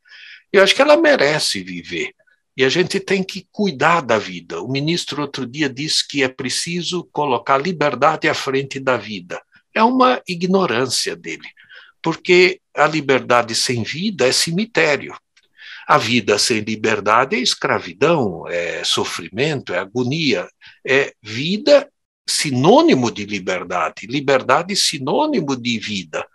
eu 0.52 0.62
acho 0.62 0.74
que 0.74 0.82
ela 0.82 0.96
merece 0.96 1.62
viver, 1.62 2.12
e 2.56 2.64
a 2.64 2.68
gente 2.68 3.00
tem 3.00 3.22
que 3.24 3.48
cuidar 3.50 4.00
da 4.00 4.16
vida. 4.16 4.62
O 4.62 4.70
ministro 4.70 5.22
outro 5.22 5.44
dia 5.44 5.68
disse 5.68 6.06
que 6.06 6.22
é 6.22 6.28
preciso 6.28 7.08
colocar 7.10 7.58
liberdade 7.58 8.28
à 8.28 8.34
frente 8.34 8.78
da 8.78 8.96
vida. 8.96 9.42
É 9.74 9.82
uma 9.82 10.22
ignorância 10.28 11.16
dele, 11.16 11.48
porque 12.04 12.60
a 12.76 12.86
liberdade 12.86 13.54
sem 13.54 13.82
vida 13.82 14.28
é 14.28 14.32
cemitério. 14.32 15.16
A 15.88 15.96
vida 15.96 16.38
sem 16.38 16.60
liberdade 16.60 17.34
é 17.34 17.38
escravidão, 17.38 18.46
é 18.46 18.84
sofrimento, 18.84 19.72
é 19.72 19.78
agonia. 19.78 20.46
É 20.86 21.14
vida 21.22 21.90
sinônimo 22.28 23.10
de 23.10 23.24
liberdade, 23.24 24.06
liberdade 24.06 24.76
sinônimo 24.76 25.56
de 25.56 25.78
vida. 25.78 26.26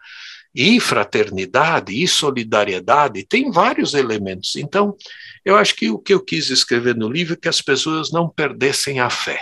E 0.55 0.79
fraternidade 0.79 1.93
e 1.93 2.07
solidariedade 2.07 3.23
tem 3.27 3.51
vários 3.51 3.93
elementos. 3.93 4.55
Então, 4.55 4.95
eu 5.45 5.55
acho 5.55 5.75
que 5.75 5.91
o 5.91 5.99
que 5.99 6.15
eu 6.15 6.19
quis 6.19 6.49
escrever 6.49 6.95
no 6.95 7.07
livro 7.07 7.35
é 7.35 7.37
que 7.37 7.47
as 7.47 7.61
pessoas 7.61 8.11
não 8.11 8.27
perdessem 8.27 8.99
a 8.99 9.09
fé, 9.11 9.39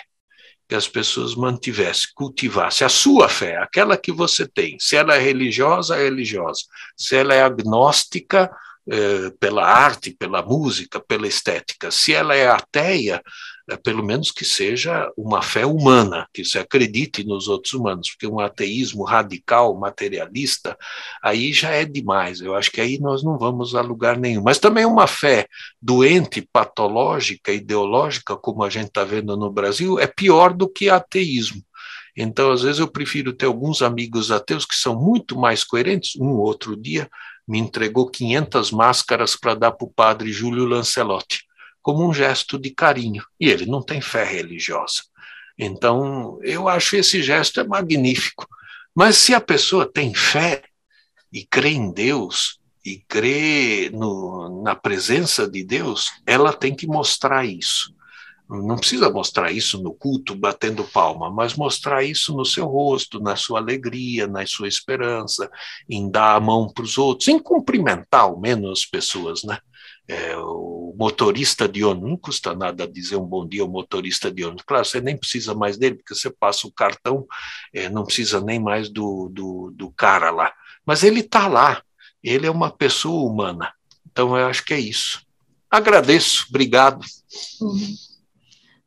que 0.67 0.75
as 0.75 0.87
pessoas 0.87 1.35
mantivessem, 1.35 2.09
cultivassem 2.13 2.85
a 2.85 2.89
sua 2.89 3.29
fé, 3.29 3.57
aquela 3.57 3.95
que 3.97 4.11
você 4.11 4.47
tem. 4.47 4.77
Se 4.79 4.95
ela 4.95 5.15
é 5.15 5.19
religiosa, 5.19 5.95
é 5.95 6.03
religiosa. 6.03 6.61
Se 6.95 7.15
ela 7.15 7.33
é 7.33 7.41
agnóstica, 7.41 8.51
eh, 8.89 9.31
pela 9.37 9.65
arte, 9.65 10.11
pela 10.11 10.41
música, 10.41 10.97
pela 10.99 11.27
estética. 11.27 11.91
Se 11.91 12.13
ela 12.13 12.33
é 12.33 12.47
ateia, 12.47 13.21
pelo 13.75 14.03
menos 14.03 14.31
que 14.31 14.45
seja 14.45 15.11
uma 15.17 15.41
fé 15.41 15.65
humana, 15.65 16.25
que 16.33 16.45
se 16.45 16.57
acredite 16.57 17.25
nos 17.25 17.49
outros 17.49 17.73
humanos, 17.73 18.09
porque 18.11 18.25
um 18.25 18.39
ateísmo 18.39 19.03
radical, 19.03 19.77
materialista, 19.77 20.77
aí 21.21 21.51
já 21.51 21.71
é 21.71 21.83
demais. 21.83 22.39
Eu 22.39 22.55
acho 22.55 22.71
que 22.71 22.79
aí 22.79 22.97
nós 22.97 23.23
não 23.23 23.37
vamos 23.37 23.75
a 23.75 23.81
lugar 23.81 24.17
nenhum. 24.17 24.41
Mas 24.41 24.57
também 24.57 24.85
uma 24.85 25.05
fé 25.05 25.47
doente, 25.81 26.41
patológica, 26.41 27.51
ideológica, 27.51 28.37
como 28.37 28.63
a 28.63 28.69
gente 28.69 28.87
está 28.87 29.03
vendo 29.03 29.35
no 29.35 29.51
Brasil, 29.51 29.99
é 29.99 30.07
pior 30.07 30.53
do 30.53 30.69
que 30.69 30.89
ateísmo. 30.89 31.61
Então, 32.15 32.51
às 32.51 32.61
vezes, 32.61 32.79
eu 32.79 32.87
prefiro 32.87 33.33
ter 33.33 33.45
alguns 33.45 33.81
amigos 33.81 34.31
ateus 34.31 34.65
que 34.65 34.75
são 34.75 34.95
muito 34.95 35.37
mais 35.37 35.63
coerentes. 35.63 36.15
Um 36.19 36.37
outro 36.37 36.75
dia 36.75 37.09
me 37.45 37.59
entregou 37.59 38.09
500 38.09 38.71
máscaras 38.71 39.35
para 39.35 39.53
dar 39.53 39.71
para 39.73 39.85
o 39.85 39.93
padre 39.93 40.31
Júlio 40.31 40.65
Lancelotti 40.65 41.46
como 41.87 42.05
um 42.05 42.13
gesto 42.13 42.59
de 42.59 42.69
carinho. 42.69 43.23
E 43.39 43.47
ele 43.47 43.65
não 43.65 43.81
tem 43.81 44.01
fé 44.01 44.25
religiosa. 44.25 45.03
Então, 45.57 46.37
eu 46.43 46.67
acho 46.67 46.97
esse 46.97 47.23
gesto 47.23 47.61
é 47.61 47.63
magnífico. 47.63 48.45
Mas 48.93 49.15
se 49.15 49.33
a 49.33 49.39
pessoa 49.39 49.89
tem 49.89 50.13
fé 50.13 50.63
e 51.31 51.45
crê 51.45 51.69
em 51.69 51.89
Deus, 51.89 52.59
e 52.83 52.97
crê 53.07 53.89
no, 53.93 54.61
na 54.63 54.75
presença 54.75 55.49
de 55.49 55.63
Deus, 55.63 56.11
ela 56.25 56.51
tem 56.51 56.75
que 56.75 56.85
mostrar 56.85 57.45
isso. 57.45 57.95
Não 58.49 58.75
precisa 58.75 59.09
mostrar 59.09 59.53
isso 59.53 59.81
no 59.81 59.93
culto 59.93 60.35
batendo 60.35 60.83
palma, 60.83 61.31
mas 61.31 61.55
mostrar 61.55 62.03
isso 62.03 62.35
no 62.35 62.43
seu 62.43 62.65
rosto, 62.65 63.21
na 63.21 63.37
sua 63.37 63.59
alegria, 63.59 64.27
na 64.27 64.45
sua 64.45 64.67
esperança, 64.67 65.49
em 65.89 66.11
dar 66.11 66.35
a 66.35 66.39
mão 66.41 66.67
para 66.67 66.83
os 66.83 66.97
outros, 66.97 67.29
em 67.29 67.39
cumprimentar 67.39 68.23
ao 68.23 68.37
menos 68.37 68.79
as 68.79 68.85
pessoas, 68.85 69.45
né? 69.45 69.57
É, 70.07 70.37
o 70.37 70.95
motorista 70.97 71.67
de 71.67 71.83
ônibus, 71.83 72.09
não 72.09 72.17
custa 72.17 72.55
nada 72.55 72.87
dizer 72.87 73.17
um 73.17 73.25
bom 73.25 73.45
dia 73.45 73.61
ao 73.61 73.67
motorista 73.67 74.31
de 74.31 74.43
ônibus. 74.43 74.63
Claro, 74.65 74.85
você 74.85 75.01
nem 75.01 75.17
precisa 75.17 75.53
mais 75.53 75.77
dele, 75.77 75.95
porque 75.95 76.15
você 76.15 76.29
passa 76.29 76.65
o 76.65 76.71
cartão, 76.71 77.25
é, 77.73 77.89
não 77.89 78.05
precisa 78.05 78.39
nem 78.39 78.59
mais 78.59 78.89
do, 78.89 79.29
do, 79.29 79.71
do 79.75 79.91
cara 79.91 80.31
lá. 80.31 80.53
Mas 80.85 81.03
ele 81.03 81.19
está 81.19 81.47
lá, 81.47 81.81
ele 82.23 82.47
é 82.47 82.51
uma 82.51 82.71
pessoa 82.71 83.29
humana. 83.29 83.73
Então, 84.09 84.35
eu 84.37 84.47
acho 84.47 84.63
que 84.63 84.73
é 84.73 84.79
isso. 84.79 85.21
Agradeço, 85.69 86.45
obrigado. 86.49 87.03
Uhum. 87.61 87.95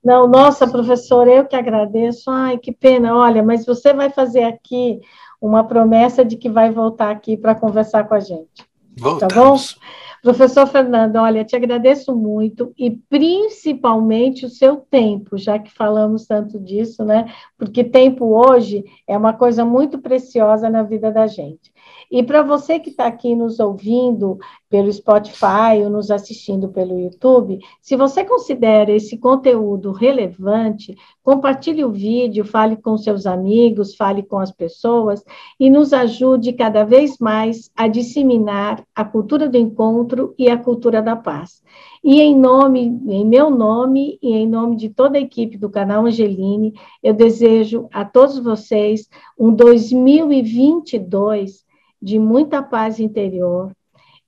Não, 0.02 0.26
nossa, 0.26 0.66
professora, 0.66 1.30
eu 1.30 1.44
que 1.46 1.54
agradeço. 1.54 2.30
Ai, 2.30 2.56
que 2.56 2.72
pena. 2.72 3.14
Olha, 3.14 3.42
mas 3.42 3.66
você 3.66 3.92
vai 3.92 4.10
fazer 4.10 4.44
aqui 4.44 4.98
uma 5.40 5.62
promessa 5.62 6.24
de 6.24 6.36
que 6.36 6.48
vai 6.48 6.70
voltar 6.70 7.10
aqui 7.10 7.36
para 7.36 7.54
conversar 7.54 8.08
com 8.08 8.14
a 8.14 8.20
gente. 8.20 8.66
Voltamos. 8.96 9.74
Tá 9.74 9.80
bom? 9.80 9.86
Professor 10.22 10.66
Fernando, 10.66 11.16
olha, 11.16 11.44
te 11.44 11.56
agradeço 11.56 12.14
muito 12.14 12.74
e 12.76 12.90
principalmente 12.90 14.44
o 14.44 14.50
seu 14.50 14.76
tempo, 14.76 15.38
já 15.38 15.58
que 15.58 15.72
falamos 15.72 16.26
tanto 16.26 16.60
disso, 16.60 17.04
né? 17.04 17.32
Porque 17.56 17.82
tempo 17.82 18.26
hoje 18.26 18.84
é 19.06 19.16
uma 19.16 19.32
coisa 19.32 19.64
muito 19.64 19.98
preciosa 19.98 20.68
na 20.68 20.82
vida 20.82 21.10
da 21.10 21.26
gente. 21.26 21.72
E 22.10 22.22
para 22.22 22.42
você 22.42 22.78
que 22.78 22.90
está 22.90 23.06
aqui 23.06 23.36
nos 23.36 23.60
ouvindo 23.60 24.38
pelo 24.68 24.92
Spotify 24.92 25.82
ou 25.82 25.90
nos 25.90 26.10
assistindo 26.10 26.68
pelo 26.68 26.98
YouTube, 26.98 27.60
se 27.80 27.96
você 27.96 28.24
considera 28.24 28.90
esse 28.90 29.16
conteúdo 29.16 29.92
relevante, 29.92 30.96
compartilhe 31.22 31.84
o 31.84 31.92
vídeo, 31.92 32.44
fale 32.44 32.76
com 32.76 32.96
seus 32.96 33.26
amigos, 33.26 33.94
fale 33.94 34.22
com 34.22 34.38
as 34.38 34.50
pessoas 34.50 35.22
e 35.58 35.70
nos 35.70 35.92
ajude 35.92 36.52
cada 36.52 36.84
vez 36.84 37.18
mais 37.18 37.70
a 37.76 37.86
disseminar 37.86 38.84
a 38.94 39.04
cultura 39.04 39.48
do 39.48 39.56
encontro 39.56 40.34
e 40.38 40.50
a 40.50 40.56
cultura 40.56 41.00
da 41.00 41.16
paz. 41.16 41.62
E 42.02 42.20
em 42.20 42.36
nome, 42.36 43.00
em 43.08 43.26
meu 43.26 43.50
nome 43.50 44.18
e 44.22 44.32
em 44.32 44.48
nome 44.48 44.76
de 44.76 44.88
toda 44.88 45.18
a 45.18 45.20
equipe 45.20 45.58
do 45.58 45.68
canal 45.68 46.06
Angeline, 46.06 46.72
eu 47.02 47.12
desejo 47.12 47.88
a 47.92 48.04
todos 48.04 48.38
vocês 48.38 49.08
um 49.38 49.54
2022 49.54 51.64
de 52.00 52.18
muita 52.18 52.62
paz 52.62 52.98
interior, 52.98 53.74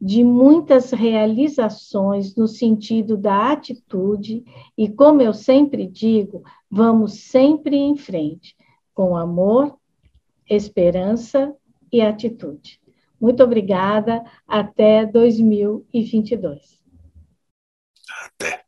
de 0.01 0.25
muitas 0.25 0.91
realizações 0.91 2.35
no 2.35 2.49
sentido 2.49 3.17
da 3.17 3.53
atitude, 3.53 4.45
e 4.77 4.89
como 4.89 5.23
eu 5.23 5.33
sempre 5.33 5.87
digo, 5.87 6.43
vamos 6.69 7.21
sempre 7.21 7.77
em 7.77 7.97
frente, 7.97 8.57
com 8.93 9.17
amor, 9.17 9.77
esperança 10.49 11.55
e 11.93 12.01
atitude. 12.01 12.81
Muito 13.21 13.45
obrigada, 13.45 14.25
até 14.47 15.07
2022. 15.07 16.83
Até. 18.27 18.65